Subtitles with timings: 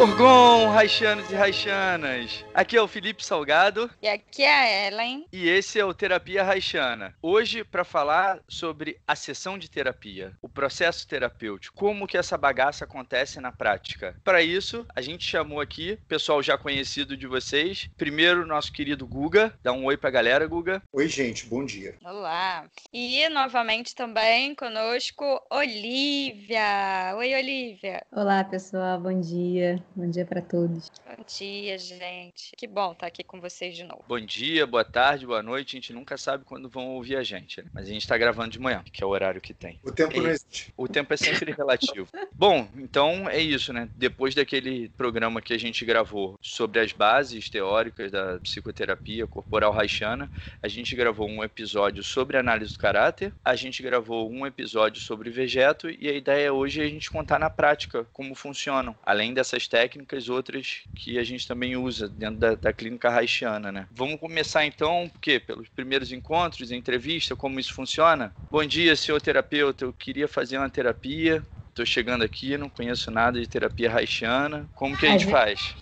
[0.00, 2.42] Orgon, Raixanos e Raixanas!
[2.54, 5.26] Aqui é o Felipe Salgado E aqui é a Ellen.
[5.30, 7.14] e esse é o Terapia Raixana.
[7.20, 12.84] Hoje, para falar sobre a sessão de terapia, o processo terapêutico, como que essa bagaça
[12.84, 14.16] acontece na prática.
[14.24, 17.90] Para isso, a gente chamou aqui pessoal já conhecido de vocês.
[17.98, 19.52] Primeiro, nosso querido Guga.
[19.62, 20.82] Dá um oi pra galera, Guga.
[20.94, 21.96] Oi, gente, bom dia.
[22.02, 22.64] Olá.
[22.90, 27.14] E novamente também conosco, Olivia.
[27.18, 28.02] Oi, Olivia.
[28.10, 29.78] Olá, pessoal, bom dia.
[29.94, 30.88] Bom dia para todos.
[31.04, 32.52] Bom dia, gente.
[32.56, 34.04] Que bom estar aqui com vocês de novo.
[34.06, 35.76] Bom dia, boa tarde, boa noite.
[35.76, 37.68] A gente nunca sabe quando vão ouvir a gente, né?
[37.74, 39.80] mas a gente tá gravando de manhã, que é o horário que tem.
[39.82, 40.20] O tempo É.
[40.20, 40.72] não existe.
[40.76, 42.08] O tempo é sempre relativo.
[42.32, 43.88] Bom, então é isso, né?
[43.96, 50.30] Depois daquele programa que a gente gravou sobre as bases teóricas da psicoterapia corporal haitiana,
[50.62, 55.30] a gente gravou um episódio sobre análise do caráter, a gente gravou um episódio sobre
[55.30, 59.66] vegeto e a ideia hoje é a gente contar na prática como funcionam, além dessas
[59.66, 59.79] técnicas,
[60.28, 63.86] outras que a gente também usa dentro da, da clínica haitiana, né?
[63.90, 68.32] Vamos começar então, porque pelos primeiros encontros, entrevista, como isso funciona.
[68.50, 71.44] Bom dia, senhor terapeuta, eu queria fazer uma terapia,
[71.74, 74.68] Tô chegando aqui, não conheço nada de terapia haitiana.
[74.74, 75.74] Como que a gente faz?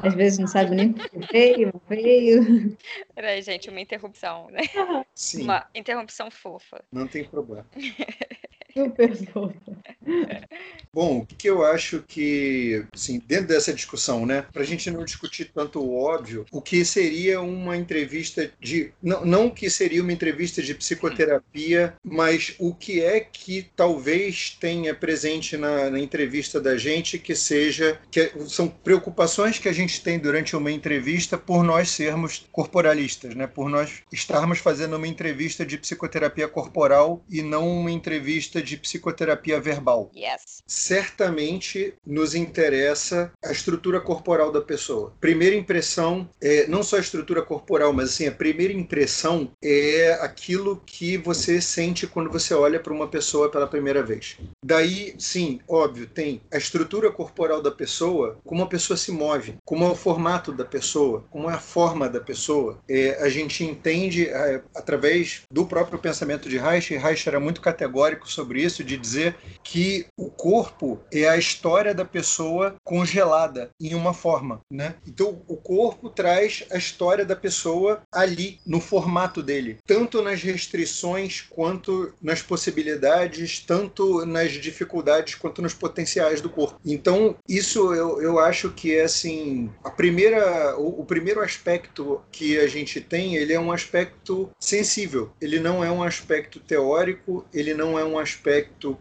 [0.00, 2.76] Às vezes não sabe nem porque veio, veio.
[3.14, 4.60] Peraí, gente, uma interrupção, né?
[5.14, 6.84] Sim, Uma interrupção fofa.
[6.92, 7.66] não tem problema.
[10.92, 14.90] Bom, o que que eu acho que, assim, dentro dessa discussão, né, para a gente
[14.90, 18.92] não discutir tanto o óbvio, o que seria uma entrevista de.
[19.02, 24.94] Não, não que seria uma entrevista de psicoterapia, mas o que é que talvez tenha
[24.94, 28.00] presente na, na entrevista da gente que seja.
[28.10, 33.46] que são preocupações que a gente tem durante uma entrevista por nós sermos corporalistas, né,
[33.46, 39.60] por nós estarmos fazendo uma entrevista de psicoterapia corporal e não uma entrevista de psicoterapia
[39.60, 40.62] verbal Yes.
[40.66, 45.12] certamente nos interessa a estrutura corporal da pessoa.
[45.20, 50.82] Primeira impressão, é, não só a estrutura corporal, mas assim, a primeira impressão é aquilo
[50.86, 54.38] que você sente quando você olha para uma pessoa pela primeira vez.
[54.64, 59.84] Daí, sim, óbvio, tem a estrutura corporal da pessoa, como a pessoa se move, como
[59.84, 62.78] é o formato da pessoa, como é a forma da pessoa.
[62.88, 67.60] É, a gente entende é, através do próprio pensamento de Reich, e Reich era muito
[67.60, 73.94] categórico sobre isso, de dizer que o corpo é a história da pessoa congelada em
[73.94, 74.94] uma forma, né?
[75.06, 81.40] Então o corpo traz a história da pessoa ali no formato dele, tanto nas restrições
[81.40, 86.80] quanto nas possibilidades, tanto nas dificuldades quanto nos potenciais do corpo.
[86.84, 92.58] Então isso eu, eu acho que é assim a primeira o, o primeiro aspecto que
[92.58, 95.30] a gente tem ele é um aspecto sensível.
[95.40, 98.37] Ele não é um aspecto teórico, ele não é um aspecto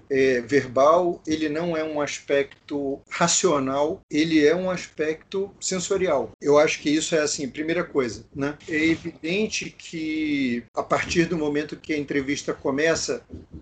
[0.10, 6.32] é, verbal, ele não é um aspecto racional, ele é um aspecto sensorial.
[6.42, 8.58] Eu acho que isso é assim, primeira coisa, né?
[8.68, 13.22] É evidente que a partir do momento que a entrevista começa,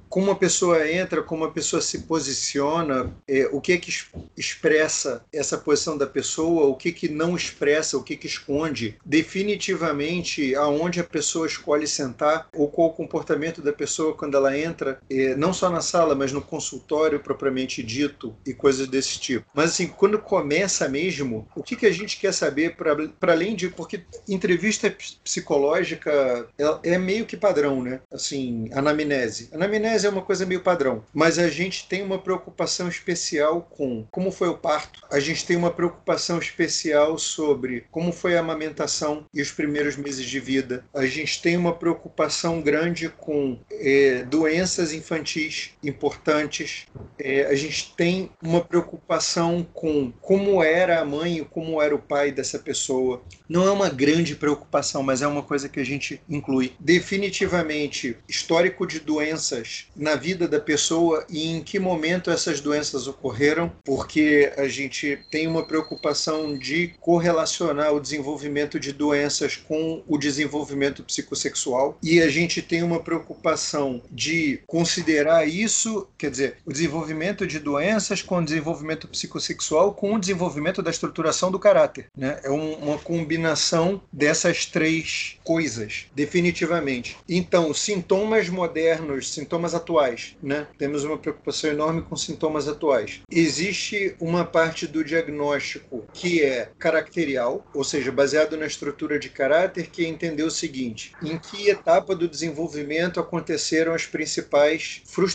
[0.09, 4.05] como a pessoa entra, como a pessoa se posiciona, é, o que que es-
[4.37, 10.55] expressa essa posição da pessoa, o que que não expressa, o que que esconde, definitivamente
[10.55, 15.35] aonde a pessoa escolhe sentar ou qual o comportamento da pessoa quando ela entra, é,
[15.35, 19.45] não só na sala, mas no consultório propriamente dito e coisas desse tipo.
[19.53, 23.69] Mas assim, quando começa mesmo, o que que a gente quer saber para além de
[23.69, 28.01] porque entrevista ps- psicológica é, é meio que padrão, né?
[28.11, 29.49] Assim, anamnese.
[29.53, 34.31] Anamnese é uma coisa meio padrão, mas a gente tem uma preocupação especial com como
[34.31, 35.01] foi o parto.
[35.11, 40.25] A gente tem uma preocupação especial sobre como foi a amamentação e os primeiros meses
[40.25, 40.85] de vida.
[40.93, 46.87] A gente tem uma preocupação grande com é, doenças infantis importantes.
[47.19, 51.99] É, a gente tem uma preocupação com como era a mãe e como era o
[51.99, 53.21] pai dessa pessoa.
[53.47, 56.73] Não é uma grande preocupação, mas é uma coisa que a gente inclui.
[56.79, 63.71] Definitivamente, histórico de doenças na vida da pessoa e em que momento essas doenças ocorreram,
[63.83, 71.03] porque a gente tem uma preocupação de correlacionar o desenvolvimento de doenças com o desenvolvimento
[71.03, 77.59] psicossexual e a gente tem uma preocupação de considerar isso, quer dizer, o desenvolvimento de
[77.59, 82.07] doenças com o desenvolvimento psicossexual com o desenvolvimento da estruturação do caráter.
[82.17, 82.39] Né?
[82.43, 87.17] É um, uma combinação dessas três coisas, definitivamente.
[87.27, 90.67] Então, sintomas modernos, sintomas atuais, né?
[90.77, 93.21] temos uma preocupação enorme com sintomas atuais.
[93.29, 99.87] Existe uma parte do diagnóstico que é caracterial, ou seja, baseado na estrutura de caráter,
[99.87, 105.34] que é entender o seguinte: em que etapa do desenvolvimento aconteceram as principais frustrações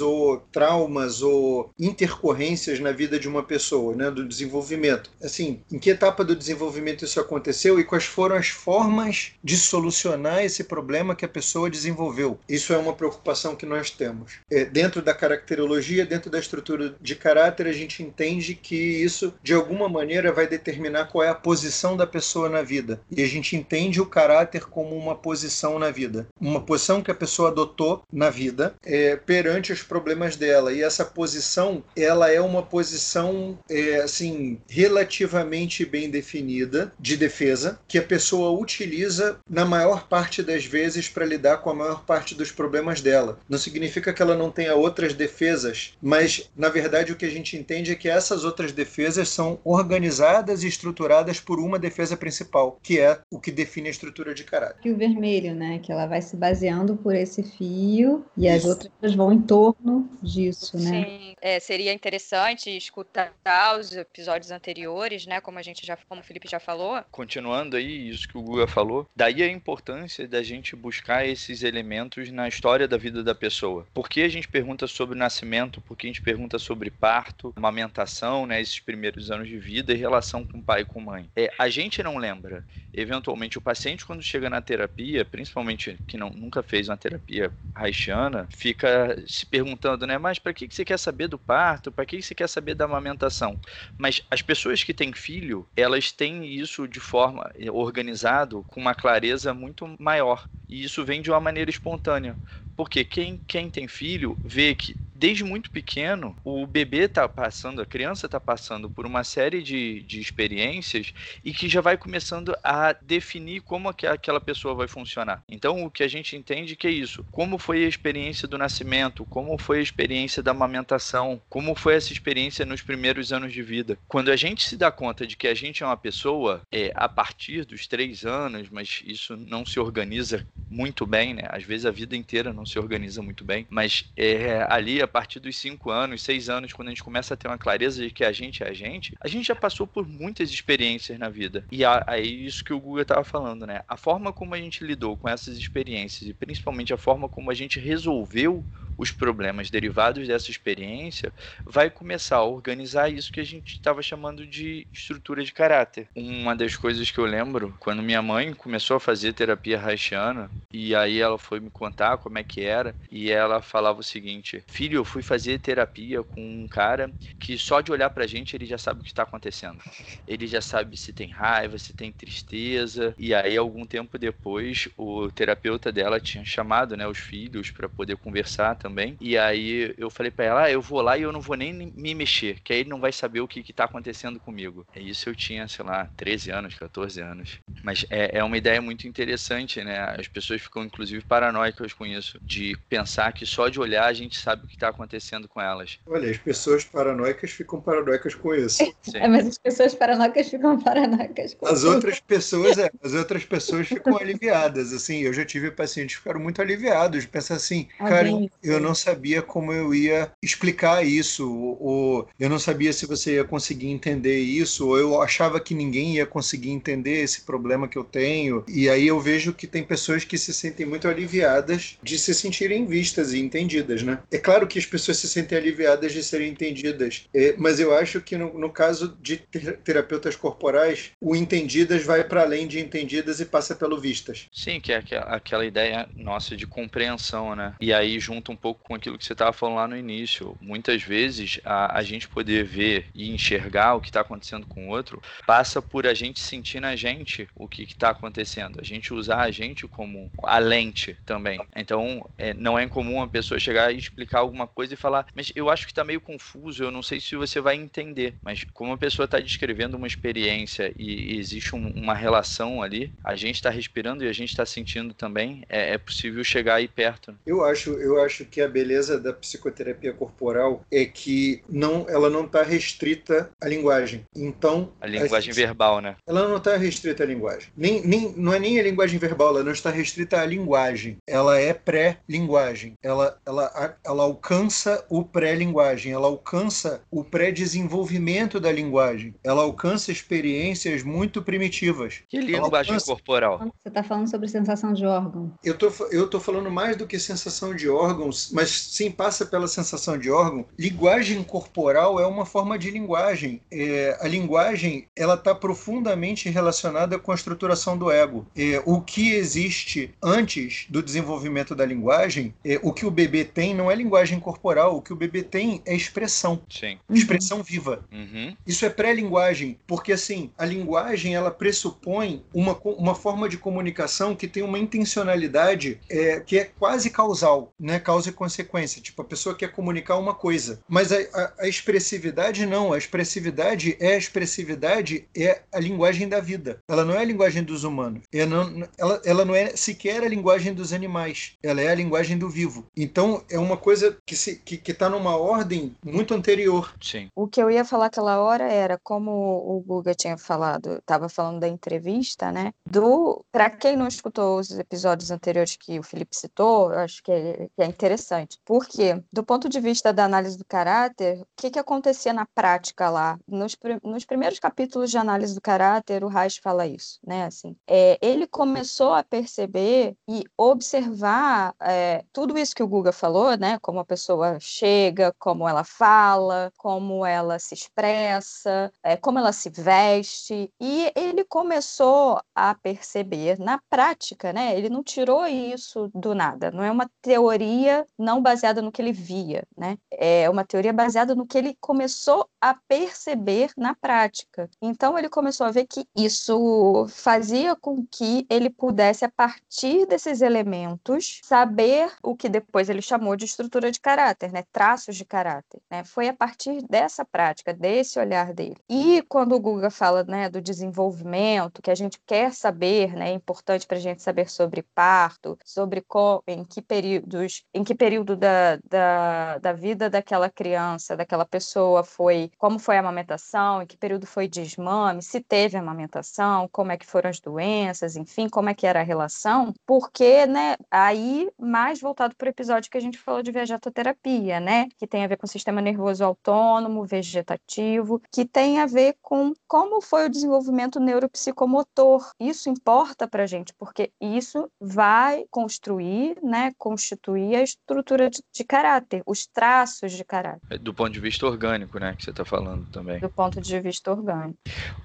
[0.00, 5.10] ou traumas ou intercorrências na vida de uma pessoa, né, do desenvolvimento.
[5.22, 10.44] Assim, em que etapa do desenvolvimento isso aconteceu e quais foram as formas de solucionar
[10.44, 12.38] esse problema que a pessoa desenvolveu.
[12.48, 14.34] Isso é uma preocupação que nós temos.
[14.50, 19.54] É, dentro da caracterologia, dentro da estrutura de caráter, a gente entende que isso, de
[19.54, 23.00] alguma maneira, vai determinar qual é a posição da pessoa na vida.
[23.10, 26.26] E a gente entende o caráter como uma posição na vida.
[26.40, 30.72] Uma posição que a pessoa adotou na vida é, perante os problemas dela.
[30.72, 37.98] E essa posição, ela é uma posição, é, assim, relativamente bem definida de defesa, que
[37.98, 42.50] a pessoa utiliza na maior parte das vezes para lidar com a maior parte dos
[42.50, 43.38] problemas dela.
[43.48, 47.56] Não significa que ela não tenha outras defesas, mas, na verdade, o que a gente
[47.56, 52.98] entende é que essas outras defesas são organizadas e estruturadas por uma defesa principal, que
[52.98, 54.80] é o que define a estrutura de caráter.
[54.84, 55.78] E o vermelho, né?
[55.82, 60.76] Que ela vai se baseando por esse fio e as outras vão em torno disso,
[60.76, 61.04] né?
[61.04, 63.32] Sim, é, seria interessante escutar
[63.78, 65.40] os episódios anteriores, né?
[65.40, 67.02] Como a gente já, como o Felipe já falou.
[67.10, 72.30] Continuando aí isso que o Guga falou, daí a importância da gente buscar esses elementos
[72.30, 73.86] na história da vida da pessoa.
[73.92, 75.80] Por que a gente pergunta sobre o nascimento?
[75.80, 78.60] Por que a gente pergunta sobre parto, amamentação, né?
[78.60, 81.28] Esses primeiros anos de vida e relação com pai e com mãe.
[81.36, 82.64] É, a gente não lembra.
[82.92, 88.48] Eventualmente, o paciente, quando chega na terapia, principalmente que não, nunca fez uma terapia haitiana,
[88.50, 88.85] fica
[89.26, 90.18] se perguntando, né?
[90.18, 91.92] Mas para que, que você quer saber do parto?
[91.92, 93.58] Para que, que você quer saber da amamentação?
[93.98, 98.94] Mas as pessoas que têm filho, elas têm isso de forma eh, organizado, com uma
[98.94, 100.48] clareza muito maior.
[100.68, 102.38] E isso vem de uma maneira espontânea.
[102.76, 107.86] Porque quem, quem tem filho vê que desde muito pequeno o bebê está passando, a
[107.86, 111.12] criança está passando por uma série de, de experiências
[111.44, 115.42] e que já vai começando a definir como aquela pessoa vai funcionar.
[115.48, 117.24] Então o que a gente entende que é isso.
[117.30, 122.12] Como foi a experiência do nascimento, como foi a experiência da amamentação, como foi essa
[122.12, 123.98] experiência nos primeiros anos de vida.
[124.06, 127.08] Quando a gente se dá conta de que a gente é uma pessoa é, a
[127.08, 131.44] partir dos três anos, mas isso não se organiza muito bem, né?
[131.48, 135.40] Às vezes a vida inteira não se organiza muito bem, mas é, ali a partir
[135.40, 138.24] dos cinco anos, seis anos, quando a gente começa a ter uma clareza de que
[138.24, 141.64] a gente é a gente, a gente já passou por muitas experiências na vida.
[141.70, 143.82] E aí isso que o Guga estava falando, né?
[143.88, 147.54] A forma como a gente lidou com essas experiências e principalmente a forma como a
[147.54, 148.64] gente resolveu
[148.96, 151.32] os problemas derivados dessa experiência,
[151.64, 156.08] vai começar a organizar isso que a gente estava chamando de estrutura de caráter.
[156.14, 160.94] Uma das coisas que eu lembro, quando minha mãe começou a fazer terapia haitiana, e
[160.94, 164.98] aí ela foi me contar como é que era, e ela falava o seguinte: Filho,
[164.98, 168.76] eu fui fazer terapia com um cara que só de olhar pra gente ele já
[168.76, 169.78] sabe o que está acontecendo.
[170.26, 175.30] Ele já sabe se tem raiva, se tem tristeza, e aí algum tempo depois o
[175.30, 179.16] terapeuta dela tinha chamado né, os filhos para poder conversar também.
[179.20, 181.72] E aí eu falei para ela, ah, eu vou lá e eu não vou nem
[181.72, 184.86] me mexer, que aí ele não vai saber o que, que tá acontecendo comigo.
[184.94, 187.58] É isso eu tinha, sei lá, 13 anos, 14 anos.
[187.82, 190.14] Mas é, é uma ideia muito interessante, né?
[190.16, 194.38] As pessoas ficam, inclusive, paranoicas com isso, de pensar que só de olhar a gente
[194.38, 195.98] sabe o que está acontecendo com elas.
[196.06, 198.86] Olha, as pessoas paranoicas ficam paranoicas com isso.
[199.14, 203.86] É, mas as pessoas paranoicas ficam paranoicas com As outras pessoas, é, as outras pessoas
[203.86, 208.75] ficam aliviadas, assim, eu já tive pacientes que ficaram muito aliviados, pensam assim, cara, eu
[208.75, 213.44] eu não sabia como eu ia explicar isso, ou eu não sabia se você ia
[213.44, 218.04] conseguir entender isso, ou eu achava que ninguém ia conseguir entender esse problema que eu
[218.04, 218.64] tenho.
[218.68, 222.86] E aí eu vejo que tem pessoas que se sentem muito aliviadas de se sentirem
[222.86, 224.18] vistas e entendidas, né?
[224.30, 228.20] É claro que as pessoas se sentem aliviadas de serem entendidas, é, mas eu acho
[228.20, 233.40] que no, no caso de ter terapeutas corporais, o entendidas vai para além de entendidas
[233.40, 234.46] e passa pelo vistas.
[234.52, 237.74] Sim, que é aquela ideia nossa de compreensão, né?
[237.80, 240.56] E aí junta um pouco com aquilo que você estava falando lá no início.
[240.60, 244.90] Muitas vezes a, a gente poder ver e enxergar o que está acontecendo com o
[244.90, 248.80] outro passa por a gente sentir na gente o que está acontecendo.
[248.80, 251.60] A gente usar a gente como a lente também.
[251.76, 255.52] Então, é, não é incomum a pessoa chegar e explicar alguma coisa e falar, mas
[255.54, 258.34] eu acho que está meio confuso, eu não sei se você vai entender.
[258.42, 263.12] Mas como a pessoa está descrevendo uma experiência e, e existe um, uma relação ali,
[263.22, 266.88] a gente está respirando e a gente está sentindo também, é, é possível chegar aí
[266.88, 267.32] perto.
[267.46, 272.30] Eu acho, eu acho que que a beleza da psicoterapia corporal é que não, ela
[272.30, 274.24] não está restrita à linguagem.
[274.34, 276.16] Então, a linguagem a, verbal, né?
[276.26, 277.68] Ela não está restrita à linguagem.
[277.76, 281.18] Nem, nem, não é nem a linguagem verbal, ela não está restrita à linguagem.
[281.28, 282.94] Ela é pré-linguagem.
[283.02, 286.12] Ela, ela, ela alcança o pré-linguagem.
[286.12, 289.34] Ela alcança o pré-desenvolvimento da linguagem.
[289.44, 292.22] Ela alcança experiências muito primitivas.
[292.26, 293.04] Que linguagem alcança...
[293.04, 293.58] corporal?
[293.58, 295.52] Você está falando sobre sensação de órgão.
[295.62, 299.68] Eu tô, eu tô falando mais do que sensação de órgãos, mas sim passa pela
[299.68, 300.66] sensação de órgão.
[300.78, 303.60] Linguagem corporal é uma forma de linguagem.
[303.70, 308.46] É, a linguagem ela está profundamente relacionada com a estruturação do ego.
[308.56, 313.74] É, o que existe antes do desenvolvimento da linguagem, é, o que o bebê tem
[313.74, 316.60] não é linguagem corporal, o que o bebê tem é expressão.
[316.68, 316.98] Sim.
[317.10, 318.04] Expressão viva.
[318.12, 318.56] Uhum.
[318.66, 324.48] Isso é pré-linguagem, porque assim, a linguagem ela pressupõe uma, uma forma de comunicação que
[324.48, 327.98] tem uma intencionalidade é, que é quase causal, né?
[327.98, 329.02] Causa e consequência.
[329.02, 332.92] Tipo, a pessoa quer comunicar uma coisa, mas a, a, a expressividade não.
[332.92, 336.78] A expressividade é a expressividade, é a linguagem da vida.
[336.88, 338.22] Ela não é a linguagem dos humanos.
[338.32, 341.54] Ela não, ela, ela não é sequer a linguagem dos animais.
[341.62, 342.86] Ela é a linguagem do vivo.
[342.96, 346.92] Então, é uma coisa que está que, que tá numa ordem muito anterior.
[347.00, 347.28] Sim.
[347.34, 351.60] O que eu ia falar aquela hora era, como o Guga tinha falado, estava falando
[351.60, 352.72] da entrevista, né?
[352.88, 357.30] Do, para quem não escutou os episódios anteriores que o Felipe citou, eu acho que
[357.30, 358.15] é, que é interessante.
[358.64, 363.08] Porque, do ponto de vista da análise do caráter, o que, que acontecia na prática
[363.10, 363.38] lá?
[363.46, 367.44] Nos, nos primeiros capítulos de análise do caráter, o Reich fala isso, né?
[367.44, 373.56] Assim, é, ele começou a perceber e observar é, tudo isso que o Guga falou,
[373.56, 373.78] né?
[373.80, 379.70] Como a pessoa chega, como ela fala, como ela se expressa, é, como ela se
[379.70, 384.76] veste, e ele começou a perceber na prática, né?
[384.76, 389.12] Ele não tirou isso do nada, não é uma teoria não baseada no que ele
[389.12, 389.98] via, né?
[390.10, 394.68] É uma teoria baseada no que ele começou a perceber na prática.
[394.80, 400.40] Então ele começou a ver que isso fazia com que ele pudesse, a partir desses
[400.40, 404.64] elementos, saber o que depois ele chamou de estrutura de caráter, né?
[404.72, 405.80] Traços de caráter.
[405.90, 406.04] Né?
[406.04, 408.76] Foi a partir dessa prática, desse olhar dele.
[408.88, 413.32] E quando o Guga fala né, do desenvolvimento, que a gente quer saber, né, é
[413.32, 418.36] importante para a gente saber sobre parto, sobre qual, em que períodos, em que período
[418.36, 423.96] da, da, da vida daquela criança, daquela pessoa foi, como foi a amamentação, em que
[423.96, 428.74] período foi desmame, se teve amamentação, como é que foram as doenças, enfim, como é
[428.74, 433.18] que era a relação, porque, né, aí mais voltado para o episódio que a gente
[433.18, 438.44] falou de vegetoterapia, né, que tem a ver com o sistema nervoso autônomo, vegetativo, que
[438.44, 442.30] tem a ver com como foi o desenvolvimento neuropsicomotor.
[442.38, 448.64] Isso importa para a gente, porque isso vai construir, né, constituir a estrutura de, de
[448.64, 450.60] caráter, os traços de caráter.
[450.68, 453.20] É do ponto de vista orgânico, né, que você está falando também.
[453.20, 454.58] Do ponto de vista orgânico.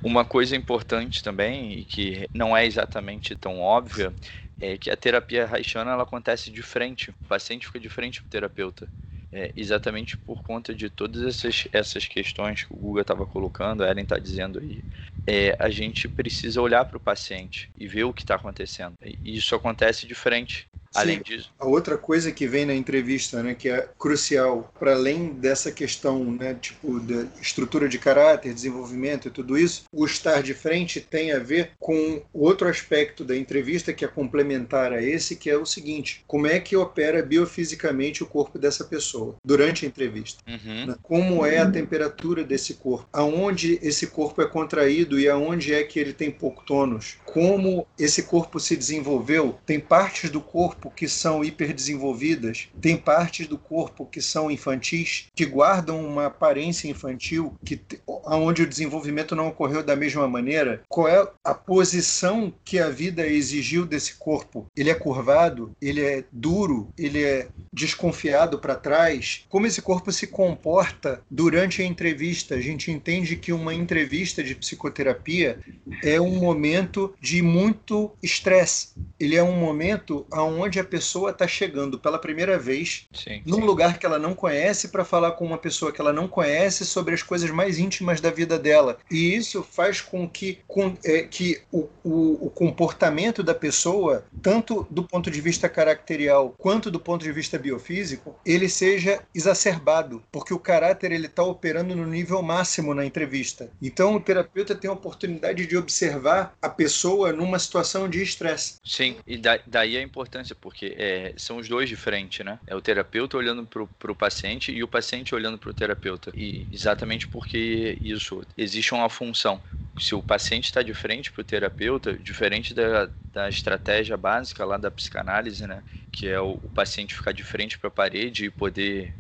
[0.03, 4.13] Uma coisa importante também, e que não é exatamente tão óbvia,
[4.59, 8.27] é que a terapia haitiana ela acontece de frente, o paciente fica de frente para
[8.27, 8.89] o terapeuta.
[9.33, 13.89] É, exatamente por conta de todas essas, essas questões que o Guga estava colocando, a
[13.89, 14.83] Ellen está dizendo aí,
[15.25, 18.93] é, a gente precisa olhar para o paciente e ver o que está acontecendo.
[19.01, 20.67] E isso acontece de frente.
[20.95, 21.51] Além disso.
[21.59, 26.23] A outra coisa que vem na entrevista, né, que é crucial, para além dessa questão,
[26.31, 31.31] né, tipo, da estrutura de caráter, desenvolvimento e tudo isso, o estar de frente tem
[31.31, 35.65] a ver com outro aspecto da entrevista que é complementar a esse, que é o
[35.65, 40.43] seguinte: como é que opera biofisicamente o corpo dessa pessoa durante a entrevista?
[40.47, 40.87] Uhum.
[40.87, 40.95] Né?
[41.01, 43.07] Como é a temperatura desse corpo?
[43.13, 47.17] Aonde esse corpo é contraído e aonde é que ele tem pouco tônus?
[47.25, 49.57] Como esse corpo se desenvolveu?
[49.65, 55.27] Tem partes do corpo corpo que são hiperdesenvolvidas, tem partes do corpo que são infantis,
[55.35, 60.81] que guardam uma aparência infantil, que onde o desenvolvimento não ocorreu da mesma maneira.
[60.89, 64.65] Qual é a posição que a vida exigiu desse corpo?
[64.75, 65.71] Ele é curvado?
[65.81, 66.91] Ele é duro?
[66.97, 69.45] Ele é desconfiado para trás?
[69.49, 72.55] Como esse corpo se comporta durante a entrevista?
[72.55, 75.59] A gente entende que uma entrevista de psicoterapia
[76.03, 78.89] é um momento de muito estresse.
[79.19, 83.57] Ele é um momento onde onde a pessoa está chegando pela primeira vez sim, num
[83.57, 83.65] sim.
[83.65, 87.13] lugar que ela não conhece para falar com uma pessoa que ela não conhece sobre
[87.13, 88.97] as coisas mais íntimas da vida dela.
[89.11, 94.87] E isso faz com que, com, é, que o, o, o, comportamento da pessoa, tanto
[94.89, 100.53] do ponto de vista caracterial quanto do ponto de vista biofísico, ele seja exacerbado, porque
[100.53, 103.69] o caráter ele está operando no nível máximo na entrevista.
[103.81, 108.79] Então o terapeuta tem a oportunidade de observar a pessoa numa situação de estresse.
[108.85, 112.59] Sim, e da, daí a importância, porque é, são os dois de frente, né?
[112.67, 116.31] É o terapeuta olhando para o paciente e o paciente olhando para o terapeuta.
[116.35, 119.59] E exatamente porque isso, existe uma função.
[119.99, 124.77] Se o paciente está de frente para o terapeuta, diferente da, da estratégia básica lá
[124.77, 125.83] da psicanálise, né?
[126.11, 129.13] Que é o, o paciente ficar de frente para a parede e poder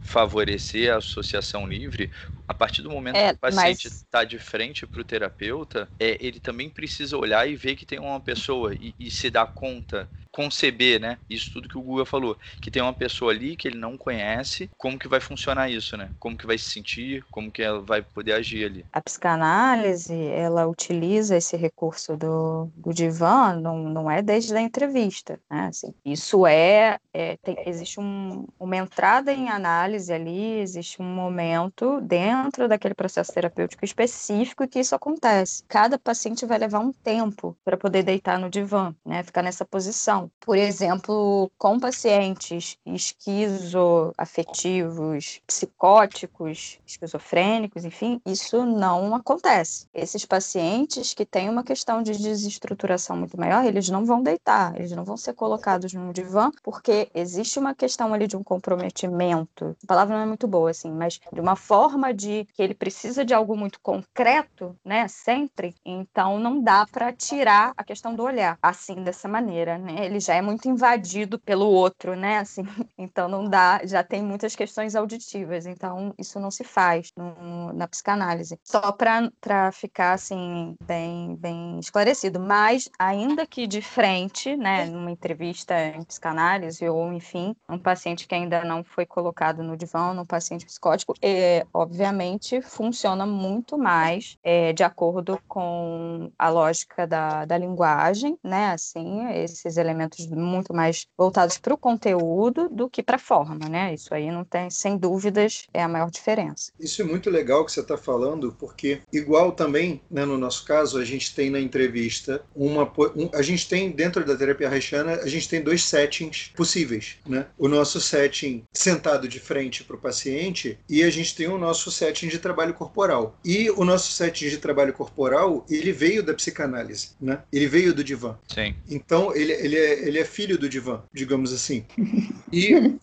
[0.00, 2.10] favorecer a associação livre,
[2.48, 4.28] a partir do momento é, que o paciente está mas...
[4.28, 8.20] de frente para o terapeuta, é, ele também precisa olhar e ver que tem uma
[8.20, 11.16] pessoa e, e se dar conta conceber, né?
[11.30, 14.68] Isso tudo que o Google falou, que tem uma pessoa ali que ele não conhece,
[14.76, 16.10] como que vai funcionar isso, né?
[16.20, 18.84] Como que vai se sentir, como que ela vai poder agir ali.
[18.92, 25.40] A psicanálise, ela utiliza esse recurso do, do divã, não, não é desde a entrevista,
[25.50, 25.68] né?
[25.70, 31.98] Assim, isso é, é tem, existe um, uma entrada em análise ali, existe um momento
[32.02, 32.35] dentro
[32.68, 35.62] daquele processo terapêutico específico que isso acontece.
[35.68, 39.22] Cada paciente vai levar um tempo para poder deitar no divã, né?
[39.22, 40.30] Ficar nessa posição.
[40.40, 49.86] Por exemplo, com pacientes esquizoafetivos, psicóticos, esquizofrênicos, enfim, isso não acontece.
[49.94, 54.92] Esses pacientes que têm uma questão de desestruturação muito maior, eles não vão deitar, eles
[54.92, 59.76] não vão ser colocados no divã, porque existe uma questão ali de um comprometimento.
[59.82, 63.24] A palavra não é muito boa, assim, mas de uma forma de que ele precisa
[63.24, 68.58] de algo muito concreto, né, sempre, então não dá para tirar a questão do olhar
[68.62, 70.06] assim dessa maneira, né?
[70.06, 72.38] Ele já é muito invadido pelo outro, né?
[72.38, 72.62] Assim,
[72.98, 77.86] então não dá, já tem muitas questões auditivas, então isso não se faz no, na
[77.86, 78.58] psicanálise.
[78.64, 85.74] Só para ficar assim bem bem esclarecido, mas ainda que de frente, né, numa entrevista
[85.88, 90.66] em psicanálise ou enfim, um paciente que ainda não foi colocado no divã, um paciente
[90.66, 92.15] psicótico, é, obviamente
[92.62, 98.70] funciona muito mais é, de acordo com a lógica da, da linguagem, né?
[98.70, 103.94] Assim, esses elementos muito mais voltados para o conteúdo do que para a forma, né?
[103.94, 106.72] Isso aí não tem, sem dúvidas, é a maior diferença.
[106.78, 110.98] Isso é muito legal que você está falando, porque igual também, né, no nosso caso,
[110.98, 112.84] a gente tem na entrevista uma,
[113.16, 117.46] um, a gente tem dentro da terapia haitiana, a gente tem dois settings possíveis, né?
[117.58, 121.90] O nosso setting sentado de frente para o paciente e a gente tem o nosso
[121.90, 123.38] setting de trabalho corporal.
[123.44, 127.40] E o nosso setting de trabalho corporal, ele veio da psicanálise, né?
[127.52, 128.36] Ele veio do divã.
[128.48, 128.74] Sim.
[128.88, 131.84] Então, ele, ele é ele é filho do divã, digamos assim.
[132.52, 132.96] E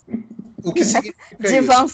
[0.63, 1.87] o que significa Divan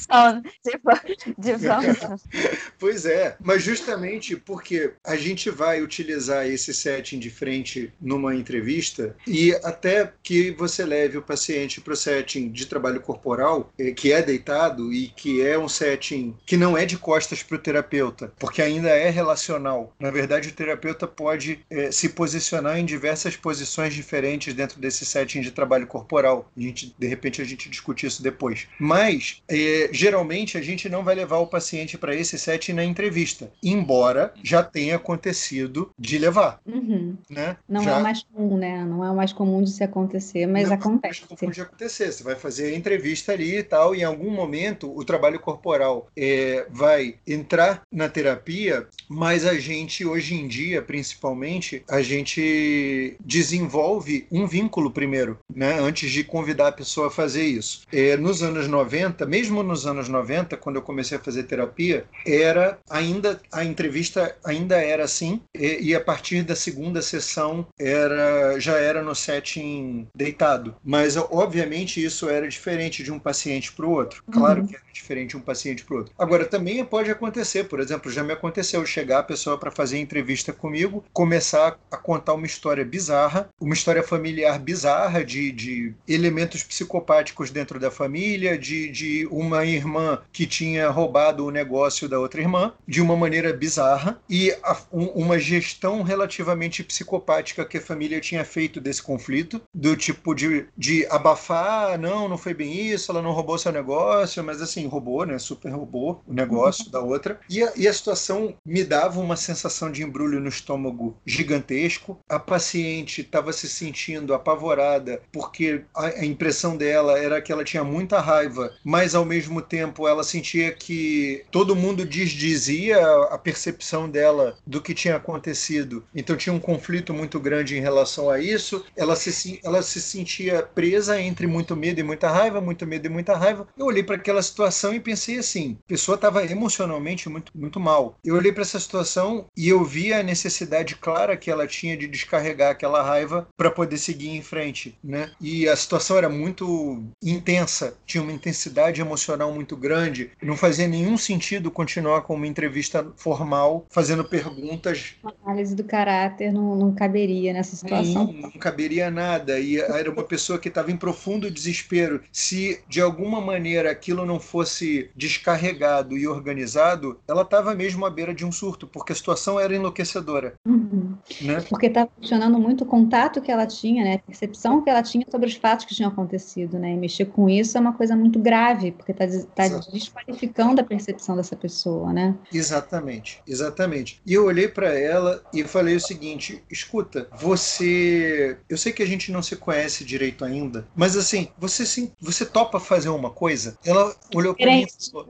[2.79, 9.15] Pois é, mas justamente porque a gente vai utilizar esse setting de frente numa entrevista
[9.27, 14.11] e até que você leve o paciente para o setting de trabalho corporal, eh, que
[14.11, 18.31] é deitado e que é um setting que não é de costas para o terapeuta,
[18.39, 19.93] porque ainda é relacional.
[19.99, 25.41] Na verdade, o terapeuta pode é, se posicionar em diversas posições diferentes dentro desse setting
[25.41, 26.49] de trabalho corporal.
[26.55, 28.58] A gente, de repente, a gente discute isso depois.
[28.79, 33.51] Mas, é, geralmente, a gente não vai levar o paciente para esse set na entrevista,
[33.63, 36.59] embora já tenha acontecido de levar.
[36.65, 37.15] Uhum.
[37.29, 37.57] Né?
[37.67, 37.91] Não já...
[37.91, 38.85] é o mais comum, né?
[38.85, 41.23] Não é o mais comum de se acontecer, mas não acontece.
[41.23, 42.11] É mais comum de acontecer.
[42.11, 46.07] Você vai fazer a entrevista ali e tal, e em algum momento o trabalho corporal
[46.15, 54.27] é, vai entrar na terapia, mas a gente, hoje em dia, principalmente, a gente desenvolve
[54.31, 55.79] um vínculo primeiro, né?
[55.79, 57.81] Antes de convidar a pessoa a fazer isso.
[57.91, 62.77] É, nos anos 90, mesmo nos anos 90, quando eu comecei a fazer terapia, era
[62.89, 68.77] ainda a entrevista ainda era assim e, e a partir da segunda sessão era já
[68.77, 70.75] era no setting deitado.
[70.83, 74.23] Mas obviamente isso era diferente de um paciente para o outro.
[74.31, 74.67] Claro uhum.
[74.67, 76.13] que era diferente de um paciente para o outro.
[76.17, 80.51] Agora também pode acontecer, por exemplo, já me aconteceu chegar a pessoa para fazer entrevista
[80.53, 87.51] comigo, começar a contar uma história bizarra, uma história familiar bizarra de, de elementos psicopáticos
[87.51, 92.39] dentro da família família, de, de uma irmã que tinha roubado o negócio da outra
[92.39, 98.21] irmã, de uma maneira bizarra, e a, um, uma gestão relativamente psicopática que a família
[98.21, 103.21] tinha feito desse conflito, do tipo de, de abafar, não, não foi bem isso, ela
[103.21, 105.37] não roubou seu negócio, mas assim, roubou, né?
[105.37, 106.91] Super roubou o negócio uhum.
[106.91, 107.39] da outra.
[107.49, 112.17] E a, e a situação me dava uma sensação de embrulho no estômago gigantesco.
[112.29, 117.83] A paciente estava se sentindo apavorada porque a, a impressão dela era que ela tinha
[117.83, 124.57] muita raiva, mas ao mesmo tempo ela sentia que todo mundo desdizia a percepção dela
[124.65, 126.03] do que tinha acontecido.
[126.13, 128.85] Então tinha um conflito muito grande em relação a isso.
[128.95, 133.09] Ela se, ela se sentia presa entre muito medo e muita raiva, muito medo e
[133.09, 133.67] muita raiva.
[133.77, 138.15] Eu olhei para aquela situação e pensei assim: a pessoa estava emocionalmente muito, muito mal.
[138.23, 142.07] Eu olhei para essa situação e eu vi a necessidade clara que ela tinha de
[142.07, 145.31] descarregar aquela raiva para poder seguir em frente, né?
[145.41, 150.31] E a situação era muito intensa, tinha uma intensidade emocional muito grande.
[150.41, 155.15] Não fazia nenhum sentido continuar com uma entrevista formal, fazendo perguntas.
[155.23, 158.33] A análise do caráter não, não caberia nessa situação.
[158.33, 159.59] Não, não caberia nada.
[159.59, 162.21] E era uma pessoa que estava em profundo desespero.
[162.31, 168.33] Se de alguma maneira aquilo não fosse descarregado e organizado, ela estava mesmo à beira
[168.33, 170.55] de um surto, porque a situação era enlouquecedora.
[170.67, 171.15] Uhum.
[171.41, 171.63] Né?
[171.69, 174.15] Porque estava questionando muito o contato que ela tinha, né?
[174.15, 176.79] a percepção que ela tinha sobre os fatos que tinham acontecido.
[176.79, 176.93] Né?
[176.93, 181.35] E mexer com isso é uma coisa muito grave, porque está tá desqualificando a percepção
[181.35, 182.13] dessa pessoa.
[182.13, 182.33] Né?
[182.53, 184.21] Exatamente, exatamente.
[184.25, 188.57] E eu olhei para ela e falei o seguinte: escuta, você.
[188.69, 192.45] Eu sei que a gente não se conhece direito ainda, mas assim, você sim, você
[192.45, 193.77] topa fazer uma coisa?
[193.85, 195.27] Ela olhou para mim e falou,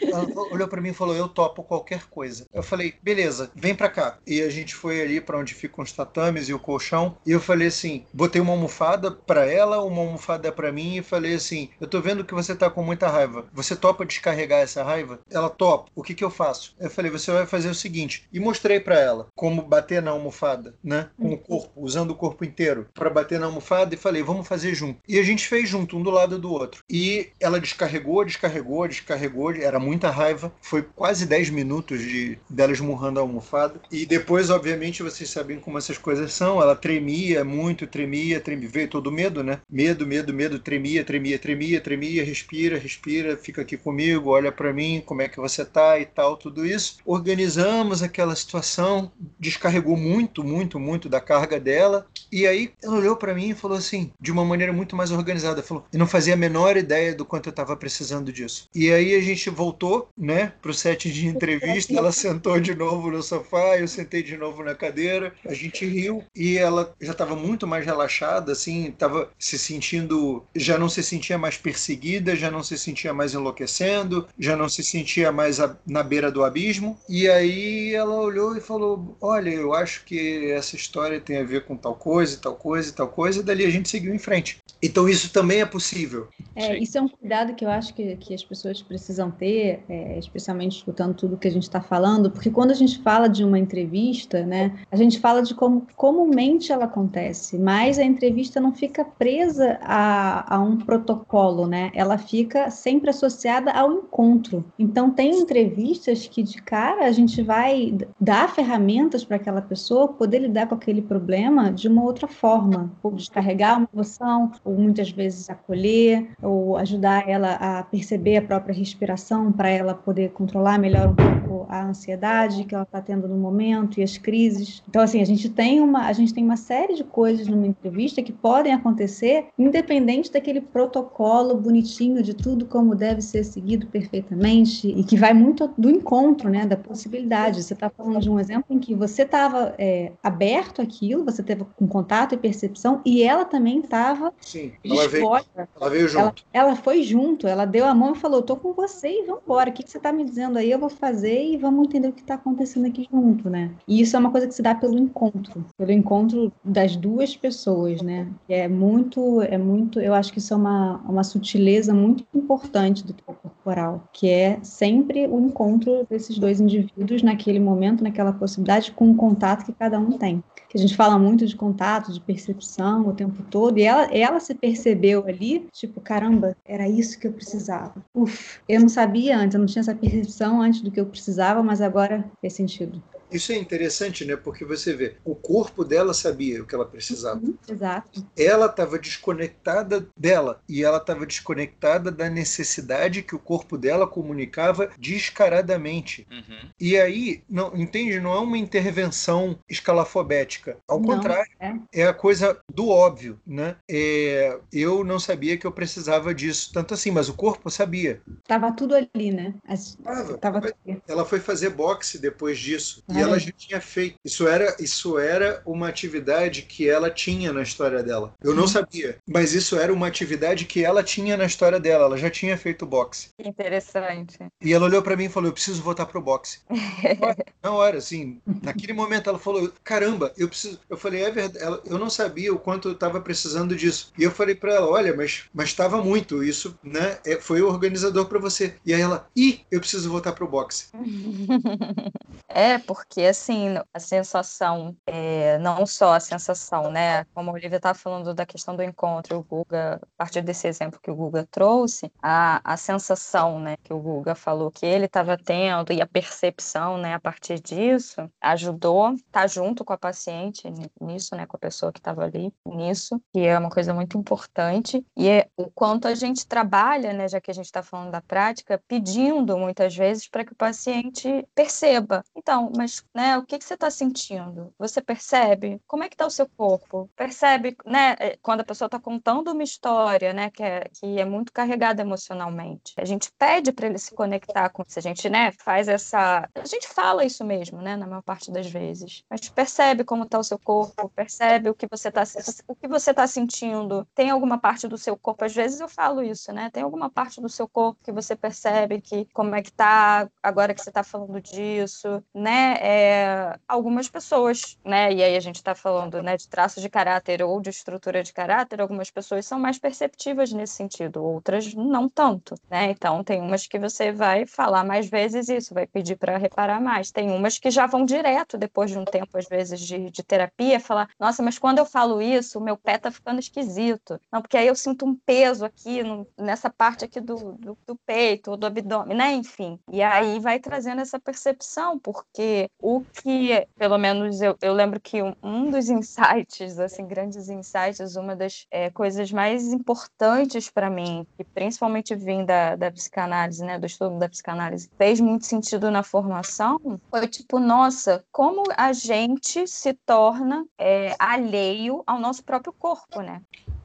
[0.00, 2.46] ela olhou para mim e falou: Eu topo qualquer coisa.
[2.52, 4.18] Eu falei: Beleza, vem para cá.
[4.26, 7.16] E a gente foi ali para onde ficam os tatames e o colchão.
[7.26, 11.34] E eu falei assim: Botei uma almofada para ela, uma almofada para mim e falei
[11.34, 13.44] assim: Eu tô vendo que você tá com muita raiva.
[13.52, 15.20] Você topa descarregar essa raiva?
[15.30, 15.90] Ela topa.
[15.94, 16.74] O que que eu faço?
[16.80, 18.24] Eu falei: Você vai fazer o seguinte.
[18.32, 21.10] E mostrei para ela como bater na almofada, né?
[21.20, 24.74] Com o corpo, usando o corpo inteiro para bater na almofada e falei: Vamos fazer
[24.74, 25.00] junto.
[25.06, 26.82] E a gente fez junto, um do lado do outro.
[26.88, 29.52] E ela descarregou, descarregou, descarregou.
[29.52, 30.50] Era muita raiva.
[30.62, 33.80] Foi quase 10 minutos de dela esmurrando a almofada.
[33.90, 36.62] E depois, obviamente, vocês sabem como essas coisas são.
[36.62, 38.68] Ela tremia muito, tremia, tremia.
[38.70, 39.60] Veio todo medo, né?
[39.68, 40.58] Medo, medo, medo.
[40.58, 42.24] Tremia, tremia, tremia, tremia.
[42.24, 43.36] Respira, respira.
[43.36, 46.98] Fica aqui comigo, olha para mim, como é que você tá e tal, tudo isso.
[47.04, 49.12] Organizamos aquela situação.
[49.38, 52.06] Descarregou muito, muito, muito da carga dela.
[52.32, 55.62] E aí ela olhou para mim e falou assim, de uma maneira muito mais organizada.
[55.62, 58.68] Falou: Eu não fazia a menor ideia do quanto eu estava precisando disso.
[58.74, 61.92] E aí a gente voltou, né, pro set de entrevista.
[61.92, 65.34] Ela sentou de novo no sofá, eu sentei de novo na cadeira.
[65.46, 70.78] A gente riu e ela já estava muito mais relaxada, assim, estava se sentindo, já
[70.78, 75.30] não se sentia mais perseguida, já não se sentia mais enlouquecendo, já não se sentia
[75.30, 76.98] mais a, na beira do abismo.
[77.08, 81.64] E aí ela olhou e falou: Olha, eu acho que essa história tem a ver
[81.64, 83.40] com tal coisa, tal coisa e tal coisa.
[83.40, 84.58] E dali a gente seguiu em frente.
[84.82, 86.28] Então isso também é possível.
[86.56, 90.18] É, isso é um cuidado que eu acho que, que as pessoas precisam ter, é,
[90.18, 93.58] especialmente escutando tudo que a gente está falando, porque quando a gente fala de uma
[93.58, 99.04] entrevista, né, a gente fala de como comumente ela acontece, mas a entrevista não fica
[99.04, 101.90] presa a, a um protocolo, né?
[101.94, 104.64] Ela fica sempre associada ao encontro.
[104.78, 110.40] Então tem entrevistas que de cara a gente vai dar ferramentas para aquela pessoa poder
[110.40, 115.48] lidar com aquele problema de uma outra forma, ou descarregar uma emoção, ou muitas vezes
[115.48, 121.14] acolher, ou ajudar ela a perceber a própria respiração para ela poder controlar melhor um
[121.14, 124.82] pouco a ansiedade que ela está tendo no momento e as crises.
[124.88, 128.22] Então assim a gente tem uma a gente tem uma série de coisas numa entrevista
[128.22, 135.02] que podem acontecer independente daquele protocolo bonitinho de tudo como deve ser seguido perfeitamente e
[135.04, 137.62] que vai muito do encontro, né, da possibilidade.
[137.62, 141.64] Você está falando de um exemplo em que você estava é, aberto àquilo, você teve
[141.80, 146.20] um contato e percepção e ela também estava Sim, ela veio, ela veio junto.
[146.20, 149.42] Ela, ela, foi junto, ela deu a mão e falou: "Tô com você e vamos
[149.44, 149.70] embora.
[149.70, 150.70] O que, que você está me dizendo aí?
[150.70, 154.16] Eu vou fazer e vamos entender o que está acontecendo aqui junto, né?" E isso
[154.16, 158.28] é uma coisa que se dá pelo encontro, pelo encontro das duas pessoas, né?
[158.46, 160.00] Que é muito, é muito.
[160.00, 165.26] Eu acho que isso é uma, uma sutileza muito importante do corporal, que é sempre
[165.26, 170.12] o encontro desses dois indivíduos naquele momento, naquela possibilidade, com o contato que cada um
[170.12, 170.42] tem.
[170.68, 174.40] Que a gente fala muito de contato, de percepção o tempo todo, e ela, ela
[174.40, 178.04] se percebeu ali, tipo, caramba, era isso que eu precisava.
[178.14, 181.62] Uf, eu não sabia antes, eu não tinha essa percepção antes do que eu precisava,
[181.62, 183.02] mas agora fez sentido.
[183.32, 184.36] Isso é interessante, né?
[184.36, 187.40] Porque você vê, o corpo dela sabia o que ela precisava.
[187.40, 188.26] Uhum, exato.
[188.36, 194.90] Ela estava desconectada dela e ela estava desconectada da necessidade que o corpo dela comunicava
[194.98, 196.26] descaradamente.
[196.30, 196.68] Uhum.
[196.80, 198.20] E aí, não entende?
[198.20, 200.76] Não é uma intervenção escalafobética.
[200.88, 201.74] Ao Não, contrário, é.
[201.92, 203.76] é a coisa do óbvio, né?
[203.90, 208.20] É, eu não sabia que eu precisava disso tanto assim, mas o corpo sabia.
[208.46, 209.54] Tava tudo ali, né?
[209.66, 210.38] As- Tava.
[210.38, 211.02] Tava tudo ali.
[211.08, 213.02] Ela foi fazer boxe depois disso.
[213.08, 214.16] E ela já tinha feito.
[214.24, 218.34] Isso era, isso era uma atividade que ela tinha na história dela.
[218.42, 222.04] Eu não sabia, mas isso era uma atividade que ela tinha na história dela.
[222.06, 223.28] Ela já tinha feito boxe.
[223.38, 224.38] Interessante.
[224.60, 226.60] E ela olhou para mim e falou: Eu preciso voltar pro boxe.
[227.62, 230.80] na hora, assim, naquele momento ela falou: Caramba, eu preciso.
[230.88, 231.80] Eu falei: É verdade.
[231.84, 234.12] Eu não sabia o quanto eu estava precisando disso.
[234.18, 236.42] E eu falei para ela: Olha, mas mas estava muito.
[236.42, 237.18] Isso, né?
[237.24, 238.74] É, foi o organizador para você.
[238.84, 240.86] E aí ela: Ih, eu preciso voltar pro boxe.
[242.54, 247.24] É, porque assim, a sensação, é, não só a sensação, né?
[247.34, 251.00] Como a Olivia estava falando da questão do encontro, o Guga, a partir desse exemplo
[251.02, 255.36] que o Guga trouxe, a, a sensação, né, que o Guga falou que ele estava
[255.36, 261.36] tendo e a percepção, né, a partir disso, ajudou, tá junto com a paciente nisso,
[261.36, 265.28] né, com a pessoa que estava ali nisso, que é uma coisa muito importante, e
[265.28, 268.82] é o quanto a gente trabalha, né, já que a gente está falando da prática,
[268.88, 273.74] pedindo muitas vezes para que o paciente perceba então, mas né, o que, que você
[273.74, 274.72] está sentindo?
[274.78, 275.80] Você percebe?
[275.86, 277.08] Como é que está o seu corpo?
[277.16, 278.16] Percebe, né?
[278.18, 282.02] Eh, quando a pessoa está contando uma história, né, que é, que é muito carregada
[282.02, 282.92] emocionalmente.
[282.96, 286.66] A gente pede para ele se conectar com se a gente, né, faz essa, a
[286.66, 289.22] gente fala isso mesmo, né, na maior parte das vezes.
[289.30, 291.08] Mas percebe como está o seu corpo?
[291.10, 294.06] Percebe o que você está está sentindo?
[294.14, 295.44] Tem alguma parte do seu corpo?
[295.44, 296.70] Às vezes eu falo isso, né?
[296.70, 300.74] Tem alguma parte do seu corpo que você percebe que como é que tá agora
[300.74, 302.22] que você está falando disso?
[302.34, 306.90] né, é, algumas pessoas, né, e aí a gente está falando, né, de traços de
[306.90, 312.08] caráter ou de estrutura de caráter, algumas pessoas são mais perceptivas nesse sentido, outras não
[312.08, 316.36] tanto, né, então tem umas que você vai falar mais vezes isso, vai pedir para
[316.36, 320.10] reparar mais, tem umas que já vão direto, depois de um tempo, às vezes, de,
[320.10, 324.20] de terapia, falar, nossa, mas quando eu falo isso, o meu pé tá ficando esquisito,
[324.32, 327.96] não, porque aí eu sinto um peso aqui, no, nessa parte aqui do, do, do
[328.04, 333.96] peito, do abdômen, né, enfim, e aí vai trazendo essa percepção, porque o que, pelo
[333.96, 339.30] menos eu, eu lembro que um, dos insights, assim, grandes insights, uma das é, coisas
[339.30, 344.90] mais importantes para mim, que principalmente vim da, da psicanálise, né, do estudo da psicanálise,
[344.98, 352.02] fez muito sentido na formação, foi tipo, nossa, como a gente se torna é, alheio
[352.06, 353.40] ao nosso próprio corpo, né?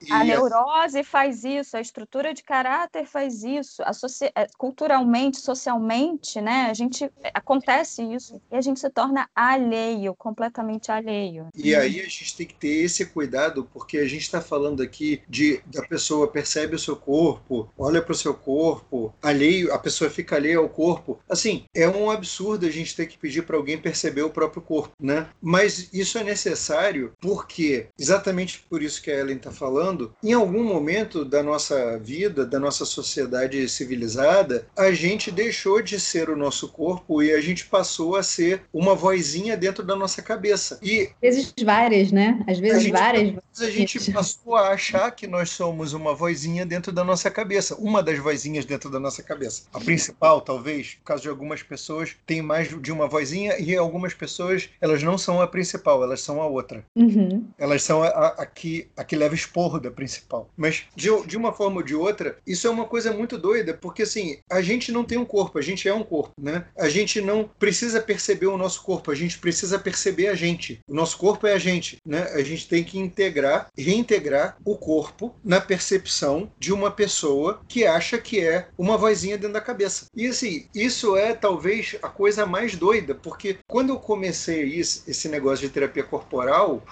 [0.09, 4.31] A neurose faz isso, a estrutura de caráter faz isso, socia...
[4.35, 6.67] É, culturalmente, socialmente, né?
[6.69, 11.47] A gente é, acontece isso e a gente se torna alheio, completamente alheio.
[11.55, 15.21] E aí a gente tem que ter esse cuidado, porque a gente está falando aqui
[15.27, 20.09] de da pessoa percebe o seu corpo, olha para o seu corpo, alheio, a pessoa
[20.09, 21.19] fica alheia ao corpo.
[21.29, 24.93] Assim, é um absurdo a gente ter que pedir para alguém perceber o próprio corpo,
[24.99, 25.27] né?
[25.41, 30.33] Mas isso é necessário porque exatamente por isso que a Ellen está falando falando, em
[30.33, 36.35] algum momento da nossa vida, da nossa sociedade civilizada, a gente deixou de ser o
[36.35, 40.79] nosso corpo e a gente passou a ser uma vozinha dentro da nossa cabeça.
[40.81, 42.43] E às vezes várias, né?
[42.47, 43.35] Às vezes gente, várias.
[43.59, 48.03] A gente passou a achar que nós somos uma vozinha dentro da nossa cabeça, uma
[48.03, 49.63] das vozinhas dentro da nossa cabeça.
[49.73, 54.13] A principal, talvez, por causa de algumas pessoas, tem mais de uma vozinha e algumas
[54.13, 56.83] pessoas, elas não são a principal, elas são a outra.
[56.95, 57.47] Uhum.
[57.57, 60.49] Elas são a, a, a, que, a que leva esporro da principal.
[60.55, 64.03] Mas, de, de uma forma ou de outra, isso é uma coisa muito doida, porque
[64.03, 66.65] assim, a gente não tem um corpo, a gente é um corpo, né?
[66.77, 70.79] A gente não precisa perceber o nosso corpo, a gente precisa perceber a gente.
[70.87, 72.23] O nosso corpo é a gente, né?
[72.33, 78.17] A gente tem que integrar, reintegrar o corpo na percepção de uma pessoa que acha
[78.17, 80.07] que é uma vozinha dentro da cabeça.
[80.15, 85.29] E assim, isso é talvez a coisa mais doida, porque quando eu comecei isso, esse
[85.29, 86.83] negócio de terapia corporal,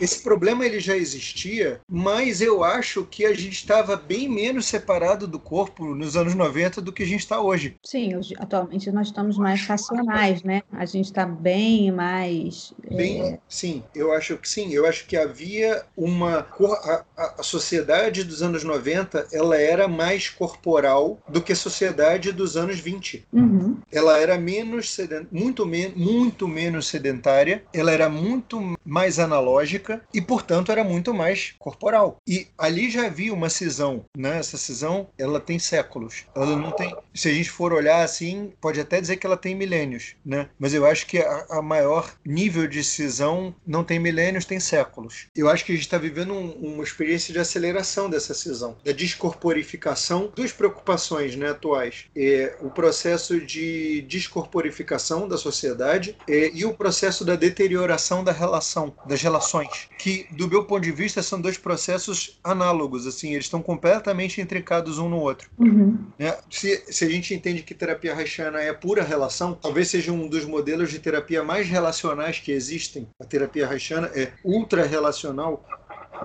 [0.00, 4.66] esse problema ele já existia, mas mas eu acho que a gente estava bem menos
[4.66, 7.76] separado do corpo nos anos 90 do que a gente está hoje.
[7.84, 10.62] Sim, hoje, atualmente nós estamos mais racionais, né?
[10.72, 12.74] A gente está bem mais.
[12.90, 13.38] Bem, é...
[13.48, 14.72] Sim, eu acho que sim.
[14.72, 16.40] Eu acho que havia uma.
[16.40, 22.32] A, a, a, sociedade dos anos 90 ela era mais corporal do que a sociedade
[22.32, 23.28] dos anos 20.
[23.32, 23.76] Uhum.
[23.92, 25.28] Ela era menos sedent...
[25.30, 25.92] muito, men...
[25.94, 32.18] muito menos sedentária, ela era muito mais analógica e, portanto, era muito mais corporal.
[32.26, 34.38] E ali já havia uma cisão, né?
[34.38, 36.24] Essa cisão, ela tem séculos.
[36.34, 39.54] Ela não tem, se a gente for olhar assim, pode até dizer que ela tem
[39.54, 40.48] milênios, né?
[40.58, 45.26] Mas eu acho que a, a maior nível de cisão não tem milênios, tem séculos.
[45.36, 48.92] Eu acho que a gente está vivendo um, uma experiência de aceleração dessa cisão, da
[48.92, 52.06] descorporificação, duas preocupações, né, atuais.
[52.16, 58.94] É, o processo de descorporificação da sociedade é, e o processo da deterioração da relação,
[59.06, 63.46] das relações, que do meu ponto de vista são dois processos processos análogos, assim, eles
[63.46, 65.50] estão completamente intrincados um no outro.
[65.58, 65.98] Uhum.
[66.18, 66.36] Né?
[66.50, 70.44] Se, se a gente entende que terapia haitiana é pura relação, talvez seja um dos
[70.44, 73.08] modelos de terapia mais relacionais que existem.
[73.20, 75.64] A terapia haitiana é ultra relacional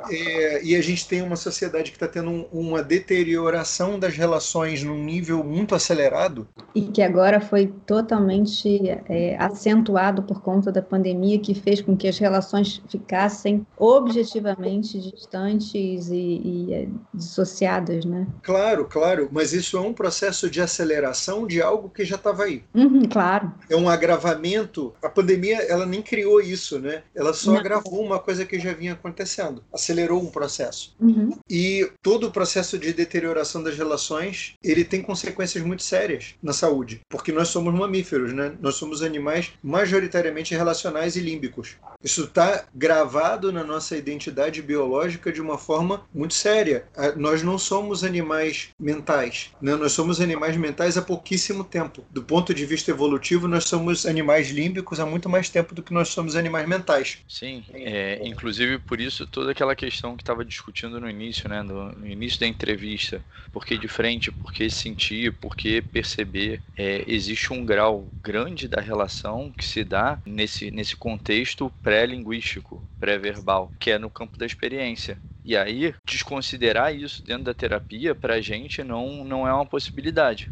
[0.09, 4.83] é, e a gente tem uma sociedade que está tendo um, uma deterioração das relações
[4.83, 6.47] num nível muito acelerado.
[6.73, 12.07] E que agora foi totalmente é, acentuado por conta da pandemia, que fez com que
[12.07, 18.27] as relações ficassem objetivamente distantes e, e é, dissociadas, né?
[18.43, 22.63] Claro, claro, mas isso é um processo de aceleração de algo que já estava aí.
[22.73, 23.51] Uhum, claro.
[23.69, 24.93] É um agravamento.
[25.01, 27.03] A pandemia, ela nem criou isso, né?
[27.15, 27.59] Ela só Não.
[27.59, 30.95] agravou uma coisa que já vinha acontecendo acelerou um processo.
[30.99, 31.37] Uhum.
[31.49, 37.01] E todo o processo de deterioração das relações, ele tem consequências muito sérias na saúde,
[37.09, 38.53] porque nós somos mamíferos, né?
[38.59, 41.75] Nós somos animais majoritariamente relacionais e límbicos.
[42.03, 46.85] Isso está gravado na nossa identidade biológica de uma forma muito séria.
[46.95, 49.75] Ah, Nós não somos animais mentais, né?
[49.75, 52.05] Nós somos animais mentais há pouquíssimo tempo.
[52.11, 55.93] Do ponto de vista evolutivo, nós somos animais límbicos há muito mais tempo do que
[55.93, 57.19] nós somos animais mentais.
[57.27, 61.91] Sim, é, inclusive por isso toda aquela questão que estava discutindo no início, né, no,
[61.91, 67.03] no início da entrevista, por que de frente, por que sentir, por que perceber, é,
[67.07, 73.91] existe um grau grande da relação que se dá nesse, nesse contexto pré-linguístico, pré-verbal, que
[73.91, 75.19] é no campo da experiência.
[75.43, 80.51] E aí, desconsiderar isso dentro da terapia, para a gente, não, não é uma possibilidade.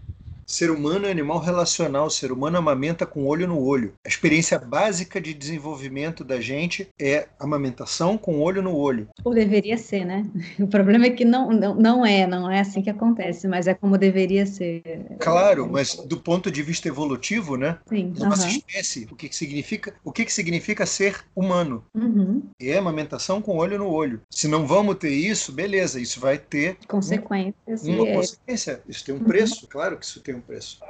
[0.50, 3.94] Ser humano é animal relacional, ser humano amamenta com olho no olho.
[4.06, 9.10] A experiência básica de desenvolvimento da gente é amamentação com olho no olho.
[9.26, 10.26] Ou deveria ser, né?
[10.60, 13.74] O problema é que não, não, não é, não é assim que acontece, mas é
[13.74, 14.82] como deveria ser.
[15.20, 17.78] Claro, mas do ponto de vista evolutivo, né?
[17.88, 18.14] Sim.
[18.18, 18.52] Nossa aham.
[18.52, 19.94] espécie, o que, que significa?
[20.04, 21.84] O que, que significa ser humano?
[21.94, 22.42] Uhum.
[22.60, 24.22] É amamentação com olho no olho.
[24.32, 27.84] Se não vamos ter isso, beleza, isso vai ter Consequências.
[27.84, 28.82] uma e é- consequência.
[28.88, 30.86] Isso tem um preço, claro que isso tem um preço.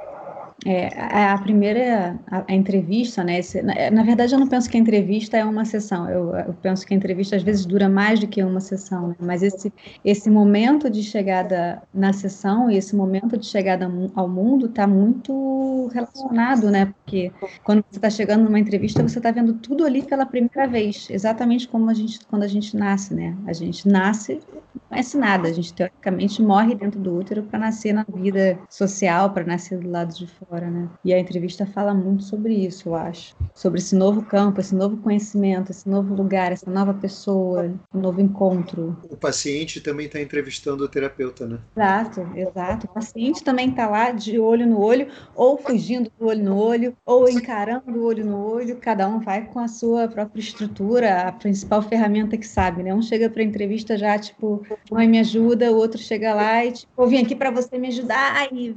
[0.66, 3.38] É, a, a primeira a, a entrevista, né?
[3.38, 6.08] esse- na, na verdade, eu não penso que a entrevista é uma sessão.
[6.08, 9.14] Eu, eu penso que a entrevista às vezes dura mais do que uma sessão, né?
[9.20, 9.72] Mas esse,
[10.04, 15.88] esse momento de chegada na sessão e esse momento de chegada ao mundo está muito
[15.92, 16.86] relacionado, né?
[16.86, 17.32] Porque
[17.64, 21.68] quando você está chegando numa entrevista, você está vendo tudo ali pela primeira vez, exatamente
[21.68, 23.36] como a gente quando a gente nasce, né?
[23.46, 24.40] A gente nasce
[24.74, 29.32] não conhece nada, a gente teoricamente morre dentro do útero para nascer na vida social,
[29.32, 30.88] para nascer do lado de fora, né?
[31.04, 33.34] E a entrevista fala muito sobre isso, eu acho.
[33.54, 38.20] Sobre esse novo campo, esse novo conhecimento, esse novo lugar, essa nova pessoa, um novo
[38.20, 38.96] encontro.
[39.10, 41.58] O paciente também está entrevistando o terapeuta, né?
[41.76, 42.86] Exato, exato.
[42.86, 46.96] O paciente também está lá de olho no olho, ou fugindo do olho no olho,
[47.04, 48.76] ou encarando o olho no olho.
[48.76, 52.94] Cada um vai com a sua própria estrutura, a principal ferramenta que sabe, né?
[52.94, 56.72] Um chega para a entrevista já, tipo, mãe, me ajuda, o outro chega lá e,
[56.72, 58.48] tipo, eu vim aqui para você me ajudar.
[58.52, 58.74] E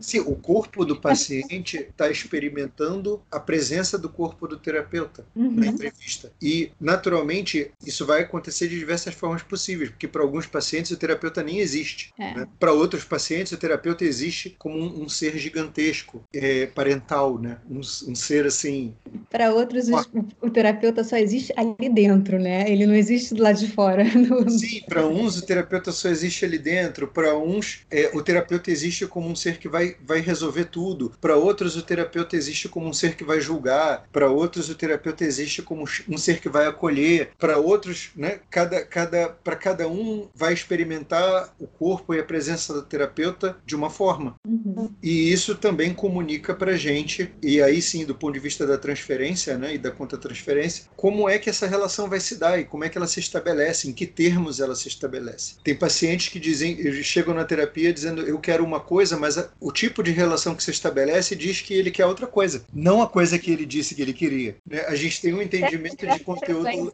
[0.00, 5.64] Sim, o corpo do paciente está experimentando a presença do corpo do terapeuta na Uhum.
[5.64, 6.32] entrevista.
[6.40, 11.42] E, naturalmente, isso vai acontecer de diversas formas possíveis, porque para alguns pacientes o terapeuta
[11.42, 12.12] nem existe.
[12.18, 12.34] É.
[12.34, 12.46] né?
[12.58, 17.58] Para outros pacientes, o terapeuta existe como um, um ser gigantesco, é, parental, né?
[17.68, 18.94] um, um ser assim.
[19.30, 22.70] Para outros, os- o, o terapeuta só existe ali dentro, né?
[22.70, 24.04] Ele não existe do lado de fora.
[24.14, 28.70] No- Sim, para uns o terapeuta só existe ali dentro, para uns é, o terapeuta
[28.70, 32.86] existe como um ser que vai, vai resolver tudo, para outros o terapeuta existe como
[32.86, 36.66] um ser que vai julgar, para outros o terapeuta existe como um ser que vai
[36.66, 42.22] acolher, para outros, né, cada, cada, para cada um vai experimentar o corpo e a
[42.22, 44.34] presença do terapeuta de uma forma.
[44.46, 44.90] Uhum.
[45.02, 49.56] E isso também comunica para gente, e aí sim, do ponto de vista da transferência
[49.56, 52.90] né, e da contra-transferência, como é que essa relação vai se dar e como é
[52.90, 55.54] que ela se estabelece, em que termos ela se estabelece.
[55.64, 59.72] Tem pacientes que dizem, chegam na terapia dizendo eu quero uma coisa, mas a- o
[59.72, 63.38] tipo de relação que se estabelece diz que ele quer outra coisa, não a coisa
[63.38, 64.56] que ele disse que ele queria.
[64.66, 64.80] né?
[64.86, 66.92] A gente tem um entendimento de conteúdo.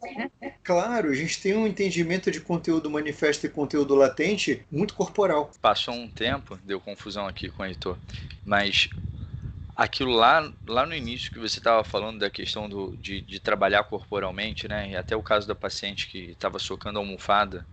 [0.63, 5.51] Claro, a gente tem um entendimento de conteúdo manifesto e conteúdo latente muito corporal.
[5.61, 7.97] Passou um tempo, deu confusão aqui com o Heitor,
[8.45, 8.89] mas
[9.75, 13.83] aquilo lá, lá no início que você estava falando da questão do, de, de trabalhar
[13.85, 14.91] corporalmente, né?
[14.91, 17.67] E até o caso da paciente que estava socando a almofada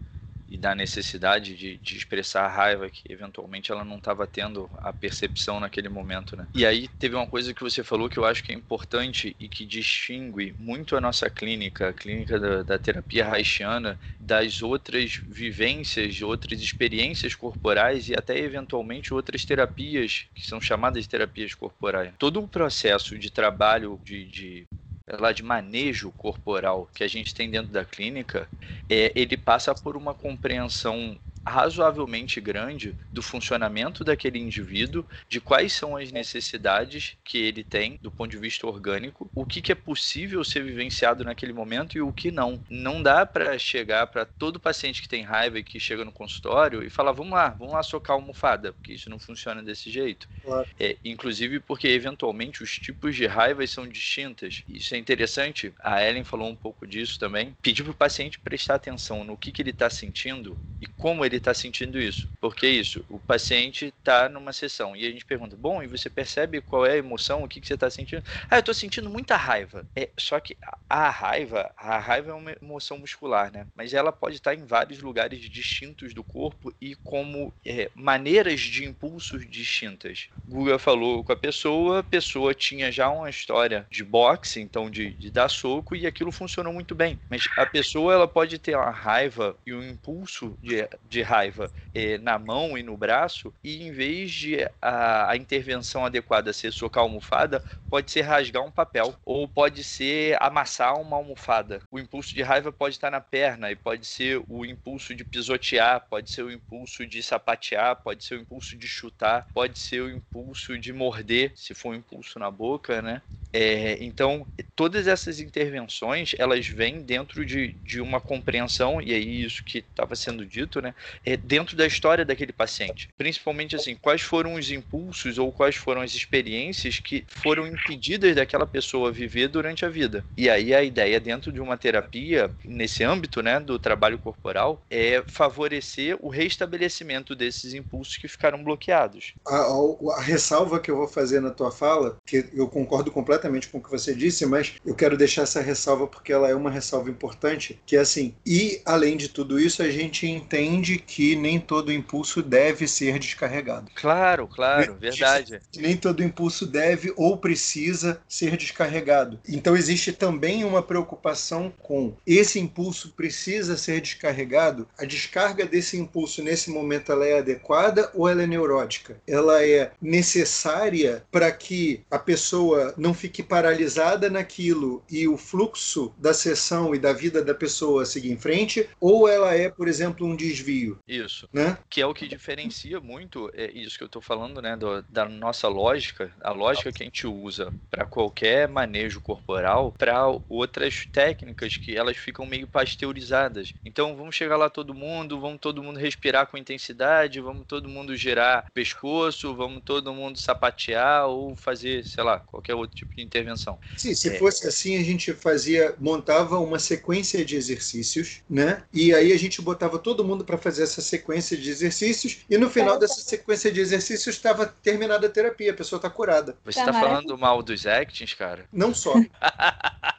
[0.47, 4.93] e da necessidade de, de expressar a raiva que eventualmente ela não estava tendo a
[4.93, 6.47] percepção naquele momento, né?
[6.53, 9.49] E aí teve uma coisa que você falou que eu acho que é importante e
[9.49, 16.21] que distingue muito a nossa clínica, a clínica da, da terapia haitiana, das outras vivências,
[16.21, 22.13] outras experiências corporais e até eventualmente outras terapias que são chamadas de terapias corporais.
[22.17, 24.67] Todo o processo de trabalho de, de
[25.07, 28.49] lá de manejo corporal que a gente tem dentro da clínica,
[28.89, 35.95] é, ele passa por uma compreensão razoavelmente grande do funcionamento daquele indivíduo, de quais são
[35.95, 40.43] as necessidades que ele tem do ponto de vista orgânico, o que, que é possível
[40.43, 42.61] ser vivenciado naquele momento e o que não.
[42.69, 46.83] Não dá para chegar para todo paciente que tem raiva e que chega no consultório
[46.83, 50.27] e falar: vamos lá, vamos lá socar a almofada, porque isso não funciona desse jeito.
[50.43, 50.67] Claro.
[50.79, 54.63] É, inclusive porque, eventualmente, os tipos de raivas são distintas.
[54.67, 55.73] Isso é interessante.
[55.79, 57.55] A Ellen falou um pouco disso também.
[57.61, 61.36] Pedir para o paciente prestar atenção no que, que ele está sentindo e como ele
[61.37, 62.29] está sentindo isso.
[62.39, 66.61] Porque isso, o paciente está numa sessão e a gente pergunta: bom, e você percebe
[66.61, 68.23] qual é a emoção, o que, que você está sentindo?
[68.49, 69.85] Ah, eu estou sentindo muita raiva.
[69.95, 70.55] É, só que
[70.89, 73.67] a raiva, a raiva é uma emoção muscular, né?
[73.75, 78.85] Mas ela pode estar em vários lugares distintos do corpo e como é, maneiras de
[78.85, 80.29] impulsos distintas.
[80.47, 85.11] Guga falou com a pessoa, a pessoa tinha já uma história de boxe, então de,
[85.11, 87.19] de dar soco, e aquilo funcionou muito bem.
[87.29, 92.17] Mas a pessoa ela pode ter uma raiva e um impulso de, de raiva é,
[92.17, 97.03] na mão e no braço, e em vez de a, a intervenção adequada ser socar
[97.03, 101.79] a almofada, pode ser rasgar um papel, ou pode ser amassar uma almofada.
[101.91, 106.05] O impulso de raiva pode estar na perna, e pode ser o impulso de pisotear,
[106.09, 110.09] pode ser o impulso de sapatear, pode ser o impulso de chutar, pode ser o
[110.09, 113.21] impulso de morder, se for um impulso na boca, né?
[113.53, 119.63] É, então, todas essas intervenções, elas vêm dentro de, de uma compreensão, e aí isso
[119.63, 120.93] que estava sendo dito, né?
[121.25, 123.09] É dentro da história daquele paciente.
[123.17, 128.65] Principalmente assim, quais foram os impulsos ou quais foram as experiências que foram impedidas daquela
[128.65, 130.23] pessoa viver durante a vida.
[130.35, 135.23] E aí a ideia dentro de uma terapia, nesse âmbito, né, do trabalho corporal, é
[135.27, 139.33] favorecer o restabelecimento desses impulsos que ficaram bloqueados.
[139.45, 143.37] A, a, a ressalva que eu vou fazer na tua fala, que eu concordo completamente
[143.37, 146.55] completamente com o que você disse, mas eu quero deixar essa ressalva porque ela é
[146.55, 151.35] uma ressalva importante, que é assim, e além de tudo isso, a gente entende que
[151.35, 153.89] nem todo impulso deve ser descarregado.
[153.95, 155.61] Claro, claro, verdade.
[155.75, 159.39] Nem todo impulso deve ou precisa ser descarregado.
[159.47, 164.87] Então existe também uma preocupação com esse impulso precisa ser descarregado.
[164.97, 169.21] A descarga desse impulso nesse momento ela é adequada ou ela é neurótica?
[169.27, 176.13] Ela é necessária para que a pessoa não fique fique paralisada naquilo e o fluxo
[176.17, 180.25] da sessão e da vida da pessoa seguir em frente, ou ela é, por exemplo,
[180.25, 180.86] um desvio.
[181.07, 181.49] Isso.
[181.51, 181.77] Né?
[181.89, 185.27] Que é o que diferencia muito, é isso que eu estou falando, né, do, da
[185.27, 191.77] nossa lógica, a lógica que a gente usa para qualquer manejo corporal, para outras técnicas
[191.77, 193.73] que elas ficam meio pasteurizadas.
[193.85, 198.15] Então, vamos chegar lá todo mundo, vamos todo mundo respirar com intensidade, vamos todo mundo
[198.15, 203.79] girar pescoço, vamos todo mundo sapatear ou fazer, sei lá, qualquer outro tipo de intervenção.
[203.95, 204.37] Sim, se é...
[204.37, 208.83] fosse assim, a gente fazia, montava uma sequência de exercícios, né?
[208.93, 212.69] E aí a gente botava todo mundo para fazer essa sequência de exercícios, e no
[212.69, 216.57] final dessa sequência de exercícios estava terminada a terapia, a pessoa está curada.
[216.63, 218.65] Você está falando mal dos actings, cara?
[218.71, 219.13] Não só.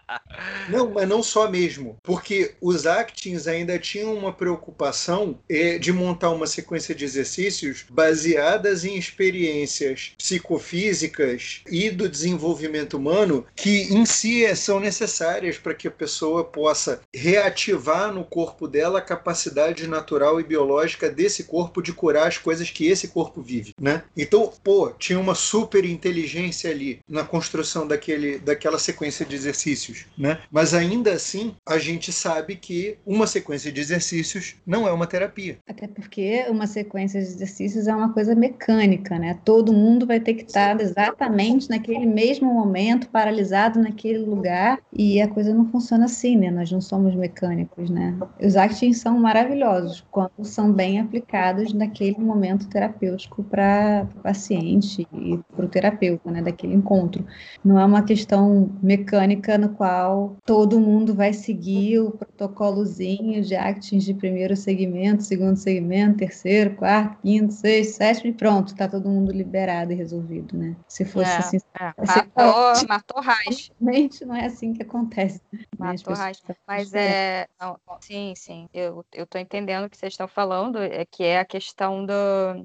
[0.68, 6.30] Não, mas não só mesmo, porque os actings ainda tinham uma preocupação é, de montar
[6.30, 14.44] uma sequência de exercícios baseadas em experiências psicofísicas e do desenvolvimento humano que em si
[14.44, 20.40] é, são necessárias para que a pessoa possa reativar no corpo dela a capacidade natural
[20.40, 24.02] e biológica desse corpo de curar as coisas que esse corpo vive, né?
[24.16, 30.40] Então, pô, tinha uma super inteligência ali na construção daquele, daquela sequência de exercícios, né?
[30.50, 35.58] Mas ainda assim, a gente sabe que uma sequência de exercícios não é uma terapia.
[35.68, 39.38] Até porque uma sequência de exercícios é uma coisa mecânica, né?
[39.44, 45.28] Todo mundo vai ter que estar exatamente naquele mesmo momento, paralisado naquele lugar, e a
[45.28, 46.50] coisa não funciona assim, né?
[46.50, 48.16] Nós não somos mecânicos, né?
[48.40, 55.38] Os actings são maravilhosos quando são bem aplicados naquele momento terapêutico para o paciente e
[55.54, 56.42] para o terapeuta, né?
[56.42, 57.26] Daquele encontro.
[57.64, 64.04] Não é uma questão mecânica no qual todo mundo vai seguir o protocolozinho de actings
[64.04, 69.32] de primeiro segmento, segundo segmento, terceiro, quarto, quinto, sexto, sétimo e pronto, tá todo mundo
[69.32, 70.76] liberado e resolvido, né?
[70.86, 71.58] Se fosse é, assim.
[71.80, 71.92] É.
[72.06, 73.70] Matou, matou raiz.
[73.80, 75.40] Realmente não é assim que acontece.
[75.52, 75.64] Né?
[75.78, 76.42] Matou raiz.
[76.66, 77.48] Mas é.
[77.60, 78.68] Não, sim, sim.
[78.72, 82.12] Eu, eu tô entendendo o que vocês estão falando, é que é a questão do,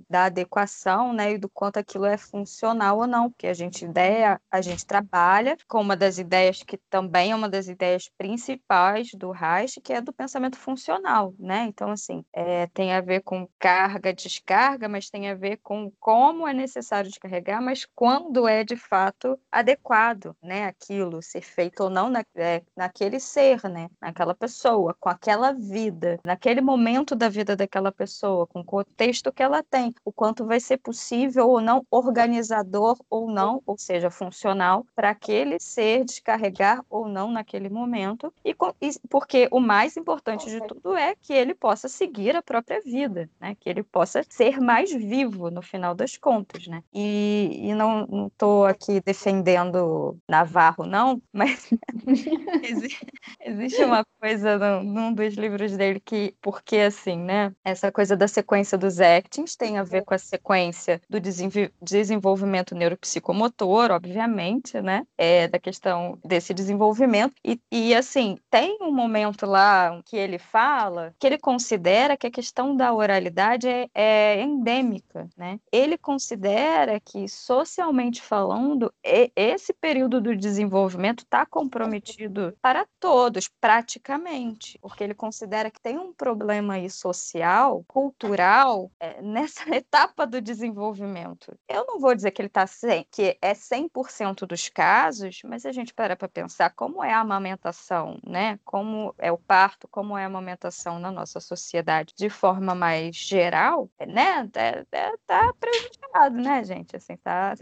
[0.10, 1.34] da adequação, né?
[1.34, 3.30] E do quanto aquilo é funcional ou não.
[3.30, 7.50] Porque a gente ideia, a gente trabalha com uma das ideias que também é uma
[7.50, 11.66] das ideias principais do Reich, que é do pensamento funcional, né?
[11.68, 16.48] Então, assim, é, tem a ver com carga, descarga, mas tem a ver com como
[16.48, 22.10] é necessário descarregar, mas quando é de fato adequado né, aquilo ser feito ou não
[22.10, 27.92] na, é, naquele ser, né, naquela pessoa, com aquela vida, naquele momento da vida daquela
[27.92, 32.98] pessoa, com o contexto que ela tem, o quanto vai ser possível ou não, organizador
[33.10, 38.92] ou não, ou seja, funcional, para aquele ser descarregar ou não naquele momento, e, e,
[39.10, 43.56] porque o mais importante de tudo é que ele possa seguir a própria vida, né,
[43.60, 48.66] que ele possa ser mais vivo no final das contas, né, e, e não estou
[48.66, 51.70] aqui defendendo Navarro, não, mas
[53.42, 57.43] existe uma coisa num dos livros dele que, porque assim, né?
[57.64, 61.20] Essa coisa da sequência dos actings tem a ver com a sequência do
[61.82, 65.06] desenvolvimento neuropsicomotor, obviamente, né?
[65.18, 67.34] É, da questão desse desenvolvimento.
[67.44, 72.32] E, e, assim, tem um momento lá que ele fala que ele considera que a
[72.32, 75.60] questão da oralidade é, é endêmica, né?
[75.72, 78.94] Ele considera que, socialmente falando,
[79.36, 86.14] esse período do desenvolvimento está comprometido para todos, praticamente, porque ele considera que tem um
[86.14, 87.33] problema aí social,
[87.88, 91.58] cultural, é, nessa etapa do desenvolvimento.
[91.68, 92.66] Eu não vou dizer que ele está
[93.12, 98.20] que é 100% dos casos, mas a gente para para pensar como é a amamentação,
[98.26, 98.60] né?
[98.66, 103.90] Como é o parto, como é a amamentação na nossa sociedade de forma mais geral,
[104.08, 104.50] né?
[104.56, 106.96] É, tá prejudicado, né, gente?
[106.96, 107.56] Assim, tá.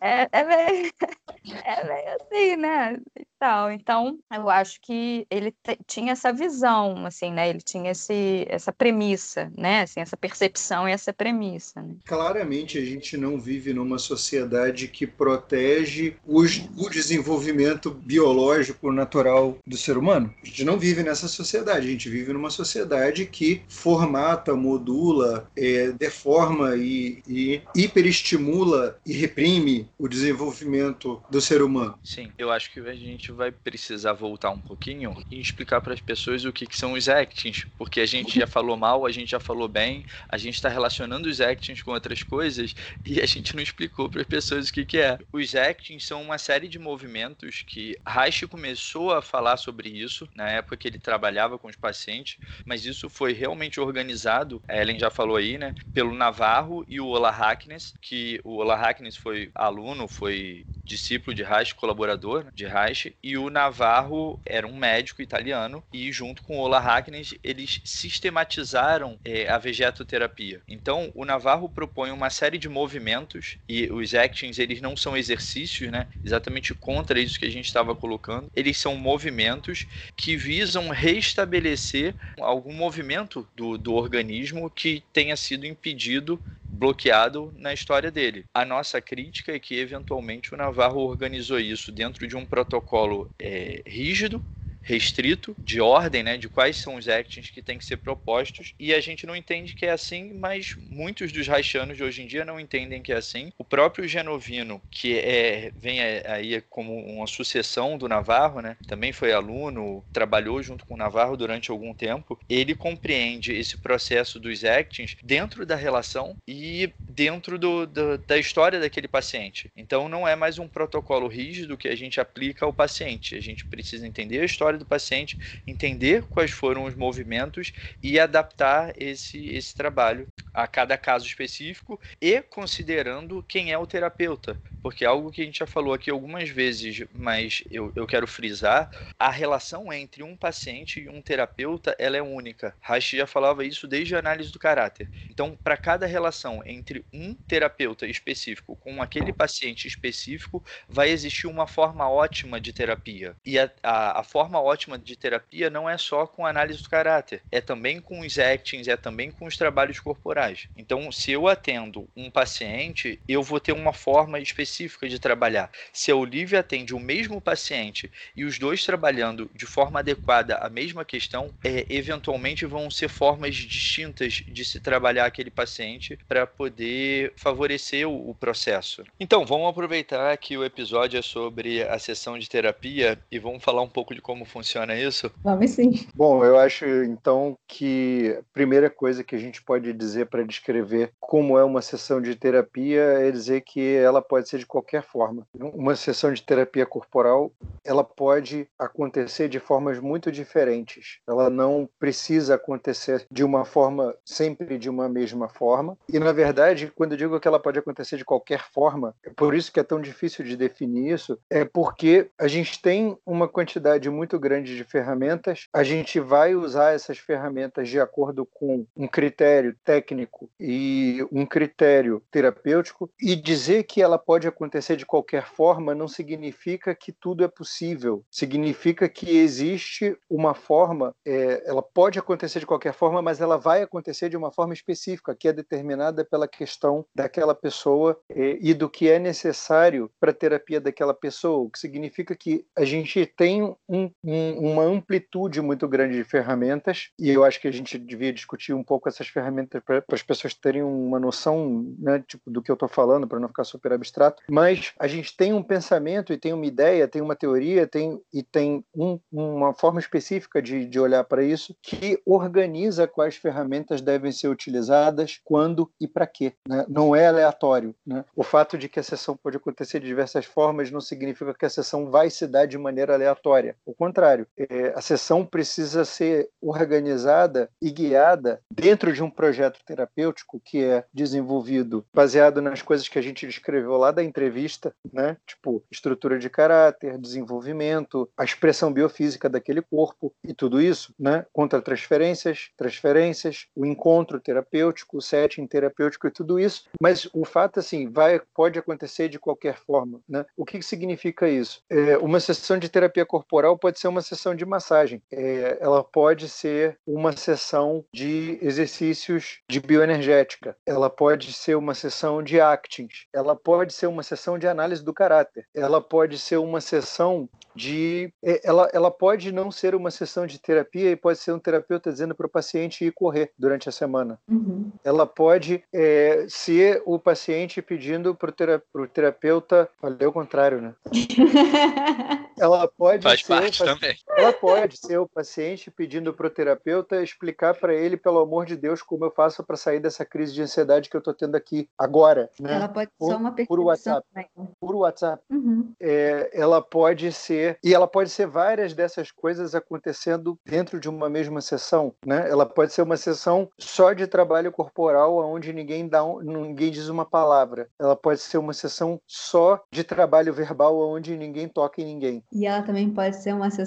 [0.00, 0.92] É, é, meio,
[1.64, 2.98] é meio assim, né?
[3.18, 3.70] E tal.
[3.70, 5.54] Então, eu acho que ele
[5.86, 7.48] tinha essa visão, assim, né?
[7.48, 9.82] Ele tinha esse, essa premissa, né?
[9.82, 11.82] Assim, essa percepção e essa premissa.
[11.82, 11.94] Né?
[12.04, 19.76] Claramente, a gente não vive numa sociedade que protege os, o desenvolvimento biológico natural do
[19.76, 20.32] ser humano.
[20.42, 21.86] A gente não vive nessa sociedade.
[21.86, 29.59] A gente vive numa sociedade que formata, modula, é, deforma e, e hiperestimula e reprime
[29.98, 31.98] o desenvolvimento do ser humano.
[32.02, 36.00] Sim, eu acho que a gente vai precisar voltar um pouquinho e explicar para as
[36.00, 39.30] pessoas o que, que são os actings, porque a gente já falou mal, a gente
[39.30, 43.54] já falou bem, a gente está relacionando os actings com outras coisas e a gente
[43.54, 45.18] não explicou para as pessoas o que, que é.
[45.32, 50.48] Os actings são uma série de movimentos que Reich começou a falar sobre isso na
[50.48, 55.10] época que ele trabalhava com os pacientes, mas isso foi realmente organizado, a Ellen já
[55.10, 60.08] falou aí, né, pelo Navarro e o Ola Hackness, que o Ola Hackness foi aluno,
[60.08, 66.10] foi discípulo de Reich, colaborador de Reich, e o Navarro era um médico italiano, e
[66.10, 70.60] junto com Ola Hackness, eles sistematizaram é, a vegetoterapia.
[70.68, 75.90] Então, o Navarro propõe uma série de movimentos, e os actings, eles não são exercícios,
[75.90, 76.08] né?
[76.24, 78.50] Exatamente contra isso que a gente estava colocando.
[78.54, 79.86] Eles são movimentos
[80.16, 86.40] que visam restabelecer algum movimento do, do organismo que tenha sido impedido
[86.70, 88.44] bloqueado na história dele.
[88.54, 93.82] A nossa crítica é que, eventualmente, o Navarro organizou isso dentro de um protocolo é,
[93.86, 94.42] rígido,
[94.82, 98.94] restrito de ordem, né, de quais são os actions que têm que ser propostos, e
[98.94, 102.44] a gente não entende que é assim, mas muitos dos haitianos de hoje em dia
[102.44, 103.52] não entendem que é assim.
[103.58, 109.32] O próprio Genovino, que é, vem aí como uma sucessão do Navarro, né, também foi
[109.32, 115.16] aluno, trabalhou junto com o Navarro durante algum tempo, ele compreende esse processo dos actions
[115.22, 119.70] dentro da relação e dentro do, do, da história daquele paciente.
[119.76, 123.64] Então não é mais um protocolo rígido que a gente aplica ao paciente, a gente
[123.66, 129.48] precisa entender a história história do paciente, entender quais foram os movimentos e adaptar esse,
[129.48, 134.56] esse trabalho a cada caso específico e considerando quem é o terapeuta.
[134.82, 138.26] Porque é algo que a gente já falou aqui algumas vezes, mas eu, eu quero
[138.26, 142.74] frisar, a relação entre um paciente e um terapeuta ela é única.
[142.80, 145.10] Reich já falava isso desde a análise do caráter.
[145.28, 151.66] Então, para cada relação entre um terapeuta específico com aquele paciente específico, vai existir uma
[151.66, 153.36] forma ótima de terapia.
[153.44, 157.42] E a, a, a forma ótima de terapia não é só com análise do caráter,
[157.50, 160.68] é também com os actings, é também com os trabalhos corporais.
[160.76, 165.70] Então, se eu atendo um paciente, eu vou ter uma forma específica de trabalhar.
[165.92, 170.68] Se a Olivia atende o mesmo paciente e os dois trabalhando de forma adequada a
[170.68, 177.32] mesma questão, é, eventualmente vão ser formas distintas de se trabalhar aquele paciente para poder
[177.36, 179.04] favorecer o, o processo.
[179.18, 183.82] Então, vamos aproveitar que o episódio é sobre a sessão de terapia e vamos falar
[183.82, 185.30] um pouco de como funciona isso?
[185.42, 186.06] Vamos sim.
[186.14, 191.12] Bom, eu acho então que a primeira coisa que a gente pode dizer para descrever
[191.20, 195.46] como é uma sessão de terapia é dizer que ela pode ser de qualquer forma.
[195.54, 197.52] Uma sessão de terapia corporal,
[197.84, 201.20] ela pode acontecer de formas muito diferentes.
[201.28, 205.96] Ela não precisa acontecer de uma forma sempre de uma mesma forma.
[206.08, 209.54] E na verdade, quando eu digo que ela pode acontecer de qualquer forma, é por
[209.54, 214.10] isso que é tão difícil de definir isso, é porque a gente tem uma quantidade
[214.10, 219.76] muito grande de ferramentas, a gente vai usar essas ferramentas de acordo com um critério
[219.84, 226.08] técnico e um critério terapêutico, e dizer que ela pode acontecer de qualquer forma não
[226.08, 232.66] significa que tudo é possível, significa que existe uma forma, é, ela pode acontecer de
[232.66, 237.04] qualquer forma, mas ela vai acontecer de uma forma específica, que é determinada pela questão
[237.14, 241.78] daquela pessoa é, e do que é necessário para a terapia daquela pessoa, o que
[241.78, 244.10] significa que a gente tem um, um,
[244.58, 248.84] uma amplitude muito grande de ferramentas, e eu acho que a gente devia discutir um
[248.84, 252.88] pouco essas ferramentas para as pessoas terem uma noção né, tipo, do que eu estou
[252.88, 256.66] falando, para não ficar super abstrato, mas a gente tem um pensamento e tem uma
[256.66, 261.42] ideia, tem uma teoria, tem, e tem um, uma forma específica de, de olhar para
[261.42, 266.52] isso que organiza quais ferramentas devem ser utilizadas, quando e para quê.
[266.68, 266.84] Né?
[266.88, 267.94] Não é aleatório.
[268.06, 268.24] Né?
[268.34, 271.70] O fato de que a sessão pode acontecer de diversas formas não significa que a
[271.70, 273.76] sessão vai se dar de maneira aleatória.
[273.84, 280.60] O contrário, é, a sessão precisa ser organizada e guiada dentro de um projeto terapêutico
[280.62, 285.38] que é desenvolvido baseado nas coisas que a gente descreveu lá da entrevista, né?
[285.46, 291.46] Tipo, estrutura de caráter, desenvolvimento, a expressão biofísica daquele corpo e tudo isso, né?
[291.50, 296.84] Contra transferências, transferências, o encontro terapêutico, o setting terapêutico e tudo isso.
[297.00, 300.44] Mas o fato, assim, vai, pode acontecer de qualquer forma, né?
[300.54, 301.82] O que significa isso?
[301.88, 305.22] É, uma sessão de terapia corporal pode ser uma sessão de massagem.
[305.32, 310.76] É, ela pode ser uma sessão de exercícios de bioenergética.
[310.86, 313.26] Ela pode ser uma sessão de actings.
[313.32, 315.66] Ela pode ser uma sessão de análise do caráter.
[315.74, 318.32] Ela pode ser uma sessão de.
[318.44, 322.12] É, ela, ela pode não ser uma sessão de terapia e pode ser um terapeuta
[322.12, 324.38] dizendo para o paciente ir correr durante a semana.
[324.48, 324.90] Uhum.
[325.04, 328.50] Ela pode é, ser o paciente pedindo para
[328.94, 329.88] o terapeuta.
[330.00, 330.94] Falei o contrário, né?
[332.58, 333.46] ela pode Faz ser.
[333.46, 334.16] parte o também.
[334.36, 338.76] Ela pode ser o paciente pedindo para o terapeuta explicar para ele, pelo amor de
[338.76, 341.88] Deus, como eu faço para sair dessa crise de ansiedade que eu estou tendo aqui
[341.98, 342.48] agora.
[342.58, 342.74] Né?
[342.74, 344.26] Ela pode Por- ser uma por percepção WhatsApp.
[344.32, 344.48] também.
[344.80, 345.42] Por WhatsApp.
[345.50, 345.92] Uhum.
[346.00, 351.28] É, ela pode ser e ela pode ser várias dessas coisas acontecendo dentro de uma
[351.28, 352.48] mesma sessão, né?
[352.48, 357.08] Ela pode ser uma sessão só de trabalho corporal, onde ninguém dá um- ninguém diz
[357.08, 357.88] uma palavra.
[357.98, 362.44] Ela pode ser uma sessão só de trabalho verbal, onde ninguém toca em ninguém.
[362.52, 363.79] E ela também pode ser uma sessão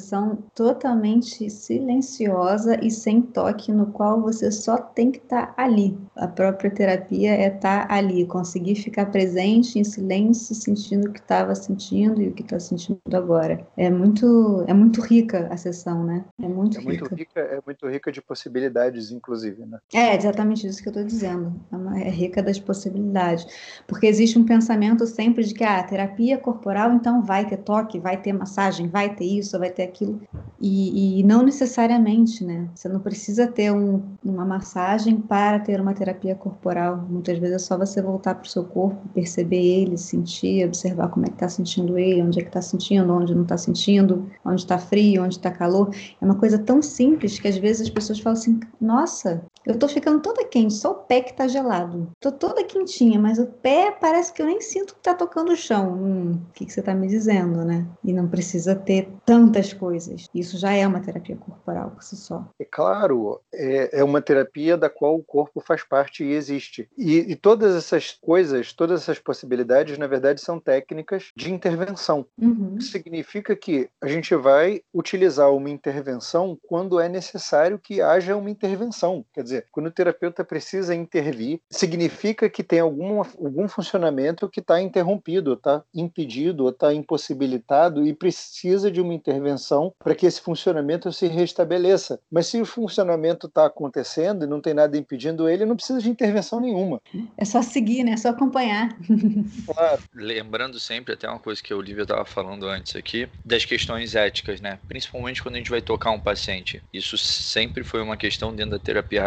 [0.53, 5.97] totalmente silenciosa e sem toque, no qual você só tem que estar ali.
[6.15, 11.55] A própria terapia é estar ali, conseguir ficar presente em silêncio, sentindo o que estava
[11.55, 13.65] sentindo e o que está sentindo agora.
[13.77, 16.25] É muito, é muito rica a sessão, né?
[16.41, 17.15] É muito É muito rica.
[17.15, 19.79] rica, é muito rica de possibilidades, inclusive, né?
[19.93, 21.53] É exatamente isso que eu estou dizendo.
[21.71, 23.45] É, uma- é rica das possibilidades.
[23.87, 28.21] Porque existe um pensamento sempre de que ah, terapia corporal, então vai ter toque, vai
[28.21, 30.21] ter massagem, vai ter isso, vai ter aquilo.
[30.59, 32.69] E, e não necessariamente, né?
[32.73, 37.05] Você não precisa ter um- uma massagem para ter uma terapia corporal.
[37.09, 41.25] Muitas vezes é só você voltar para o seu corpo, perceber ele, sentir, observar como
[41.25, 44.61] é que está sentindo ele, onde é que está sentindo, onde não está sentindo, onde
[44.61, 45.93] está frio, onde está calor.
[46.21, 49.87] É uma coisa tão simples que às vezes as pessoas falam assim: nossa, eu tô
[49.87, 52.11] ficando toda quente, só o pé que tá gelado.
[52.19, 55.55] Tô toda quentinha, mas o pé parece que eu nem sinto que tá tocando o
[55.55, 55.93] chão.
[55.93, 57.87] Hum, o que, que você tá me dizendo, né?
[58.03, 60.27] E não precisa ter tantas coisas.
[60.33, 62.47] Isso já é uma terapia corporal por si só.
[62.59, 66.89] É claro, é, é uma terapia da qual o corpo faz parte e existe.
[66.97, 72.25] E, e todas essas coisas, todas essas possibilidades, na verdade, são técnicas de intervenção.
[72.37, 72.79] Uhum.
[72.79, 79.25] Significa que a gente vai utilizar uma intervenção quando é necessário que haja uma intervenção.
[79.33, 84.81] Quer dizer, quando o terapeuta precisa intervir, significa que tem algum, algum funcionamento que está
[84.81, 91.27] interrompido, está impedido, está impossibilitado e precisa de uma intervenção para que esse funcionamento se
[91.27, 92.19] restabeleça.
[92.31, 96.09] Mas se o funcionamento está acontecendo e não tem nada impedindo ele, não precisa de
[96.09, 97.01] intervenção nenhuma.
[97.37, 98.13] É só seguir, né?
[98.13, 98.95] É só acompanhar.
[99.65, 100.01] Claro.
[100.13, 104.59] Lembrando sempre, até uma coisa que a Olivia estava falando antes aqui, das questões éticas,
[104.61, 104.79] né?
[104.87, 106.81] Principalmente quando a gente vai tocar um paciente.
[106.93, 109.23] Isso sempre foi uma questão dentro da terapia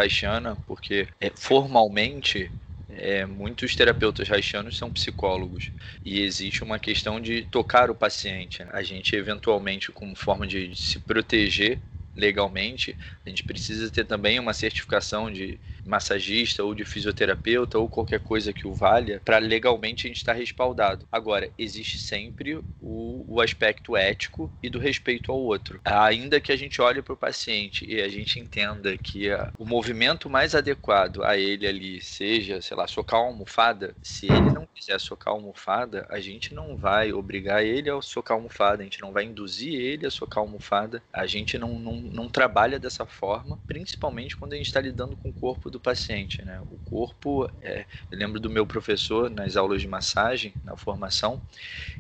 [0.67, 2.51] porque é, formalmente
[2.89, 5.71] é, muitos terapeutas haitianos são psicólogos
[6.05, 8.65] e existe uma questão de tocar o paciente.
[8.65, 8.71] né?
[8.73, 11.81] A gente, eventualmente, como forma de se proteger
[12.15, 18.21] legalmente, a gente precisa ter também uma certificação de, massagista ou de fisioterapeuta ou qualquer
[18.21, 21.07] coisa que o valha, para legalmente a gente estar tá respaldado.
[21.11, 25.81] Agora, existe sempre o, o aspecto ético e do respeito ao outro.
[25.85, 29.65] Ainda que a gente olhe para o paciente e a gente entenda que a, o
[29.65, 34.67] movimento mais adequado a ele ali seja, sei lá, socar uma almofada, se ele não
[34.75, 38.85] quiser socar a almofada, a gente não vai obrigar ele a socar a almofada, a
[38.85, 42.79] gente não vai induzir ele a socar a almofada, a gente não, não, não trabalha
[42.79, 46.43] dessa forma, principalmente quando a gente está lidando com o corpo do paciente.
[46.43, 46.61] Né?
[46.71, 51.41] O corpo, é, eu lembro do meu professor nas aulas de massagem, na formação,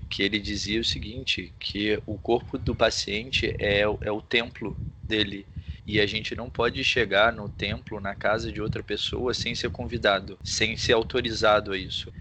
[0.09, 5.47] que ele dizia o seguinte, que o corpo do paciente é, é o templo dele
[5.87, 9.70] e a gente não pode chegar no templo, na casa de outra pessoa sem ser
[9.70, 12.12] convidado, sem ser autorizado a isso.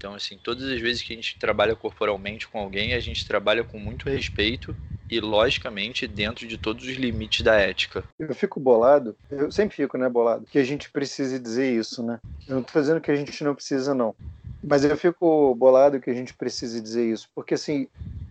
[0.00, 3.62] Então, assim, todas as vezes que a gente trabalha corporalmente com alguém, a gente trabalha
[3.62, 4.74] com muito respeito
[5.10, 8.02] e, logicamente, dentro de todos os limites da ética.
[8.18, 12.18] Eu fico bolado, eu sempre fico, né, bolado, que a gente precise dizer isso, né?
[12.48, 14.14] Eu não estou dizendo que a gente não precisa, não.
[14.64, 17.86] Mas eu fico bolado que a gente precise dizer isso, porque, assim,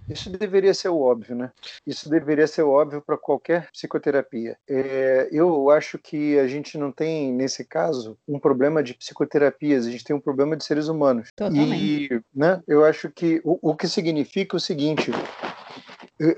[0.10, 1.52] isso deveria ser o óbvio, né?
[1.86, 4.58] Isso deveria ser óbvio para qualquer psicoterapia.
[4.68, 9.92] É, eu acho que a gente não tem, nesse caso, um problema de psicoterapias, a
[9.92, 11.30] gente tem um problema de seres humanos.
[11.36, 12.14] Totalmente.
[12.14, 15.12] E né, eu acho que o, o que significa o seguinte: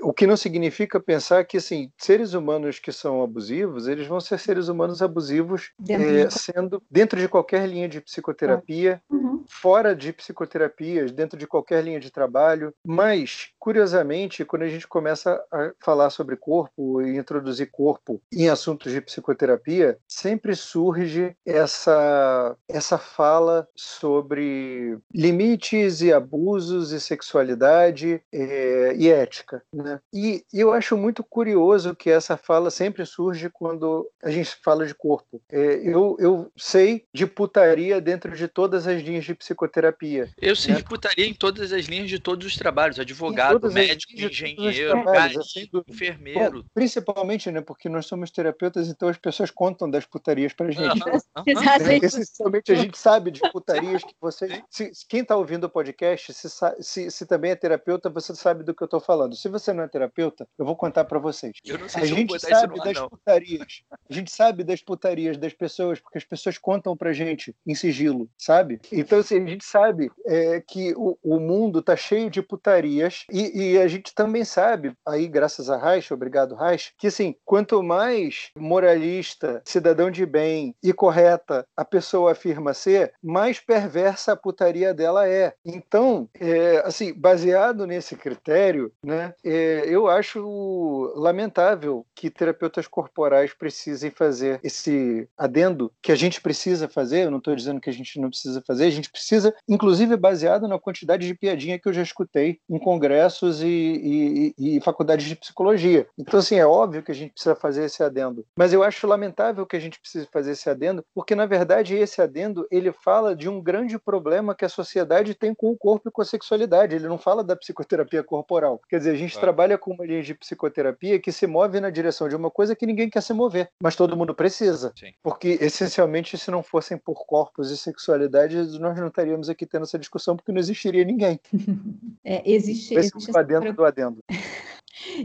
[0.00, 4.38] o que não significa pensar que assim seres humanos que são abusivos eles vão ser
[4.38, 6.34] seres humanos abusivos dentro, é, de...
[6.34, 9.44] sendo dentro de qualquer linha de psicoterapia uhum.
[9.48, 12.72] fora de psicoterapias dentro de qualquer linha de trabalho.
[12.86, 18.92] Mas curiosamente quando a gente começa a falar sobre corpo e introduzir corpo em assuntos
[18.92, 29.08] de psicoterapia sempre surge essa essa fala sobre limites e abusos e sexualidade é, e
[29.08, 30.00] ética né?
[30.12, 34.86] E, e, eu acho muito curioso que essa fala sempre surge quando a gente fala
[34.86, 35.40] de corpo.
[35.50, 40.28] É, eu, eu sei de putaria dentro de todas as linhas de psicoterapia.
[40.40, 40.80] Eu sei né?
[40.80, 46.62] de putaria em todas as linhas de todos os trabalhos: advogado, médico, engenheiro, assim, enfermeiro.
[46.62, 47.60] Bom, principalmente, né?
[47.60, 51.02] Porque nós somos terapeutas, então as pessoas contam das putarias pra gente.
[51.02, 51.90] Uhum, uhum.
[51.90, 54.62] É, essencialmente a gente sabe de putarias que você.
[54.70, 56.48] Se, quem está ouvindo o podcast, se,
[56.80, 59.34] se, se também é terapeuta, você sabe do que eu estou falando.
[59.34, 61.52] Se você você não é terapeuta, eu vou contar para vocês.
[61.94, 63.08] a gente sabe das não.
[63.08, 63.82] putarias.
[64.10, 68.28] A gente sabe das putarias das pessoas, porque as pessoas contam pra gente em sigilo,
[68.36, 68.80] sabe?
[68.90, 73.72] Então, assim, a gente sabe é, que o, o mundo tá cheio de putarias e,
[73.72, 78.50] e, a gente também sabe, aí graças a Reich, obrigado Reich, que assim, quanto mais
[78.56, 85.28] moralista, cidadão de bem e correta a pessoa afirma ser, mais perversa a putaria dela
[85.28, 85.54] é.
[85.64, 94.10] Então, é, assim, baseado nesse critério, né, é, eu acho lamentável que terapeutas corporais precisem
[94.10, 97.24] fazer esse adendo que a gente precisa fazer.
[97.24, 100.66] Eu não estou dizendo que a gente não precisa fazer, a gente precisa, inclusive baseado
[100.66, 105.36] na quantidade de piadinha que eu já escutei em congressos e, e, e faculdades de
[105.36, 106.06] psicologia.
[106.18, 108.46] Então, assim, é óbvio que a gente precisa fazer esse adendo.
[108.56, 112.22] Mas eu acho lamentável que a gente precise fazer esse adendo, porque, na verdade, esse
[112.22, 116.12] adendo ele fala de um grande problema que a sociedade tem com o corpo e
[116.12, 116.96] com a sexualidade.
[116.96, 118.80] Ele não fala da psicoterapia corporal.
[118.88, 122.28] Quer dizer, a gente trabalha com uma linha de psicoterapia que se move na direção
[122.28, 124.92] de uma coisa que ninguém quer se mover, mas todo mundo precisa.
[124.96, 125.12] Sim.
[125.20, 129.98] Porque, essencialmente, se não fossem por corpos e sexualidade, nós não estaríamos aqui tendo essa
[129.98, 131.40] discussão porque não existiria ninguém.
[132.24, 132.94] É, existe.
[132.94, 134.18] Esse existe adendo do adendo.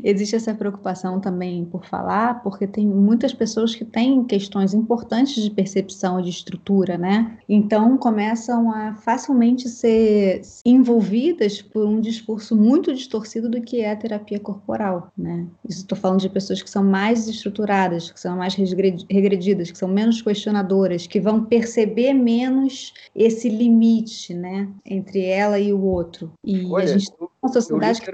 [0.04, 5.52] Existe essa preocupação também por falar, porque tem muitas pessoas que têm questões importantes de
[5.52, 7.38] percepção de estrutura, né?
[7.48, 13.96] Então começam a facilmente ser envolvidas por um discurso muito distorcido do que é a
[13.96, 15.46] terapia corporal, né?
[15.68, 19.90] Isso estou falando de pessoas que são mais estruturadas, que são mais regredidas, que são
[19.90, 26.32] menos questionadoras, que vão perceber menos esse limite, né, entre ela e o outro.
[26.44, 28.10] E Olha, a gente tem uma sociedade que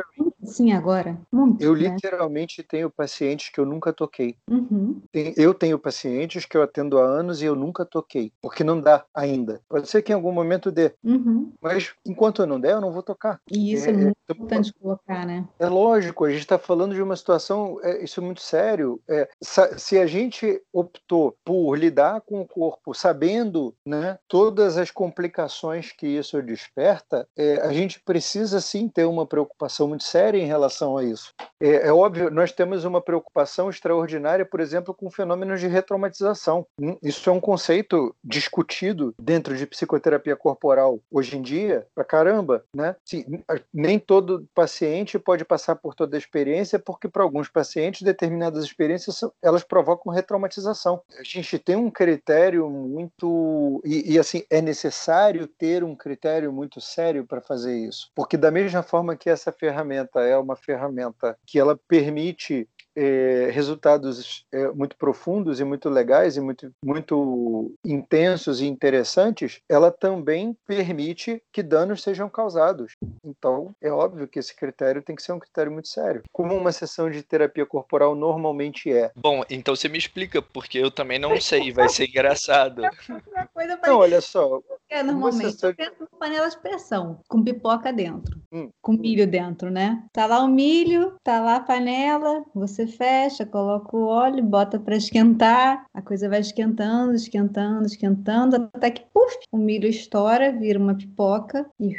[0.45, 1.17] Sim, agora.
[1.31, 1.89] Muito, eu né?
[1.89, 4.35] literalmente tenho pacientes que eu nunca toquei.
[4.49, 5.01] Uhum.
[5.13, 9.05] Eu tenho pacientes que eu atendo há anos e eu nunca toquei, porque não dá
[9.13, 9.61] ainda.
[9.67, 11.51] Pode ser que em algum momento dê, uhum.
[11.61, 13.39] mas enquanto eu não der, eu não vou tocar.
[13.51, 15.47] E isso é, é muito é, importante colocar, né?
[15.59, 18.99] É lógico, a gente está falando de uma situação, é, isso é muito sério.
[19.09, 25.91] É, se a gente optou por lidar com o corpo sabendo né, todas as complicações
[25.91, 30.97] que isso desperta, é, a gente precisa sim ter uma preocupação muito séria em relação
[30.97, 31.33] a isso.
[31.61, 36.65] É, é, óbvio, nós temos uma preocupação extraordinária, por exemplo, com fenômenos de retraumatização.
[36.79, 42.65] Hum, isso é um conceito discutido dentro de psicoterapia corporal hoje em dia, pra caramba,
[42.75, 42.95] né?
[43.05, 43.25] Sim,
[43.73, 49.21] nem todo paciente pode passar por toda a experiência, porque para alguns pacientes determinadas experiências
[49.41, 51.01] elas provocam retraumatização.
[51.17, 56.81] A gente tem um critério muito e, e assim é necessário ter um critério muito
[56.81, 61.59] sério para fazer isso, porque da mesma forma que essa ferramenta é uma ferramenta que
[61.59, 68.67] ela permite é, resultados é, muito profundos e muito legais e muito, muito intensos e
[68.67, 72.93] interessantes, ela também permite que danos sejam causados.
[73.23, 76.71] Então, é óbvio que esse critério tem que ser um critério muito sério, como uma
[76.71, 79.11] sessão de terapia corporal normalmente é.
[79.15, 82.81] Bom, então você me explica, porque eu também não sei, vai ser engraçado.
[83.85, 84.61] não, olha só.
[84.89, 88.69] É, normalmente eu penso panela de pressão, com pipoca dentro, hum.
[88.81, 90.03] com milho dentro, né?
[90.13, 94.79] Tá lá o milho, tá lá a panela, você você fecha, coloca o óleo, bota
[94.79, 100.79] para esquentar, a coisa vai esquentando, esquentando, esquentando, até que, puf, o milho estoura, vira
[100.79, 101.95] uma pipoca e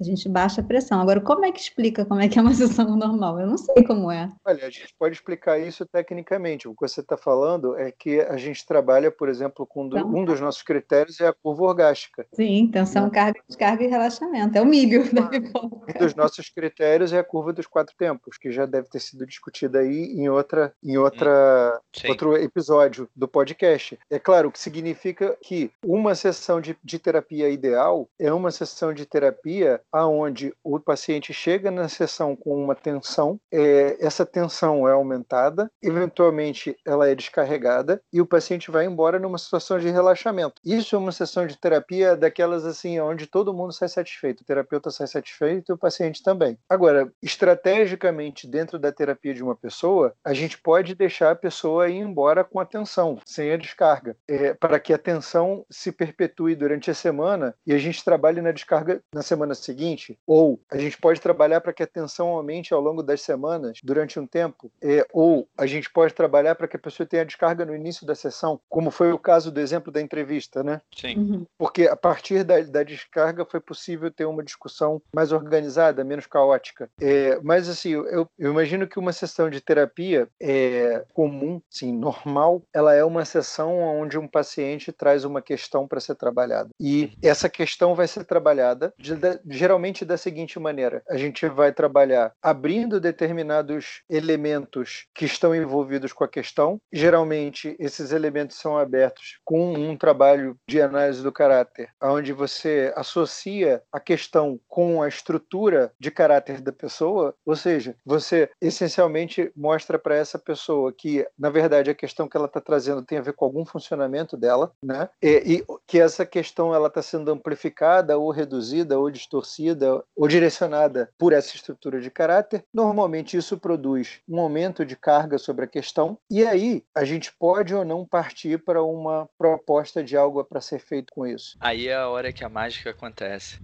[0.00, 1.00] a gente baixa a pressão.
[1.00, 3.40] Agora, como é que explica como é que é uma sessão normal?
[3.40, 4.30] Eu não sei como é.
[4.44, 6.68] Olha, a gente pode explicar isso tecnicamente.
[6.68, 10.24] O que você está falando é que a gente trabalha, por exemplo, com então, um
[10.24, 12.26] dos nossos critérios é a curva orgástica.
[12.34, 13.10] Sim, tensão, né?
[13.10, 14.56] carga, descarga e relaxamento.
[14.56, 15.92] É o milho da pipoca.
[15.94, 19.26] Um dos nossos critérios é a curva dos quatro tempos, que já deve ter sido
[19.26, 23.98] discutida aí em outra, em outra, outro episódio do podcast.
[24.10, 28.92] É claro, o que significa que uma sessão de, de terapia ideal é uma sessão
[28.92, 34.92] de terapia aonde o paciente chega na sessão com uma tensão, é, essa tensão é
[34.92, 40.60] aumentada, eventualmente ela é descarregada e o paciente vai embora numa situação de relaxamento.
[40.64, 44.90] Isso é uma sessão de terapia daquelas assim onde todo mundo sai satisfeito, o terapeuta
[44.90, 46.58] sai satisfeito e o paciente também.
[46.68, 51.96] Agora, estrategicamente dentro da terapia de uma pessoa, a gente pode deixar a pessoa ir
[51.96, 56.90] embora com a tensão, sem a descarga, é, para que a tensão se perpetue durante
[56.90, 60.96] a semana e a gente trabalhe na descarga na semana seguinte seguinte, ou a gente
[60.96, 65.06] pode trabalhar para que a tensão aumente ao longo das semanas, durante um tempo, é,
[65.12, 68.58] ou a gente pode trabalhar para que a pessoa tenha descarga no início da sessão,
[68.68, 70.80] como foi o caso do exemplo da entrevista, né?
[70.96, 71.18] Sim.
[71.18, 71.46] Uhum.
[71.58, 76.88] Porque a partir da, da, descarga foi possível ter uma discussão mais organizada, menos caótica.
[77.00, 82.62] É, mas, assim, eu, eu, imagino que uma sessão de terapia é comum, sim, normal,
[82.72, 86.70] ela é uma sessão onde um paciente traz uma questão para ser trabalhada.
[86.80, 89.14] E essa questão vai ser trabalhada de,
[89.44, 96.12] de geralmente da seguinte maneira: a gente vai trabalhar abrindo determinados elementos que estão envolvidos
[96.12, 96.80] com a questão.
[96.92, 103.82] Geralmente, esses elementos são abertos com um trabalho de análise do caráter, onde você associa
[103.92, 110.14] a questão com a estrutura de caráter da pessoa, ou seja, você essencialmente mostra para
[110.14, 113.44] essa pessoa que, na verdade, a questão que ela está trazendo tem a ver com
[113.44, 115.08] algum funcionamento dela, né?
[115.20, 120.28] E, e que essa questão ela está sendo amplificada ou reduzida ou distorcida distorcida ou
[120.28, 125.68] direcionada por essa estrutura de caráter, normalmente isso produz um aumento de carga sobre a
[125.68, 130.60] questão, e aí a gente pode ou não partir para uma proposta de algo para
[130.60, 131.56] ser feito com isso.
[131.60, 133.58] Aí é a hora que a mágica acontece.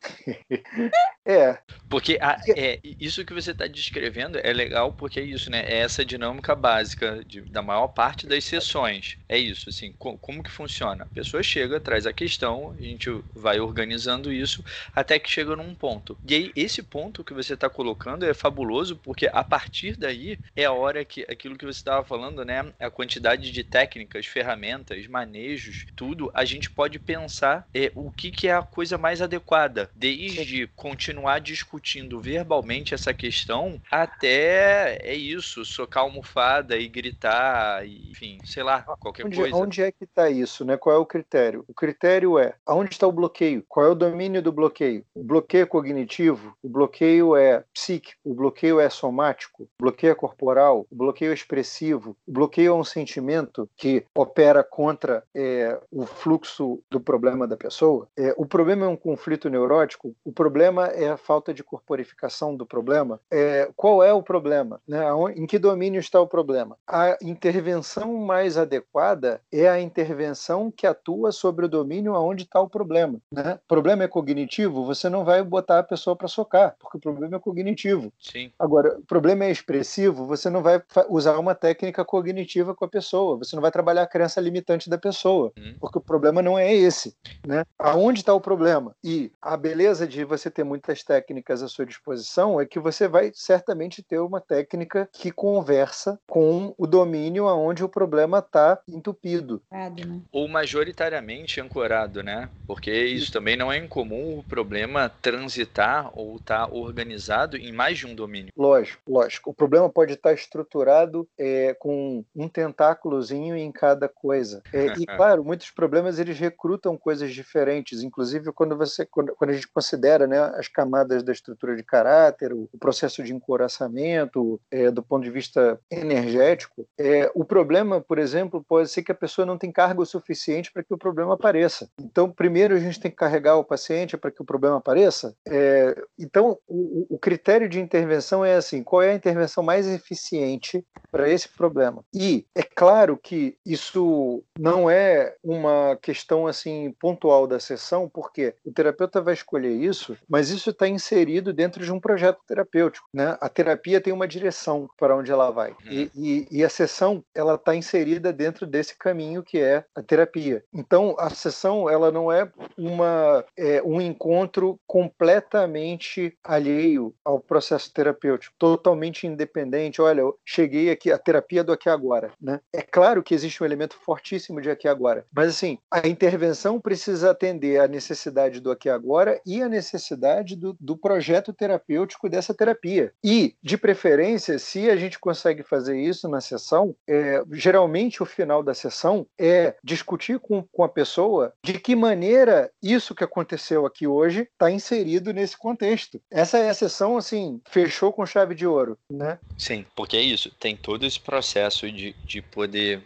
[1.28, 1.58] é.
[1.90, 5.62] Porque a, é, isso que você está descrevendo é legal porque é isso, né?
[5.66, 9.18] É essa dinâmica básica de, da maior parte das sessões.
[9.28, 11.04] É isso, assim, co como que funciona?
[11.04, 14.64] A pessoa chega, traz a questão, a gente vai organizando isso
[14.94, 16.16] até que chega num ponto.
[16.26, 20.64] E aí, esse ponto que você está colocando é fabuloso porque a partir daí é
[20.64, 22.72] a hora que aquilo que você estava falando, né?
[22.80, 28.48] A quantidade de técnicas, ferramentas, manejos, tudo, a gente pode pensar é, o que, que
[28.48, 36.02] é a coisa mais adequada desde continuar discutindo verbalmente essa questão até é isso, socar
[36.02, 39.56] almofada e gritar, e, enfim, sei lá, qualquer onde, coisa.
[39.56, 40.76] Onde é que está isso, né?
[40.76, 41.64] Qual é o critério?
[41.68, 43.64] O critério é aonde está o bloqueio?
[43.68, 45.04] Qual é o domínio do bloqueio?
[45.14, 50.14] O bloqueio é cognitivo, o bloqueio é psíquico, o bloqueio é somático, o bloqueio é
[50.14, 56.06] corporal, o bloqueio é expressivo, o bloqueio é um sentimento que opera contra é, o
[56.06, 58.08] fluxo do problema da pessoa.
[58.16, 62.66] É, o problema é um conflito neurótico, o problema é a falta de corporificação do
[62.66, 63.20] problema.
[63.30, 64.80] É, qual é o problema?
[64.86, 65.00] Né?
[65.36, 66.76] Em que domínio está o problema?
[66.86, 72.68] A intervenção mais adequada é a intervenção que atua sobre o domínio aonde está o
[72.68, 73.20] problema.
[73.32, 73.58] Né?
[73.64, 77.36] O problema é cognitivo, você não vai botar a pessoa para socar, porque o problema
[77.36, 78.12] é cognitivo.
[78.18, 78.52] Sim.
[78.58, 83.36] Agora, o problema é expressivo, você não vai usar uma técnica cognitiva com a pessoa,
[83.36, 85.74] você não vai trabalhar a crença limitante da pessoa, hum.
[85.80, 87.14] porque o problema não é esse.
[87.46, 87.64] Né?
[87.78, 88.94] Aonde está o problema?
[89.02, 93.06] E a beleza de você ter muitas das técnicas à sua disposição, é que você
[93.06, 99.62] vai certamente ter uma técnica que conversa com o domínio aonde o problema está entupido.
[99.70, 100.20] Né?
[100.32, 102.48] Ou majoritariamente ancorado, né?
[102.66, 107.98] Porque isso também não é incomum o problema transitar ou estar tá organizado em mais
[107.98, 108.52] de um domínio.
[108.56, 109.50] Lógico, lógico.
[109.50, 114.62] O problema pode estar tá estruturado é, com um tentáculozinho em cada coisa.
[114.72, 118.02] É, e claro, muitos problemas eles recrutam coisas diferentes.
[118.02, 122.52] Inclusive quando você, quando, quando a gente considera, né, as camadas da estrutura de caráter,
[122.52, 128.64] o, processo de encoraçamento, é, do ponto de vista energético, é, o problema, por exemplo,
[128.64, 131.90] pode ser que a pessoa não tem cargo suficiente para que o problema apareça.
[131.98, 135.34] Então, primeiro a gente tem que carregar o paciente para que o problema apareça.
[135.48, 140.84] É, então, o, o critério de intervenção é assim: qual é a intervenção mais eficiente
[141.10, 142.04] para esse problema?
[142.14, 148.72] E é claro que isso não é uma questão assim pontual da sessão, porque o
[148.72, 153.06] terapeuta vai escolher isso, mas isso está inserido dentro de um projeto terapêutico.
[153.12, 153.36] Né?
[153.40, 155.74] A terapia tem uma direção para onde ela vai.
[155.84, 156.10] E, uhum.
[156.14, 160.62] e, e a sessão ela está inserida dentro desse caminho que é a terapia.
[160.72, 168.54] Então, a sessão ela não é, uma, é um encontro completamente alheio ao processo terapêutico,
[168.58, 170.00] totalmente independente.
[170.00, 172.32] Olha, eu cheguei aqui, a terapia do aqui agora.
[172.40, 172.60] Né?
[172.72, 177.30] É claro que existe um elemento fortíssimo de aqui agora, mas assim, a intervenção precisa
[177.30, 183.12] atender à necessidade do aqui agora e à necessidade do, do projeto terapêutico dessa terapia.
[183.24, 188.62] E, de preferência, se a gente consegue fazer isso na sessão, é, geralmente o final
[188.62, 194.06] da sessão é discutir com, com a pessoa de que maneira isso que aconteceu aqui
[194.06, 196.20] hoje está inserido nesse contexto.
[196.30, 199.38] Essa é a sessão, assim, fechou com chave de ouro, né?
[199.56, 203.02] Sim, porque é isso, tem todo esse processo de, de poder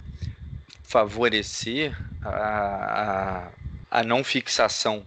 [0.82, 3.48] favorecer a,
[3.90, 5.04] a, a não fixação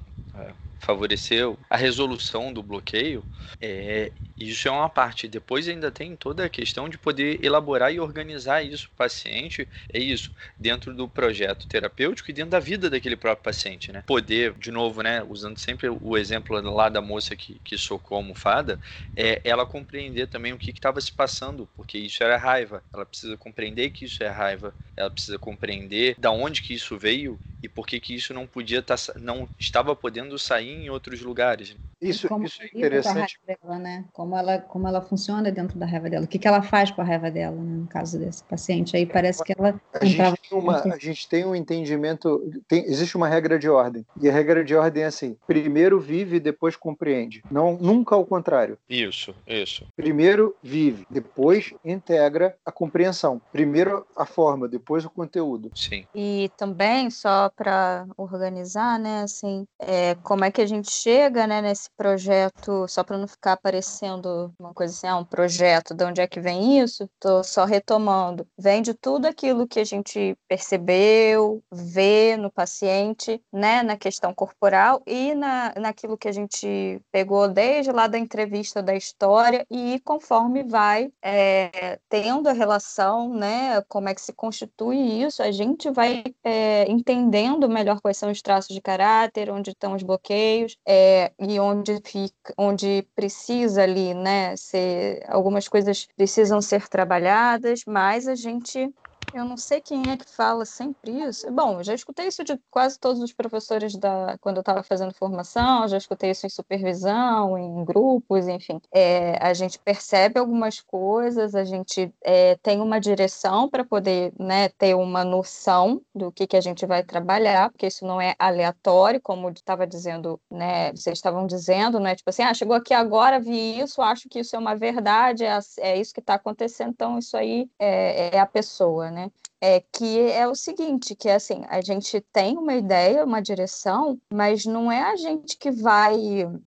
[0.86, 3.25] favorecer a resolução do bloqueio,
[3.59, 5.27] é, isso é uma parte.
[5.27, 9.97] Depois ainda tem toda a questão de poder elaborar e organizar isso o paciente, é
[9.97, 14.03] isso, dentro do projeto terapêutico e dentro da vida daquele próprio paciente, né?
[14.05, 18.19] Poder, de novo, né, usando sempre o exemplo lá da moça que, que socou a
[18.19, 18.79] almofada,
[19.15, 22.83] é ela compreender também o que estava se passando, porque isso era raiva.
[22.93, 27.39] Ela precisa compreender que isso é raiva, ela precisa compreender da onde que isso veio
[27.65, 31.21] e por que que isso não podia estar, tá, não estava podendo sair em outros
[31.21, 31.76] lugares.
[32.01, 33.39] Isso, isso é interessante.
[33.45, 34.05] Dela, né?
[34.11, 37.01] Como ela, como ela funciona dentro da raiva dela, o que, que ela faz com
[37.01, 37.78] a raiva dela, né?
[37.78, 38.95] no caso desse paciente.
[38.95, 39.80] Aí parece que ela.
[39.93, 44.05] A gente, tem uma, a gente tem um entendimento, tem, existe uma regra de ordem.
[44.21, 47.43] E a regra de ordem é assim: primeiro vive, depois compreende.
[47.49, 48.78] Não, nunca ao contrário.
[48.89, 49.86] Isso, isso.
[49.95, 53.41] Primeiro vive, depois integra a compreensão.
[53.51, 55.71] Primeiro a forma, depois o conteúdo.
[55.76, 56.05] Sim.
[56.13, 61.62] E também, só para organizar, né, assim, é, como é que a gente chega né,
[61.62, 66.22] nesse projeto, só para não ficar aparecendo uma coisa assim, ah, um projeto, de onde
[66.22, 67.03] é que vem isso?
[67.03, 68.47] Estou só retomando.
[68.58, 75.03] Vem de tudo aquilo que a gente percebeu, vê no paciente, né, na questão corporal
[75.06, 80.64] e na, naquilo que a gente pegou desde lá da entrevista da história e conforme
[80.64, 86.24] vai é, tendo a relação, né, como é que se constitui isso, a gente vai
[86.45, 90.44] é, entendendo melhor quais são os traços de caráter, onde estão os bloqueios
[90.87, 98.27] é, e onde fica, onde precisa ali, né, ser algumas coisas precisam ser trabalhadas, mas
[98.27, 98.93] a gente
[99.36, 101.51] eu não sei quem é que fala sempre isso.
[101.51, 105.88] Bom, já escutei isso de quase todos os professores da quando eu estava fazendo formação,
[105.89, 108.79] já escutei isso em supervisão, em grupos, enfim.
[108.93, 114.69] É, a gente percebe algumas coisas, a gente é, tem uma direção para poder né,
[114.69, 119.19] ter uma noção do que, que a gente vai trabalhar, porque isso não é aleatório,
[119.21, 120.91] como estava dizendo, né?
[120.91, 124.39] Vocês estavam dizendo, não é tipo assim, ah, chegou aqui agora, vi isso, acho que
[124.39, 128.39] isso é uma verdade, é, é isso que está acontecendo, então isso aí é, é
[128.39, 129.24] a pessoa, né?
[129.61, 134.65] É que é o seguinte, que assim, a gente tem uma ideia, uma direção, mas
[134.65, 136.15] não é a gente que vai,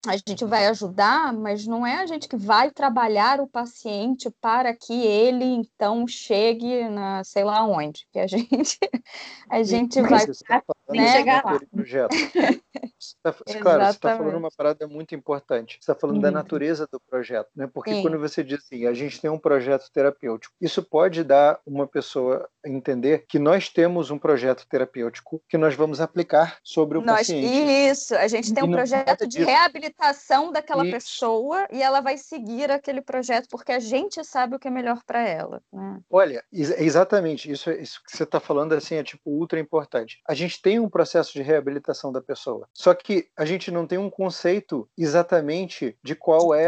[0.08, 4.74] a gente vai ajudar, mas não é a gente que vai trabalhar o paciente para
[4.74, 8.78] que ele então chegue na sei lá onde, que a gente
[9.50, 10.26] a gente vai
[10.86, 11.12] tá né?
[11.12, 11.60] chegar lá.
[11.72, 12.16] Projeto.
[13.22, 15.74] Tá, claro, você está falando uma parada muito importante.
[15.74, 17.70] Você está falando da natureza do projeto, né?
[17.72, 18.02] Porque Sim.
[18.02, 22.50] quando você diz assim, a gente tem um projeto terapêutico, isso pode dar uma pessoa
[22.66, 27.46] entender que nós temos um projeto terapêutico que nós vamos aplicar sobre o Nós, paciente.
[27.90, 30.92] isso, a gente tem um projeto de reabilitação daquela Isso.
[30.94, 35.00] pessoa e ela vai seguir aquele projeto porque a gente sabe o que é melhor
[35.06, 35.62] para ela.
[35.72, 36.00] né?
[36.10, 40.20] Olha, ex- exatamente, isso, isso que você está falando assim é tipo ultra importante.
[40.28, 43.98] A gente tem um processo de reabilitação da pessoa, só que a gente não tem
[43.98, 46.68] um conceito exatamente de qual é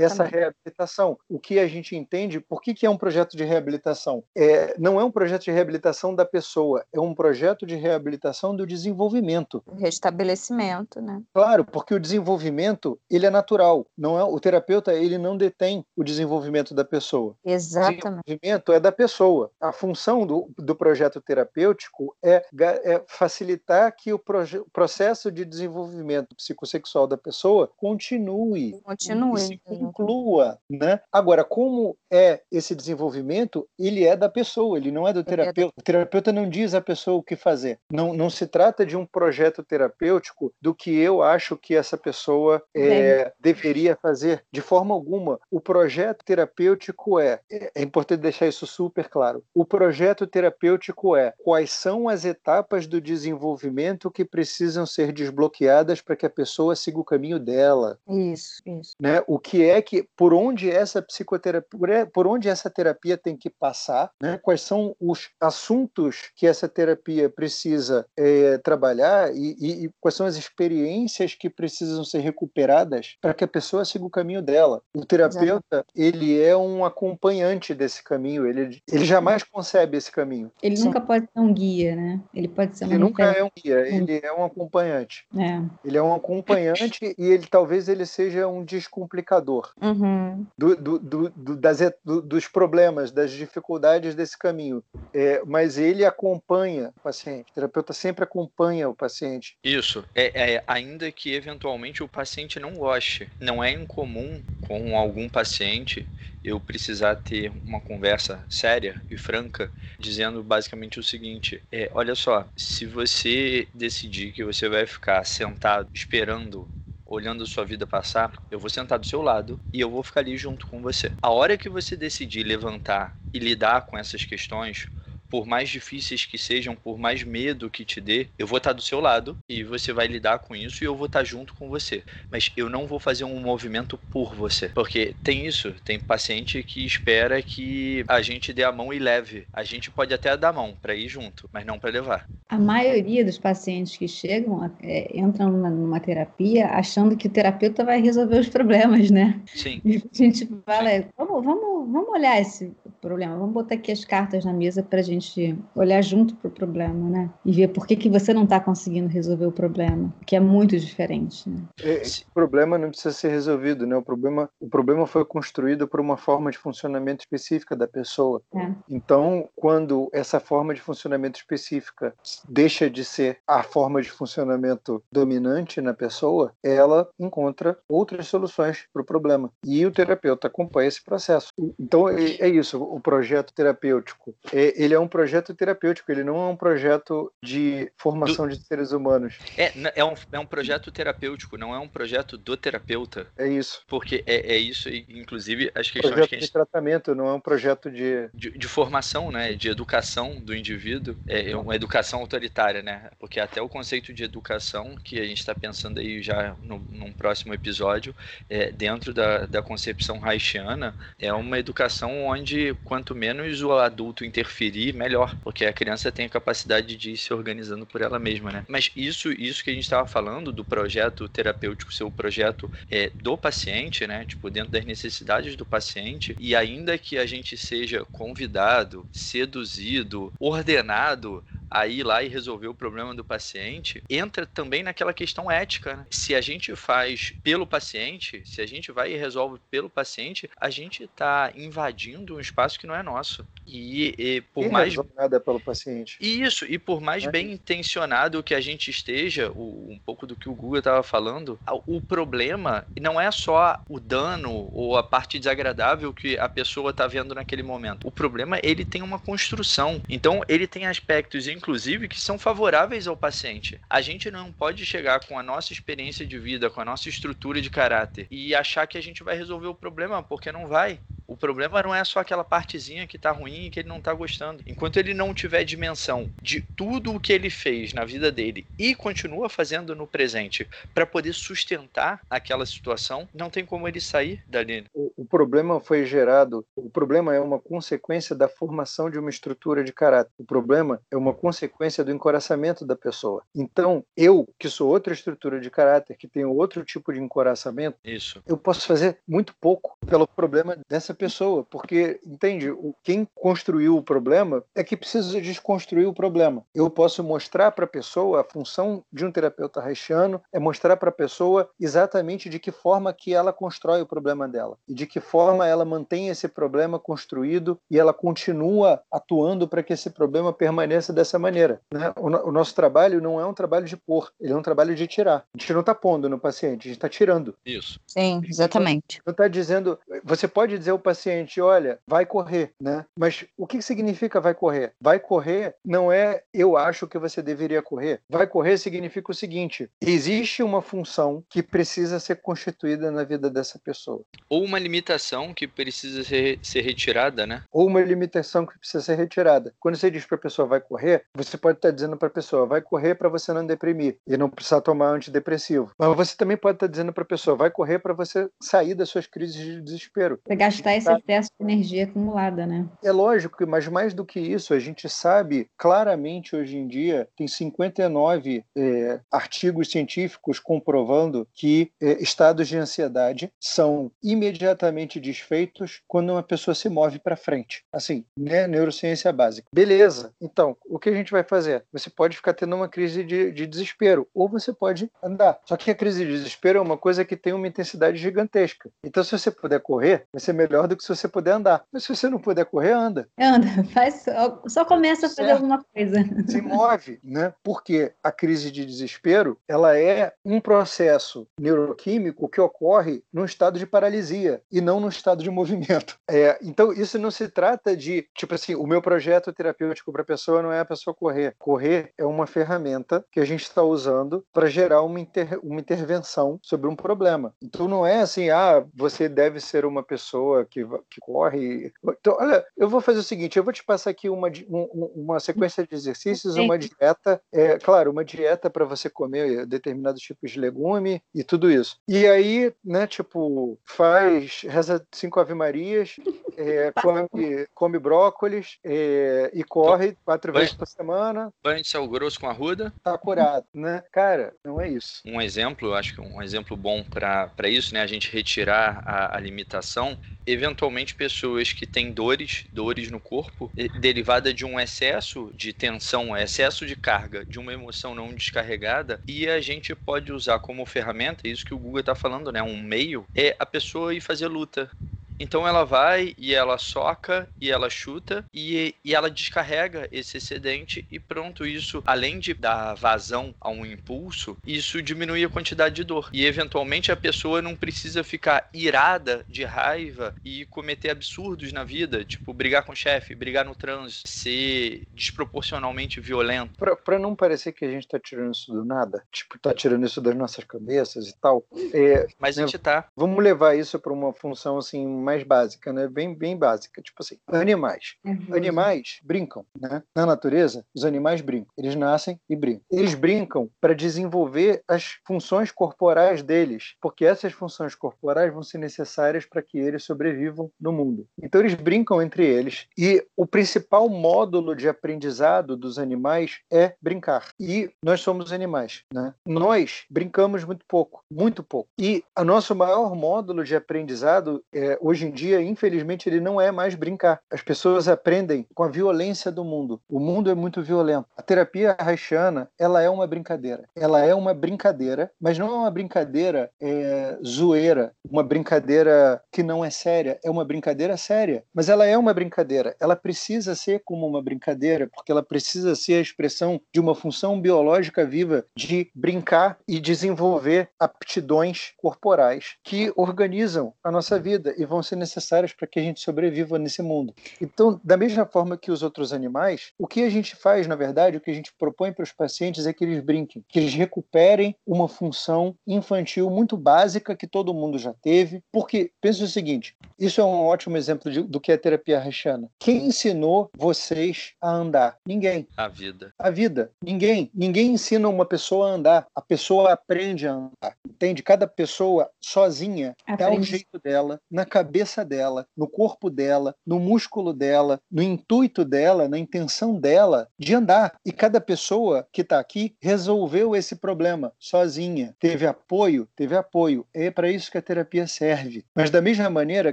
[0.00, 1.18] essa reabilitação.
[1.28, 4.22] O que a gente entende, por que, que é um projeto de reabilitação?
[4.36, 8.64] É, não é um projeto de reabilitação da pessoa, é um projeto de reabilitação do
[8.64, 9.62] desenvolvimento.
[9.66, 11.20] O restabelecimento, né?
[11.34, 13.84] Claro, porque o desenvolvimento ele é natural.
[13.96, 17.34] Não é o terapeuta ele não detém o desenvolvimento da pessoa.
[17.44, 18.22] O Exatamente.
[18.26, 19.50] desenvolvimento é da pessoa.
[19.60, 22.44] A função do, do projeto terapêutico é,
[22.84, 29.40] é facilitar que o proje- processo de desenvolvimento psicossexual da pessoa continue Continue.
[29.40, 31.00] se conclua, né?
[31.12, 35.74] Agora, como é esse desenvolvimento, ele é da pessoa, ele não é é da- terapeuta.
[35.78, 37.78] O terapeuta não diz à pessoa o que fazer.
[37.90, 42.62] Não, não se trata de um projeto terapêutico do que eu acho que essa pessoa
[42.74, 45.38] é, deveria fazer de forma alguma.
[45.50, 49.42] O projeto terapêutico é, é é importante deixar isso super claro.
[49.54, 56.16] O projeto terapêutico é quais são as etapas do desenvolvimento que precisam ser desbloqueadas para
[56.16, 58.94] que a pessoa siga o caminho dela Isso, isso.
[59.00, 59.22] né?
[59.26, 61.88] O que é que por onde essa psicoterapia, por
[62.18, 64.38] por onde essa terapia tem que passar, né?
[64.42, 70.26] Quais são os assuntos que essa terapia precisa eh, trabalhar e, e- e quais são
[70.26, 74.80] as experiências que precisam ser recuperadas para que a pessoa siga o caminho dela.
[74.94, 78.46] O terapeuta ele é um acompanhante desse caminho.
[78.46, 80.50] Ele ele jamais concebe esse caminho.
[80.62, 80.86] Ele Sim.
[80.86, 82.20] nunca pode ser um guia, né?
[82.34, 83.78] Ele pode ser uma Ele nunca é um guia.
[83.86, 85.26] Ele é um acompanhante.
[85.36, 85.60] É.
[85.84, 89.72] Ele é um acompanhante e ele talvez ele seja um descomplicador.
[89.80, 90.46] Uhum.
[90.56, 91.78] do- do- do- das
[92.24, 94.82] dos problemas, das dificuldades desse caminho.
[95.12, 97.50] É, mas ele acompanha o paciente.
[97.50, 99.56] O terapeuta sempre acompanha o paciente.
[99.64, 100.04] Isso.
[100.14, 103.28] É, é, ainda que eventualmente o paciente não goste.
[103.40, 106.06] Não é incomum com algum paciente
[106.44, 112.46] eu precisar ter uma conversa séria e franca, dizendo basicamente o seguinte: é, olha só,
[112.56, 116.68] se você decidir que você vai ficar sentado esperando
[117.08, 120.20] olhando a sua vida passar, eu vou sentar do seu lado e eu vou ficar
[120.20, 121.12] ali junto com você.
[121.22, 124.86] A hora que você decidir levantar e lidar com essas questões,
[125.30, 128.82] por mais difíceis que sejam, por mais medo que te dê, eu vou estar do
[128.82, 132.02] seu lado e você vai lidar com isso e eu vou estar junto com você.
[132.30, 134.68] Mas eu não vou fazer um movimento por você.
[134.68, 139.46] Porque tem isso, tem paciente que espera que a gente dê a mão e leve.
[139.52, 142.26] A gente pode até dar a mão para ir junto, mas não para levar.
[142.48, 148.00] A maioria dos pacientes que chegam é, entram numa, terapia achando que o terapeuta vai
[148.00, 149.38] resolver os problemas, né?
[149.46, 149.82] Sim.
[149.84, 152.72] E a gente fala, é, vamos, vamos, vamos olhar esse
[153.02, 156.50] problema, vamos botar aqui as cartas na mesa para a gente olhar junto para o
[156.50, 157.30] problema, né?
[157.44, 160.78] E ver por que, que você não está conseguindo resolver o problema, que é muito
[160.78, 161.62] diferente, né?
[161.82, 163.96] É, o problema não precisa ser resolvido, né?
[163.96, 168.40] O problema, o problema foi construído por uma forma de funcionamento específica da pessoa.
[168.54, 168.70] É.
[168.88, 172.14] Então, quando essa forma de funcionamento específica
[172.48, 179.02] deixa de ser a forma de funcionamento dominante na pessoa, ela encontra outras soluções para
[179.02, 179.50] o problema.
[179.64, 181.48] E o terapeuta acompanha esse processo.
[181.78, 182.82] Então, é, é isso.
[182.82, 186.10] O projeto terapêutico, é, ele é um projeto terapêutico.
[186.10, 189.38] Ele não é um projeto de formação de seres humanos.
[189.56, 193.26] É, é, um, é um projeto terapêutico, não é um projeto do terapeuta.
[193.36, 193.82] É isso.
[193.86, 197.32] Porque é, é isso, inclusive, as questões projeto que a de gente tratamento, não é
[197.34, 198.28] um projeto de.
[198.34, 203.60] de, de formação, né, de educação do indivíduo, é uma educação autoritária, né, porque até
[203.60, 208.14] o conceito de educação que a gente está pensando aí já no, num próximo episódio,
[208.48, 214.92] é, dentro da, da concepção haitiana, é uma educação onde quanto menos o adulto interferir,
[214.98, 218.64] melhor, porque a criança tem a capacidade de ir se organizando por ela mesma, né.
[218.68, 223.10] Mas isso, isso que a gente estava falando do projeto terapêutico ser o projeto é,
[223.14, 228.04] do paciente, né, tipo dentro das necessidades do paciente, e ainda que a gente seja
[228.04, 235.12] convidado, seduzido, ordenado a ir lá e resolver o problema do paciente, entra também naquela
[235.12, 235.96] questão ética.
[235.96, 236.06] Né?
[236.10, 240.70] Se a gente faz pelo paciente, se a gente vai e resolve pelo paciente, a
[240.70, 243.44] gente está invadindo um espaço que não é nosso.
[243.66, 246.16] E, e por Ninguém mais nada pelo paciente.
[246.20, 247.30] isso, e por mais É.
[247.30, 251.60] bem intencionado que a gente esteja, o- um pouco do que o Google estava falando,
[251.86, 257.06] o problema não é só o dano ou a parte desagradável que a pessoa está
[257.06, 258.06] vendo naquele momento.
[258.06, 260.00] O problema, ele tem uma construção.
[260.08, 263.80] Então, ele tem aspectos, inclusive, que são favoráveis ao paciente.
[263.90, 267.60] A gente não pode chegar com a nossa experiência de vida, com a nossa estrutura
[267.60, 271.00] de caráter e achar que a gente vai resolver o problema, porque não vai.
[271.28, 274.14] O problema não é só aquela partezinha que tá ruim e que ele não tá
[274.14, 274.62] gostando.
[274.66, 278.94] Enquanto ele não tiver dimensão de tudo o que ele fez na vida dele e
[278.94, 284.86] continua fazendo no presente para poder sustentar aquela situação, não tem como ele sair dali.
[284.94, 289.84] O, o problema foi gerado, o problema é uma consequência da formação de uma estrutura
[289.84, 290.32] de caráter.
[290.38, 293.42] O problema é uma consequência do encoraçamento da pessoa.
[293.54, 298.42] Então, eu, que sou outra estrutura de caráter, que tenho outro tipo de encoraçamento, Isso.
[298.46, 302.72] eu posso fazer muito pouco pelo problema dessa pessoa, porque, entende,
[303.02, 306.64] quem construiu o problema é que precisa desconstruir o problema.
[306.74, 311.08] Eu posso mostrar para a pessoa a função de um terapeuta haitiano é mostrar para
[311.10, 315.20] a pessoa exatamente de que forma que ela constrói o problema dela e de que
[315.20, 321.12] forma ela mantém esse problema construído e ela continua atuando para que esse problema permaneça
[321.12, 321.80] dessa maneira.
[321.92, 322.12] Né?
[322.16, 325.06] O, o, nosso trabalho não é um trabalho de pôr, ele é um trabalho de
[325.06, 325.44] tirar.
[325.54, 327.54] A gente não está pondo no paciente, a gente está tirando.
[327.64, 328.00] Isso.
[328.06, 329.20] Sim, exatamente.
[329.26, 329.98] Não está dizendo.
[330.24, 333.06] Você pode dizer ao paciente, olha, vai correr, né?
[333.18, 334.92] Mas o que significa vai correr?
[335.00, 338.20] Vai correr não é eu acho que você deveria correr.
[338.28, 343.78] Vai correr significa o seguinte: existe uma função que precisa ser constituída na vida dessa
[343.78, 344.20] pessoa.
[344.50, 347.62] Ou uma limitação que precisa ser, ser retirada, né?
[347.72, 349.72] Ou uma limitação que precisa ser retirada.
[349.80, 352.66] Quando você diz para a pessoa vai correr, você pode estar dizendo para a pessoa
[352.66, 355.90] vai correr para você não deprimir e não precisar tomar antidepressivo.
[355.98, 359.08] Mas você também pode estar dizendo para a pessoa vai correr para você sair das
[359.08, 360.38] suas crises de desespero.
[360.44, 362.86] Para gastar esse excesso de energia acumulada, né?
[363.02, 367.46] É lógico, mas mais do que isso, a gente sabe claramente hoje em dia, tem
[367.46, 376.42] 59 é, artigos científicos comprovando que é, estados de ansiedade são imediatamente desfeitos quando uma
[376.42, 377.84] pessoa se move para frente.
[377.92, 378.66] Assim, né?
[378.66, 379.68] Neurociência básica.
[379.72, 380.32] Beleza.
[380.40, 381.84] Então, o que a gente vai fazer?
[381.92, 385.58] Você pode ficar tendo uma crise de, de desespero, ou você pode andar.
[385.64, 388.90] Só que a crise de desespero é uma coisa que tem uma intensidade gigantesca.
[389.04, 391.84] Então, se você puder correr, vai ser melhor do que se você puder andar.
[391.92, 393.28] Mas se você não puder correr, anda.
[393.38, 394.24] Anda, faz,
[394.66, 395.56] só começa a fazer certo.
[395.56, 396.16] alguma coisa.
[396.48, 397.54] Se move, né?
[397.62, 403.86] Porque a crise de desespero, ela é um processo neuroquímico que ocorre num estado de
[403.86, 406.18] paralisia e não num estado de movimento.
[406.30, 410.26] É, então, isso não se trata de, tipo assim, o meu projeto terapêutico para a
[410.26, 411.54] pessoa não é a pessoa correr.
[411.58, 416.60] Correr é uma ferramenta que a gente está usando para gerar uma, inter, uma intervenção
[416.62, 417.54] sobre um problema.
[417.62, 421.92] Então, não é assim, ah, você deve ser uma pessoa que, que corre.
[422.20, 425.40] Então, olha, eu vou fazer o seguinte: eu vou te passar aqui uma, um, uma
[425.40, 430.60] sequência de exercícios, uma dieta, é, claro, uma dieta para você comer determinados tipos de
[430.60, 431.96] legume e tudo isso.
[432.06, 436.16] E aí, né, tipo, faz, reza cinco ave-marias,
[436.56, 441.52] é, come, come brócolis é, e corre quatro vezes por semana.
[441.62, 442.92] Banho de sal grosso com arruda.
[443.02, 444.02] Tá curado, né?
[444.12, 445.22] Cara, não é isso.
[445.24, 449.40] Um exemplo, acho que um exemplo bom para isso, né, a gente retirar a, a
[449.40, 450.18] limitação,
[450.58, 456.84] eventualmente pessoas que têm dores, dores no corpo, derivada de um excesso de tensão, excesso
[456.84, 461.64] de carga, de uma emoção não descarregada, e a gente pode usar como ferramenta, isso
[461.64, 464.90] que o Google está falando, né, um meio, é a pessoa ir fazer luta.
[465.38, 471.06] Então ela vai e ela soca e ela chuta e, e ela descarrega esse excedente
[471.10, 476.04] e pronto, isso além de dar vazão a um impulso, isso diminui a quantidade de
[476.04, 476.28] dor.
[476.32, 482.24] E eventualmente a pessoa não precisa ficar irada de raiva e cometer absurdos na vida,
[482.24, 486.72] tipo brigar com o chefe, brigar no trânsito, ser desproporcionalmente violento.
[487.04, 490.20] Para não parecer que a gente tá tirando isso do nada, tipo, tá tirando isso
[490.20, 491.64] das nossas cabeças e tal.
[491.92, 493.06] É, Mas a gente tá.
[493.16, 496.08] Vamos levar isso para uma função assim mais básica, né?
[496.08, 497.02] Bem, bem básica.
[497.02, 498.14] Tipo assim, animais.
[498.24, 498.54] Uhum.
[498.54, 500.02] Animais brincam, né?
[500.16, 501.70] Na natureza, os animais brincam.
[501.76, 502.82] Eles nascem e brincam.
[502.90, 509.44] Eles brincam para desenvolver as funções corporais deles, porque essas funções corporais vão ser necessárias
[509.44, 511.26] para que eles sobrevivam no mundo.
[511.42, 517.50] Então eles brincam entre eles e o principal módulo de aprendizado dos animais é brincar.
[517.60, 519.34] E nós somos animais, né?
[519.44, 521.90] Nós brincamos muito pouco, muito pouco.
[521.98, 526.60] E o nosso maior módulo de aprendizado é, hoje hoje em dia, infelizmente, ele não
[526.60, 527.40] é mais brincar.
[527.50, 530.00] As pessoas aprendem com a violência do mundo.
[530.08, 531.26] O mundo é muito violento.
[531.36, 533.84] A terapia haitiana, ela é uma brincadeira.
[533.96, 539.84] Ela é uma brincadeira, mas não é uma brincadeira é, zoeira, uma brincadeira que não
[539.84, 540.38] é séria.
[540.44, 542.94] É uma brincadeira séria, mas ela é uma brincadeira.
[543.00, 547.60] Ela precisa ser como uma brincadeira, porque ela precisa ser a expressão de uma função
[547.60, 555.02] biológica viva de brincar e desenvolver aptidões corporais que organizam a nossa vida e vão
[555.08, 557.34] ser necessárias para que a gente sobreviva nesse mundo.
[557.60, 561.36] Então, da mesma forma que os outros animais, o que a gente faz, na verdade,
[561.36, 564.74] o que a gente propõe para os pacientes é que eles brinquem, que eles recuperem
[564.86, 568.62] uma função infantil muito básica que todo mundo já teve.
[568.72, 572.68] Porque, pensa o seguinte: isso é um ótimo exemplo de, do que é terapia haitiana.
[572.78, 575.18] Quem ensinou vocês a andar?
[575.26, 575.66] Ninguém.
[575.76, 576.32] A vida.
[576.38, 576.90] A vida.
[577.02, 577.50] Ninguém.
[577.54, 579.26] Ninguém ensina uma pessoa a andar.
[579.34, 580.96] A pessoa aprende a andar.
[581.06, 581.42] Entende?
[581.42, 583.38] Cada pessoa sozinha aprende.
[583.38, 588.84] dá o jeito dela, na cabeça dela, no corpo dela, no músculo dela, no intuito
[588.84, 591.14] dela, na intenção dela de andar.
[591.24, 595.34] E cada pessoa que está aqui resolveu esse problema sozinha.
[595.38, 597.06] Teve apoio, teve apoio.
[597.14, 598.84] É para isso que a terapia serve.
[598.94, 599.92] Mas da mesma maneira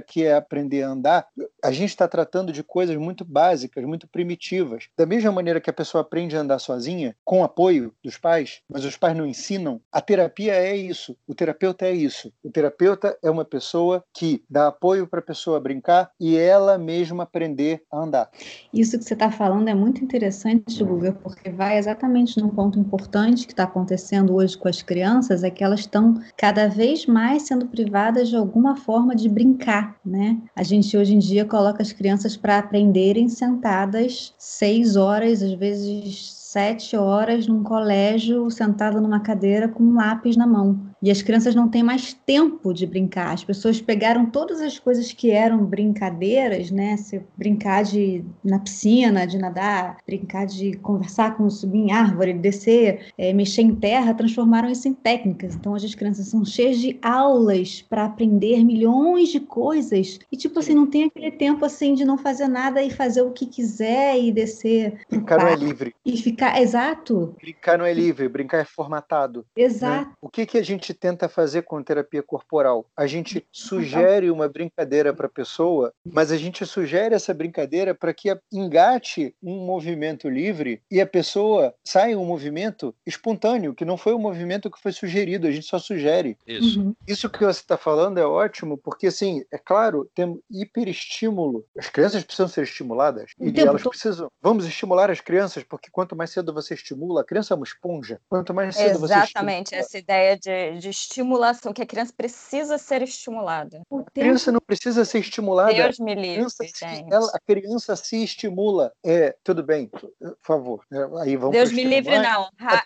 [0.00, 1.26] que é aprender a andar,
[1.62, 4.88] a gente está tratando de coisas muito básicas, muito primitivas.
[4.96, 8.84] Da mesma maneira que a pessoa aprende a andar sozinha, com apoio dos pais, mas
[8.84, 11.16] os pais não ensinam, a terapia é isso.
[11.26, 12.32] O terapeuta é isso.
[12.42, 17.24] O terapeuta é uma pessoa que dá apoio para a pessoa brincar e ela mesma
[17.24, 18.30] aprender a andar.
[18.72, 23.46] Isso que você está falando é muito interessante, Guga, porque vai exatamente num ponto importante
[23.46, 27.66] que está acontecendo hoje com as crianças, é que elas estão cada vez mais sendo
[27.66, 30.38] privadas de alguma forma de brincar, né?
[30.54, 36.36] A gente hoje em dia coloca as crianças para aprenderem sentadas seis horas, às vezes
[36.56, 40.80] sete horas num colégio, sentada numa cadeira com um lápis na mão.
[41.02, 43.32] E as crianças não têm mais tempo de brincar.
[43.32, 46.96] As pessoas pegaram todas as coisas que eram brincadeiras, né?
[46.96, 53.12] Se brincar de na piscina, de nadar, brincar de conversar com subir em árvore, descer,
[53.18, 55.54] é, mexer em terra, transformaram isso em técnicas.
[55.54, 60.58] Então hoje as crianças são cheias de aulas para aprender milhões de coisas e tipo
[60.58, 64.18] assim não tem aquele tempo assim de não fazer nada e fazer o que quiser
[64.18, 65.00] e descer.
[65.10, 65.94] Brincar não é livre.
[66.04, 67.34] E ficar exato.
[67.40, 69.44] Brincar não é livre, brincar é formatado.
[69.56, 69.64] Né?
[69.64, 70.08] Exato.
[70.08, 70.14] Né?
[70.20, 72.86] O que que a gente gente tenta fazer com terapia corporal?
[72.96, 78.12] A gente sugere uma brincadeira para a pessoa, mas a gente sugere essa brincadeira para
[78.12, 84.14] que engate um movimento livre e a pessoa saia um movimento espontâneo, que não foi
[84.14, 86.36] um movimento que foi sugerido, a gente só sugere.
[86.46, 86.80] Isso.
[86.80, 86.94] Uhum.
[87.06, 91.64] Isso que você está falando é ótimo, porque, assim, é claro, tem hiperestímulo.
[91.78, 94.30] As crianças precisam ser estimuladas e elas precisam.
[94.40, 98.20] Vamos estimular as crianças, porque quanto mais cedo você estimula, a criança é uma esponja.
[98.28, 102.78] Quanto mais cedo Exatamente, você Exatamente, essa ideia de, de estimulação, que a criança precisa
[102.78, 103.82] ser estimulada.
[103.90, 105.72] A criança não precisa ser estimulada.
[105.72, 108.92] Deus me livre, a criança, se, ela, a criança se estimula.
[109.04, 110.10] É, tudo bem, por
[110.42, 110.84] favor.
[110.92, 112.48] É, aí vamos Deus me livre, não.
[112.58, 112.82] Ra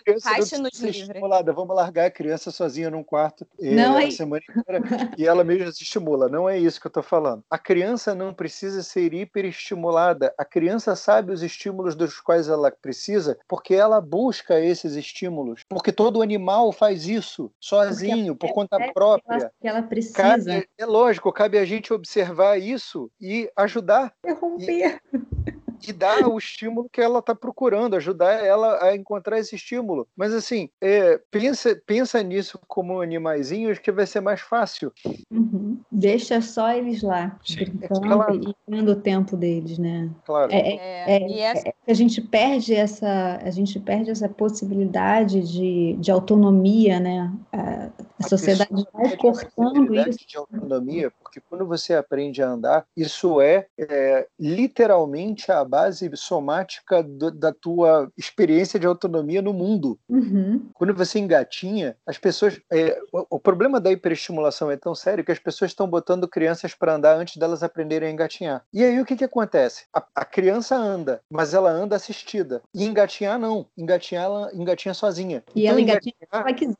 [0.59, 1.01] nos livre.
[1.01, 1.53] Estimulada.
[1.53, 4.05] Vamos largar a criança sozinha num quarto não é...
[4.05, 6.29] a semana inteira e ela mesma se estimula.
[6.29, 7.43] Não é isso que eu estou falando.
[7.49, 10.33] A criança não precisa ser hiperestimulada.
[10.37, 15.63] A criança sabe os estímulos dos quais ela precisa porque ela busca esses estímulos.
[15.67, 17.51] Porque todo animal faz isso.
[17.59, 19.51] Só sozinho, por conta própria.
[19.59, 20.15] Que ela precisa.
[20.15, 24.13] Cabe, é lógico, cabe a gente observar isso e ajudar.
[24.23, 24.99] Interromper.
[25.13, 30.07] E e dar o estímulo que ela está procurando, ajudar ela a encontrar esse estímulo.
[30.15, 34.91] Mas assim, é, pensa, pensa nisso como animaizinhos que vai ser mais fácil.
[35.31, 35.79] Uhum.
[35.91, 37.65] Deixa só eles lá, Sim.
[37.65, 38.41] brincando é claro.
[38.67, 40.09] e o tempo deles, né?
[40.25, 40.51] Claro.
[40.51, 45.95] É, é, é, é, é a gente perde essa, a gente perde essa possibilidade de,
[45.99, 47.31] de autonomia, né?
[47.51, 47.89] A,
[48.19, 50.27] a sociedade vai cortando isso.
[50.27, 57.01] De autonomia, porque quando você aprende a andar, isso é, é literalmente a base somática
[57.01, 59.97] do, da tua experiência de autonomia no mundo.
[60.09, 60.69] Uhum.
[60.73, 62.59] Quando você engatinha, as pessoas.
[62.69, 66.73] É, o, o, problema da hiperestimulação é tão sério que as pessoas estão botando crianças
[66.73, 68.65] para andar antes delas aprenderem a engatinhar.
[68.73, 69.85] E aí o que, que acontece?
[69.95, 72.61] A, a criança anda, mas ela anda assistida.
[72.75, 73.65] E engatinhar não.
[73.77, 75.41] Engatinhar ela engatinha sozinha.
[75.55, 76.75] E então, ela engatinha ela quiser.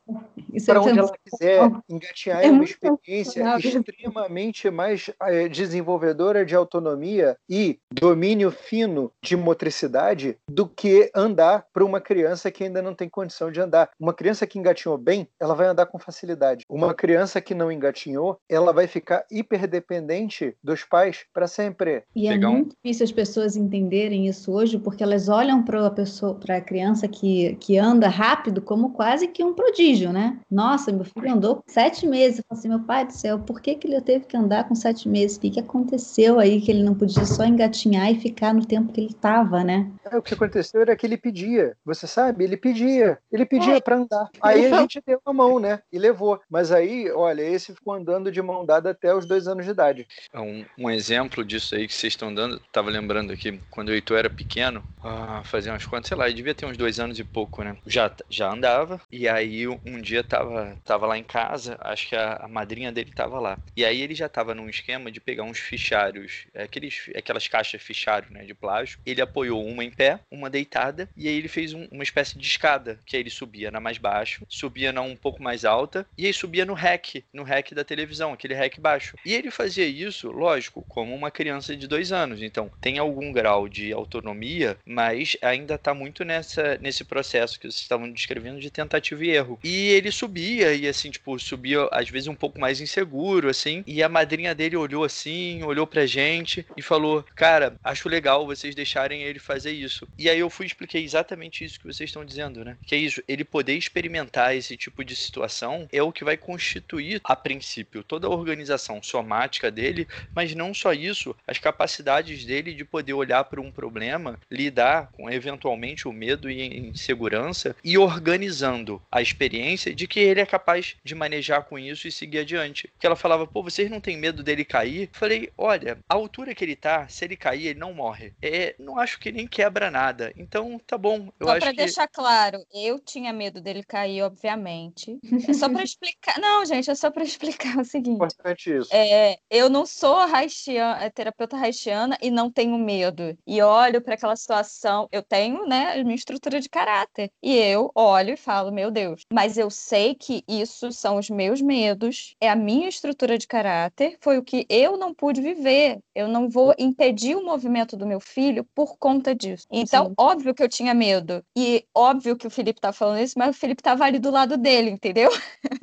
[0.66, 1.70] Para onde ela quiser.
[1.88, 9.36] Engatinhar é, é uma experiência extremamente mais é, desenvolvedora de autonomia e domínio fino de
[9.36, 13.90] motricidade do que andar para uma criança que ainda não tem condição de andar.
[13.98, 16.64] Uma criança que engatinhou bem, ela vai andar com facilidade.
[16.68, 22.02] Uma criança que não engatinhou, ela vai ficar hiperdependente dos pais para sempre.
[22.14, 26.34] E é muito difícil as pessoas entenderem isso hoje, porque elas olham para a pessoa,
[26.34, 30.38] para a criança que, que anda rápido como quase que um prodígio, né?
[30.50, 32.38] Nossa, meu filho andou com sete meses.
[32.38, 34.74] Eu falo assim, meu pai do céu, por que, que ele teve que andar com
[34.74, 35.36] sete meses?
[35.36, 38.92] O que, que aconteceu aí que ele não podia só engatinhar e ficar no tempo
[38.92, 39.90] que ele estava, né?
[40.10, 42.44] É, o que aconteceu era que ele pedia, você sabe?
[42.44, 43.80] Ele pedia, ele pedia é.
[43.80, 44.28] para andar.
[44.40, 45.80] Aí a gente deu a mão, né?
[45.92, 46.40] E levou.
[46.50, 50.06] Mas aí, olha, esse ficou andando de mão dada até os dois anos de idade.
[50.32, 53.92] É um, um exemplo disso aí que vocês estão dando, tava lembrando aqui, quando o
[53.92, 57.18] Heitor era pequeno, ah, fazia umas contas, sei lá, ele devia ter uns dois anos
[57.18, 57.76] e pouco, né?
[57.86, 62.36] Já, já andava, e aí um dia tava, tava lá em casa, acho que a,
[62.36, 63.58] a madrinha dele tava lá.
[63.76, 68.32] E aí ele já tava num esquema de pegar uns fichários, aqueles, aquelas caixas fichário,
[68.32, 69.02] né, de plástico.
[69.04, 72.46] Ele apoiou uma em pé, uma deitada, e aí ele fez um, uma espécie de
[72.46, 76.24] escada, que aí ele subia na mais baixo, subia na um pouco mais alta, e
[76.24, 79.16] aí subia no rec, no rec da televisão, aquele rec baixo.
[79.26, 82.42] E ele fazia isso, lógico, como uma criança de dois anos.
[82.42, 87.82] Então, tem algum grau de autonomia, mas ainda tá muito nessa, nesse processo que vocês
[87.82, 89.58] estavam descrevendo de tentativa e erro.
[89.62, 94.02] E ele subia, e assim, tipo, subia às vezes um pouco mais inseguro, assim, e
[94.02, 99.22] a madrinha dele olhou assim, olhou pra gente e falou: Cara, acho legal vocês deixarem
[99.22, 100.06] ele fazer isso.
[100.16, 102.76] E aí eu fui e expliquei exatamente isso que vocês estão dizendo, né?
[102.86, 107.20] Que é isso, ele poder experimentar esse tipo de situação é o que vai constituir,
[107.24, 112.84] a princípio, toda a organização somática dele, mas não só isso, as capacidades dele de
[112.84, 119.20] poder olhar para um problema, lidar com eventualmente o medo e insegurança e organizando a
[119.20, 122.92] experiência de que ele é capaz de manejar com isso e seguir adiante.
[122.98, 125.04] Que ela falava, pô, vocês não têm medo dele cair?
[125.04, 128.34] Eu falei, olha, a altura que ele tá, se ele cair, ele não morre.
[128.42, 130.30] É, não acho que nem quebra nada.
[130.36, 131.32] Então, tá bom.
[131.40, 131.76] Eu só acho pra que...
[131.78, 135.18] deixar claro, eu tinha medo dele cair, obviamente.
[135.48, 136.38] É só pra explicar.
[136.38, 138.16] Não, gente, é só pra explicar o seguinte.
[138.16, 138.90] Importante isso.
[138.92, 143.34] É, eu não sou haitiana, terapeuta haitiana e não tenho medo.
[143.46, 147.30] E olho para aquela situação, eu tenho, né, a minha estrutura de caráter.
[147.42, 149.22] E eu olho e falo, meu Deus.
[149.32, 154.16] Mas eu sei que isso são os meus medos, é a minha estrutura de caráter,
[154.20, 155.98] foi o que eu não pude viver.
[156.14, 159.66] Eu não vou impedir o movimento do meu filho por conta disso.
[159.70, 160.14] Então, Sim.
[160.18, 161.42] óbvio que eu tinha medo.
[161.56, 164.56] E óbvio que o Felipe tá falando isso, mas o Felipe tava ali do lado
[164.56, 165.30] dele, entendeu?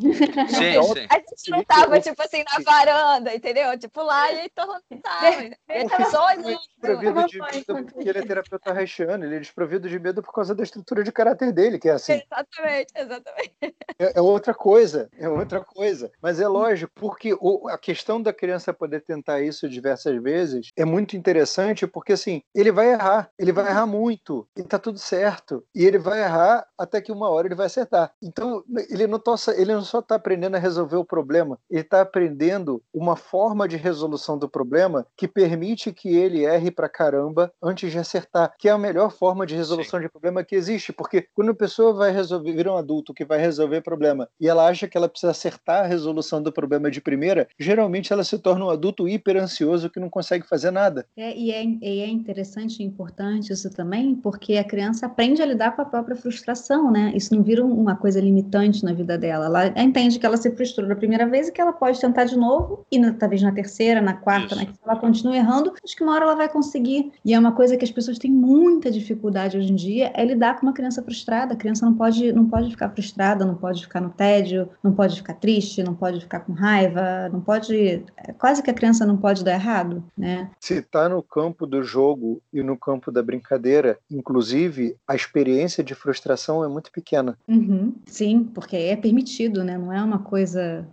[0.50, 1.08] Sim, sim.
[1.10, 3.78] A gente não tava, tipo assim, na varanda, entendeu?
[3.78, 5.44] Tipo, lá e então tava.
[5.70, 6.62] Ele tava só Ele é olhando.
[6.82, 10.56] desprovido de medo porque ele é terapeuta haitiano, ele é desprovido de medo por causa
[10.56, 12.14] da estrutura de caráter dele, que é assim.
[12.14, 13.76] Exatamente, exatamente.
[14.00, 16.10] É, é outra coisa, é outra coisa.
[16.22, 20.86] Mas é lógico, porque o- a questão da criança poder tentar isso diversas vezes é
[20.86, 25.64] muito interessante, porque assim, ele vai errar, ele vai errar muito, e tá tudo certo.
[25.76, 28.12] E ele vai errar até que uma hora ele vai acertar.
[28.24, 31.82] Então, ele não, tá, só- ele não só está aprendendo a resolver o problema, ele
[31.82, 37.52] está aprendendo uma forma de resolução do problema que permite que ele erre pra caramba
[37.62, 40.94] antes de acertar, que é a melhor forma de resolução de problema que existe.
[40.94, 44.68] Porque quando a pessoa vai resolver, vira um adulto que vai resolver problema e ela
[44.68, 48.66] acha que ela precisa acertar a resolução do problema de primeira, geralmente ela se torna
[48.66, 51.06] um adulto hiper ansioso que não consegue fazer nada.
[51.18, 55.46] É, e, é, e é interessante e importante isso também, porque a criança aprende a
[55.46, 57.12] lidar com a própria frustração, né?
[57.16, 59.46] Isso não vira uma coisa limitante na vida dela.
[59.46, 62.38] Ela entende que ela se frustrou da primeira vez e que ela pode tentar de
[62.38, 66.04] novo, e na- talvez na terceira, na quarta, na quinta, ela continua errando, acho que
[66.04, 67.12] uma hora ela vai conseguir.
[67.26, 70.56] E é uma coisa que as pessoas têm muita dificuldade hoje em dia, é lidar
[70.60, 71.54] com uma criança frustrada.
[71.54, 75.16] A criança não pode, não pode ficar frustrada, não pode ficar no tédio, não pode
[75.16, 78.04] ficar triste, não pode ficar com raiva, não pode.
[78.18, 80.50] é Quase que a criança não pode dar errado, né?
[80.60, 85.96] Se está no campo do jogo e no campo da brincadeira, inclusive, a experiência de
[85.96, 87.38] frustração é muito pequena.
[87.48, 89.78] Uhum, sim, porque é permitido, né?
[89.78, 90.86] Não é uma coisa.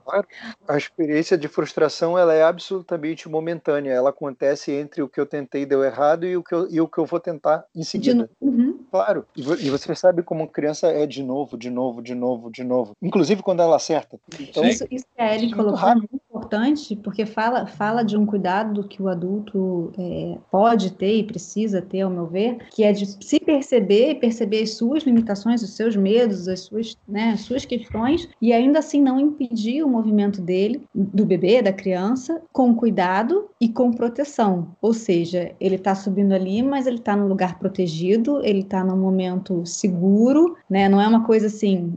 [0.68, 3.92] A experiência de frustração ela é absolutamente momentânea.
[3.92, 6.80] Ela acontece entre o que eu tentei e deu errado e o que eu, e
[6.80, 8.28] o que eu vou tentar em seguida.
[8.40, 9.24] Uhum, Claro.
[9.36, 12.75] E e você sabe como criança é de novo, de novo, de novo, de novo.
[13.02, 14.18] Inclusive quando ela acerta.
[14.40, 14.64] Então.
[14.64, 18.26] Isso, isso que a Ellie Muito colocou é muito importante, porque fala, fala de um
[18.26, 22.92] cuidado que o adulto é, pode ter e precisa ter, ao meu ver, que é
[22.92, 27.64] de se perceber, perceber as suas limitações, os seus medos, as suas, né, as suas
[27.64, 33.48] questões, e ainda assim não impedir o movimento dele, do bebê, da criança, com cuidado
[33.60, 34.68] e com proteção.
[34.82, 38.96] Ou seja, ele está subindo ali, mas ele está num lugar protegido, ele está num
[38.96, 40.88] momento seguro, né?
[40.88, 41.94] Não é uma coisa assim,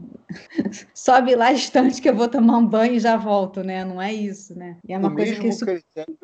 [0.94, 3.84] sobe lá distante que eu vou tomar um banho e já volto, né?
[3.84, 4.76] Não é isso, né?
[4.86, 5.64] E é uma o coisa mesmo que isso...
[5.64, 6.16] critério,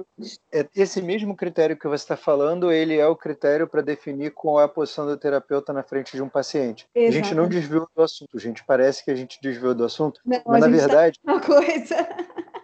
[0.52, 4.60] é, esse mesmo critério que você está falando, ele é o critério para definir qual
[4.60, 6.86] é a posição do terapeuta na frente de um paciente.
[6.96, 8.64] A gente não desviou do assunto, gente.
[8.64, 12.08] Parece que a gente desviou do assunto, Não, mas a na tá verdade uma coisa.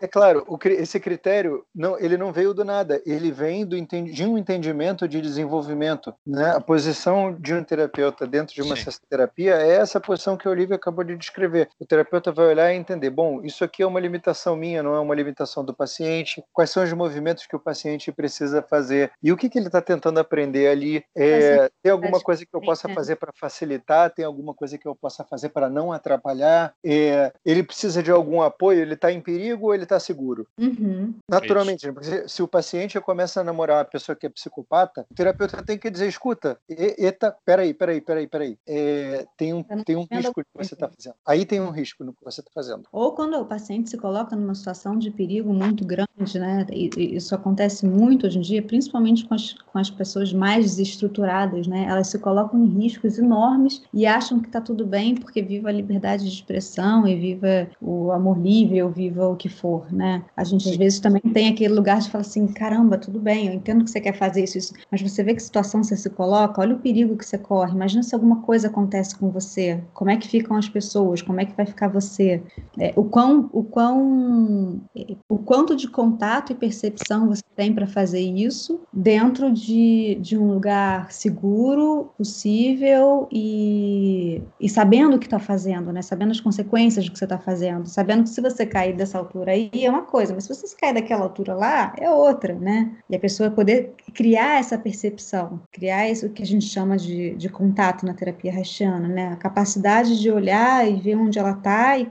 [0.03, 4.27] É claro, o esse critério não, ele não veio do nada, ele vem do, de
[4.27, 6.13] um entendimento de desenvolvimento.
[6.27, 6.51] Né?
[6.51, 8.91] A posição de um terapeuta dentro de uma Sim.
[9.09, 11.69] terapia é essa posição que a Olivia acabou de descrever.
[11.79, 14.99] O terapeuta vai olhar e entender: bom, isso aqui é uma limitação minha, não é
[14.99, 16.43] uma limitação do paciente.
[16.53, 19.81] Quais são os movimentos que o paciente precisa fazer e o que, que ele está
[19.81, 21.05] tentando aprender ali?
[21.17, 22.95] É, tem alguma coisa que eu possa né?
[22.95, 24.11] fazer para facilitar?
[24.11, 26.75] Tem alguma coisa que eu possa fazer para não atrapalhar?
[26.85, 28.81] É, ele precisa de algum apoio?
[28.81, 30.47] Ele está em perigo ou ele está está seguro.
[30.59, 31.15] Uhum.
[31.29, 31.93] Naturalmente, né?
[31.93, 35.79] porque se o paciente começa a namorar uma pessoa que é psicopata, o terapeuta tem
[35.79, 40.45] que dizer, escuta, eita, peraí, peraí, peraí, peraí, é, tem um, tem um risco no
[40.45, 41.15] que você está fazendo.
[41.27, 42.85] Aí tem um risco no que você está fazendo.
[42.93, 46.67] Ou quando o paciente se coloca numa situação de perigo muito grande, né?
[46.71, 51.67] E, isso acontece muito hoje em dia, principalmente com as, com as pessoas mais desestruturadas,
[51.67, 51.87] né?
[51.89, 55.73] Elas se colocam em riscos enormes e acham que está tudo bem porque viva a
[55.73, 60.23] liberdade de expressão e viva o amor livre ou viva o que for, né?
[60.37, 63.55] A gente às vezes também tem aquele lugar de falar assim, caramba, tudo bem, eu
[63.55, 66.61] entendo que você quer fazer isso, isso, mas você vê que situação você se coloca,
[66.61, 70.17] olha o perigo que você corre, imagina se alguma coisa acontece com você, como é
[70.17, 72.43] que ficam as pessoas, como é que vai ficar você,
[72.79, 74.81] é, o quão, o quão,
[75.29, 80.53] o quanto de contato e percepção você tem para fazer isso dentro de, de um
[80.53, 86.03] lugar seguro, possível e, e sabendo o que está fazendo, né?
[86.03, 89.53] Sabendo as consequências do que você está fazendo, sabendo que se você cair dessa altura
[89.53, 92.95] aí é uma coisa, mas se você cair daquela altura lá é outra, né?
[93.09, 97.49] E a pessoa poder criar essa percepção, criar isso que a gente chama de, de
[97.49, 99.29] contato na terapia haitiana, né?
[99.29, 102.11] A capacidade de olhar e ver onde ela está e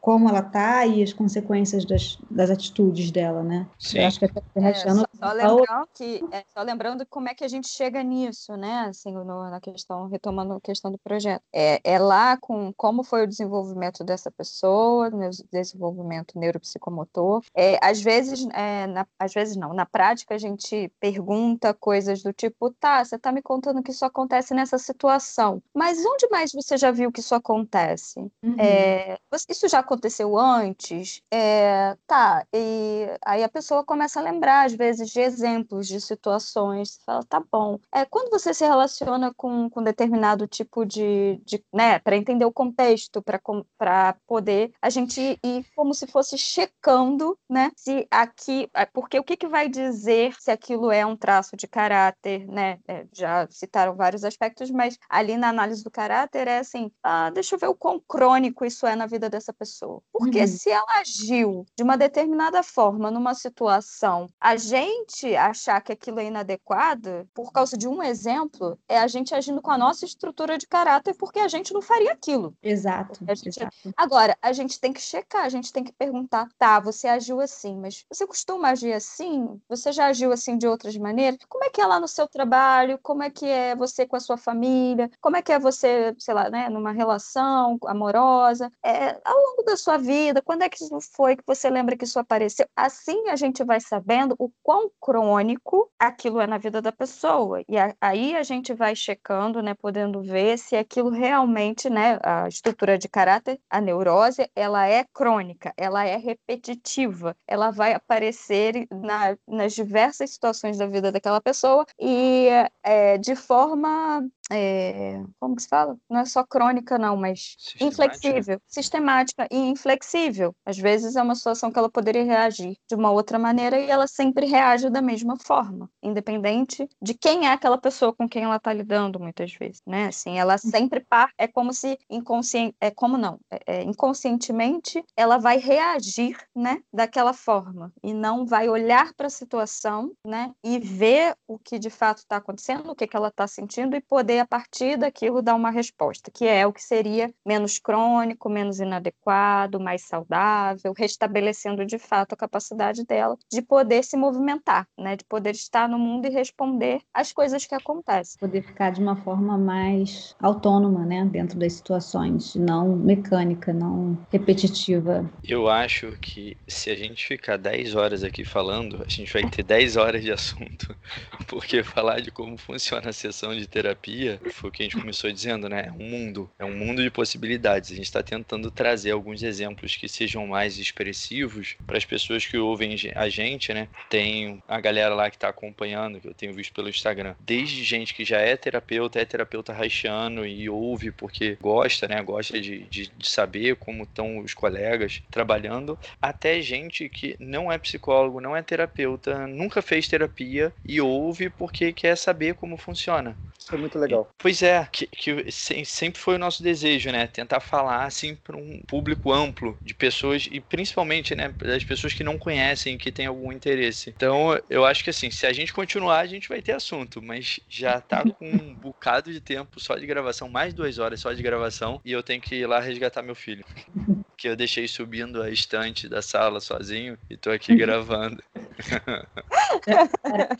[0.00, 3.66] como ela está e as consequências das, das atitudes dela, né?
[3.78, 3.98] Sim.
[3.98, 7.28] Eu acho que a terapia haitiana É, só, só lembrando que, é, só lembrando como
[7.28, 8.86] é que a gente chega nisso, né?
[8.88, 11.42] Assim, no, na questão, retomando a questão do projeto.
[11.52, 17.42] É, é lá com como foi o desenvolvimento dessa pessoa, no desenvolvimento neuropsicomotor.
[17.54, 21.39] É, às vezes, é, na, às vezes não, na prática a gente pergunta
[21.78, 26.28] coisas do tipo, tá, você tá me contando que isso acontece nessa situação, mas onde
[26.30, 28.20] mais você já viu que isso acontece?
[28.42, 28.56] Uhum.
[28.58, 29.18] É,
[29.48, 31.22] isso já aconteceu antes?
[31.30, 36.90] É, tá, e aí a pessoa começa a lembrar, às vezes, de exemplos de situações.
[36.92, 37.78] Você fala, tá bom.
[37.92, 41.40] É, quando você se relaciona com, com determinado tipo de.
[41.44, 47.38] de né, para entender o contexto, para poder a gente ir como se fosse checando,
[47.48, 48.68] né, se aqui.
[48.92, 52.78] Porque o que, que vai dizer se aquilo é um traço de caráter, né?
[52.88, 57.54] É, já citaram vários aspectos, mas ali na análise do caráter é assim: ah, deixa
[57.54, 60.02] eu ver o quão crônico isso é na vida dessa pessoa.
[60.12, 60.46] Porque Uhum.
[60.48, 66.24] se ela agiu de uma determinada forma numa situação, a gente achar que aquilo é
[66.24, 70.66] inadequado, por causa de um exemplo, é a gente agindo com a nossa estrutura de
[70.66, 72.56] caráter, porque a gente não faria aquilo.
[72.62, 73.76] Exato, A gente- exato.
[73.96, 77.76] Agora, a gente tem que checar, a gente tem que perguntar, tá, você agiu assim,
[77.76, 79.60] mas você costuma agir assim?
[79.68, 81.19] Você já agiu assim de outras maneiras?
[81.48, 82.98] Como é que é lá no seu trabalho?
[83.02, 85.10] Como é que é você com a sua família?
[85.20, 88.70] Como é que é você, sei lá, né, numa relação amorosa?
[88.84, 92.04] É, ao longo da sua vida, quando é que isso foi que você lembra que
[92.04, 92.66] isso apareceu?
[92.76, 97.62] Assim a gente vai sabendo o quão crônico aquilo é na vida da pessoa.
[97.68, 102.48] E a- aí a gente vai checando, né, podendo ver se aquilo realmente, né, a
[102.48, 109.36] estrutura de caráter, a neurose, ela é crônica, ela é repetitiva, ela vai aparecer na-
[109.46, 112.48] nas diversas situações da vida daquela pessoa e
[112.82, 115.96] é, de forma, é, como que se fala?
[116.08, 117.86] Não é só crônica, não, mas Sistemática.
[117.86, 120.54] inflexível, sistemática e inflexível.
[120.64, 124.06] Às vezes é uma situação que ela poderia reagir de uma outra maneira e ela
[124.06, 128.72] sempre reage da mesma forma, independente de quem é aquela pessoa com quem ela está
[128.72, 130.06] lidando, muitas vezes, né?
[130.06, 135.38] Assim, ela sempre par, é como se inconsciente, é como não, é, é, inconscientemente ela
[135.38, 141.34] vai reagir, né, daquela forma e não vai olhar para a situação, né, e ver
[141.46, 144.46] o que de fato está acontecendo, o que que ela está sentindo e poder a
[144.46, 150.02] partir daquilo dar uma resposta, que é o que seria menos crônico, menos inadequado, mais
[150.02, 155.88] saudável, restabelecendo de fato a capacidade dela de poder se movimentar, né, de poder estar
[155.88, 158.38] no mundo e responder às coisas que acontecem.
[158.38, 165.28] Poder ficar de uma forma mais autônoma, né, dentro das situações, não mecânica, não repetitiva.
[165.42, 169.62] Eu acho que se a gente ficar 10 horas aqui falando, a gente vai ter
[169.62, 170.94] 10 horas de assunto.
[171.46, 175.30] Porque falar de como funciona a sessão de terapia foi o que a gente começou
[175.30, 175.86] dizendo, né?
[175.88, 177.92] É um mundo, é um mundo de possibilidades.
[177.92, 182.56] A gente está tentando trazer alguns exemplos que sejam mais expressivos para as pessoas que
[182.58, 183.88] ouvem a gente, né?
[184.08, 188.14] Tem a galera lá que está acompanhando, que eu tenho visto pelo Instagram, desde gente
[188.14, 192.22] que já é terapeuta, é terapeuta haitiano e ouve porque gosta, né?
[192.22, 197.78] Gosta de, de, de saber como estão os colegas trabalhando, até gente que não é
[197.78, 203.36] psicólogo, não é terapeuta, nunca fez terapia e ouve porque quer saber como funciona.
[203.58, 204.19] Isso é muito legal.
[204.38, 207.26] Pois é, que, que se- sempre foi o nosso desejo, né?
[207.26, 212.24] Tentar falar assim para um público amplo de pessoas e principalmente, né, das pessoas que
[212.24, 214.10] não conhecem, que têm algum interesse.
[214.10, 217.60] Então, eu acho que assim, se a gente continuar, a gente vai ter assunto, mas
[217.68, 221.42] já tá com um bocado de tempo só de gravação, mais duas horas só de
[221.42, 223.64] gravação, e eu tenho que ir lá resgatar meu filho.
[224.40, 228.42] porque eu deixei subindo a estante da sala sozinho e tô aqui gravando.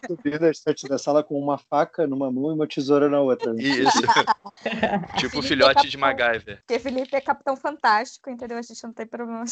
[0.06, 3.39] Subindo a estante da sala com uma faca numa mão e uma tesoura na outra.
[3.58, 4.02] Isso.
[5.16, 6.58] tipo o filhote de MacGyver.
[6.66, 8.58] Porque Felipe é capitão fantástico, entendeu?
[8.58, 9.44] A gente não tem problema.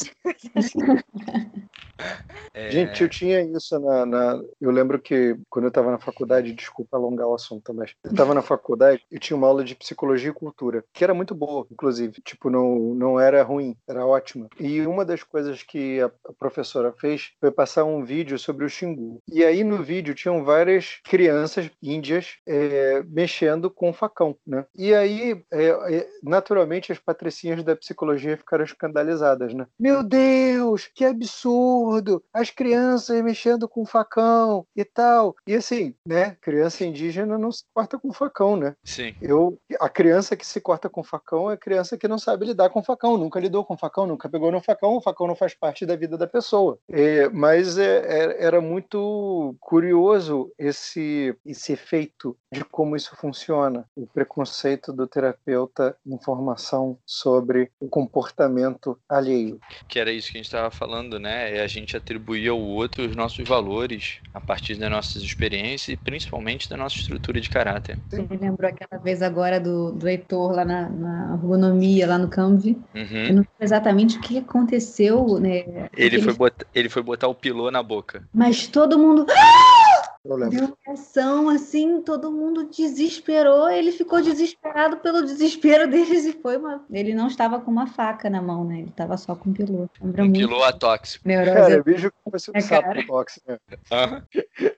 [2.53, 6.53] É, Gente, eu tinha isso na, na- Eu lembro que quando eu estava na faculdade,
[6.53, 10.29] desculpa alongar o assunto, mas eu estava na faculdade e tinha uma aula de psicologia
[10.29, 12.21] e cultura, que era muito boa, inclusive.
[12.23, 14.47] Tipo, não, não era ruim, era ótima.
[14.59, 18.69] E uma das coisas que a, a professora fez foi passar um vídeo sobre o
[18.69, 19.21] Xingu.
[19.31, 24.65] E aí no vídeo tinham várias crianças índias é, mexendo com facão, né?
[24.75, 29.65] E aí, é, é, naturalmente, as patricinhas da psicologia ficaram escandalizadas, né?
[29.79, 32.21] Meu Deus, que absurdo!
[32.33, 35.33] As crianças mexendo com facão e tal.
[35.47, 36.35] E assim, né?
[36.41, 38.75] Criança indígena não se corta com facão, né?
[38.83, 39.15] Sim.
[39.21, 42.69] Eu, a criança que se corta com facão é a criança que não sabe lidar
[42.71, 45.85] com facão, nunca lidou com facão, nunca pegou no facão, o facão não faz parte
[45.85, 46.77] da vida da pessoa.
[46.91, 54.07] É, mas é, é- era muito curioso esse, esse efeito de como isso funciona, o
[54.07, 59.59] preconceito do terapeuta em formação sobre o comportamento alheio.
[59.87, 61.57] Que era isso que a gente estava falando, né?
[61.57, 65.97] É a gente atribuir ao outro os nossos valores a partir das nossas experiências e
[65.97, 67.97] principalmente da nossa estrutura de caráter.
[68.09, 72.29] Você me lembrou aquela vez agora do, do Heitor lá na, na ergonomia, lá no.
[72.29, 73.35] Eu Uhum.
[73.35, 75.89] não sei exatamente o que aconteceu, né?
[75.95, 78.23] Ele foi, botar, ele foi botar o pilô na boca.
[78.33, 79.88] Mas todo mundo Eu lembro.
[80.25, 83.69] Deu uma reação assim, todo mundo desesperou.
[83.69, 86.85] Ele ficou desesperado pelo desespero deles e foi uma.
[86.91, 88.79] Ele não estava com uma faca na mão, né?
[88.79, 89.91] Ele estava só com um piloto.
[90.01, 91.27] Lembra Um atóxico.
[91.27, 91.53] Neurose.
[91.53, 93.07] Cara, veja que fosse um É, sapo cara.
[93.07, 93.57] tóxico, né?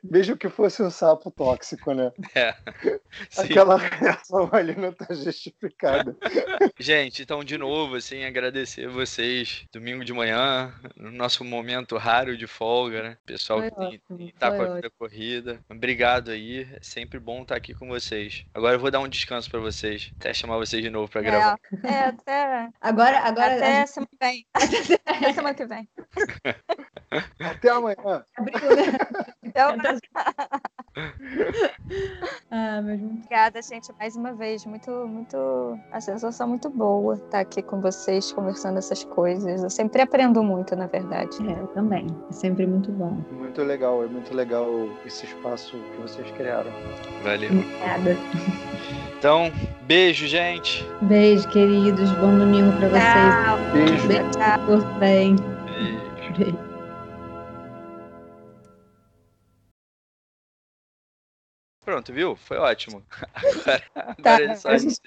[0.04, 2.12] Veja que fosse um sapo tóxico, né?
[2.36, 2.54] É.
[3.30, 3.44] Sim.
[3.44, 6.16] Aquela reação ali não tá justificada.
[6.78, 9.66] Gente, então, de novo, assim, agradecer vocês.
[9.72, 13.18] Domingo de manhã, no nosso momento raro de folga, né?
[13.26, 15.31] Pessoal Foi que tem, ótimo, tem- tá foi com a vida corrida.
[15.70, 16.68] Obrigado aí.
[16.74, 18.46] É sempre bom estar aqui com vocês.
[18.54, 20.12] Agora eu vou dar um descanso pra vocês.
[20.20, 21.60] Até chamar vocês de novo pra gravar.
[21.84, 24.46] É, é, até, Agora, agora até a semana que vem.
[25.06, 25.90] Até semana que vem.
[27.40, 28.26] Até amanhã.
[28.38, 28.98] gente abriu, né?
[29.52, 29.76] Então,
[32.52, 34.66] Ah, mas muito obrigada, gente, mais uma vez.
[34.66, 35.80] Muito, muito.
[35.92, 39.64] A sensação muito boa estar aqui com vocês, conversando essas coisas.
[39.64, 41.38] Eu sempre aprendo muito, na verdade.
[41.48, 42.08] é, eu também.
[42.30, 43.18] É sempre muito bom.
[43.32, 44.68] Muito legal, é muito legal
[45.06, 46.72] esse espaço que vocês criaram.
[47.24, 47.50] Valeu.
[47.52, 48.18] Obrigada.
[49.18, 49.52] Então,
[49.84, 50.86] beijo, gente.
[51.04, 52.12] Beijo, queridos.
[52.14, 53.04] Bom domingo pra vocês.
[53.46, 53.58] Tchau.
[53.72, 54.08] Beijo.
[54.08, 54.30] Beijo.
[54.32, 54.66] Tchau.
[54.66, 55.36] Tudo bem.
[55.36, 56.34] Beijo.
[56.38, 56.71] Beijo.
[61.92, 62.38] Pronto, viu?
[62.38, 63.04] Foi ótimo.
[63.36, 63.84] Agora,
[64.24, 64.78] tá, agora só...
[64.78, 65.02] gente...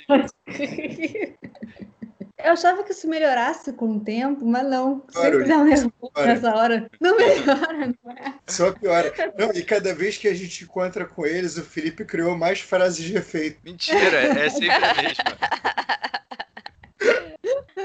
[2.36, 5.00] Eu achava que isso melhorasse com o tempo, mas não.
[5.00, 6.90] Claro, Sempre dá um nervoso nessa hora.
[7.00, 8.34] Não melhora, não é?
[8.46, 9.10] Só piora.
[9.38, 13.02] Não, e cada vez que a gente encontra com eles, o Felipe criou mais frases
[13.02, 13.60] de efeito.
[13.64, 15.24] Mentira, é sempre a mesma.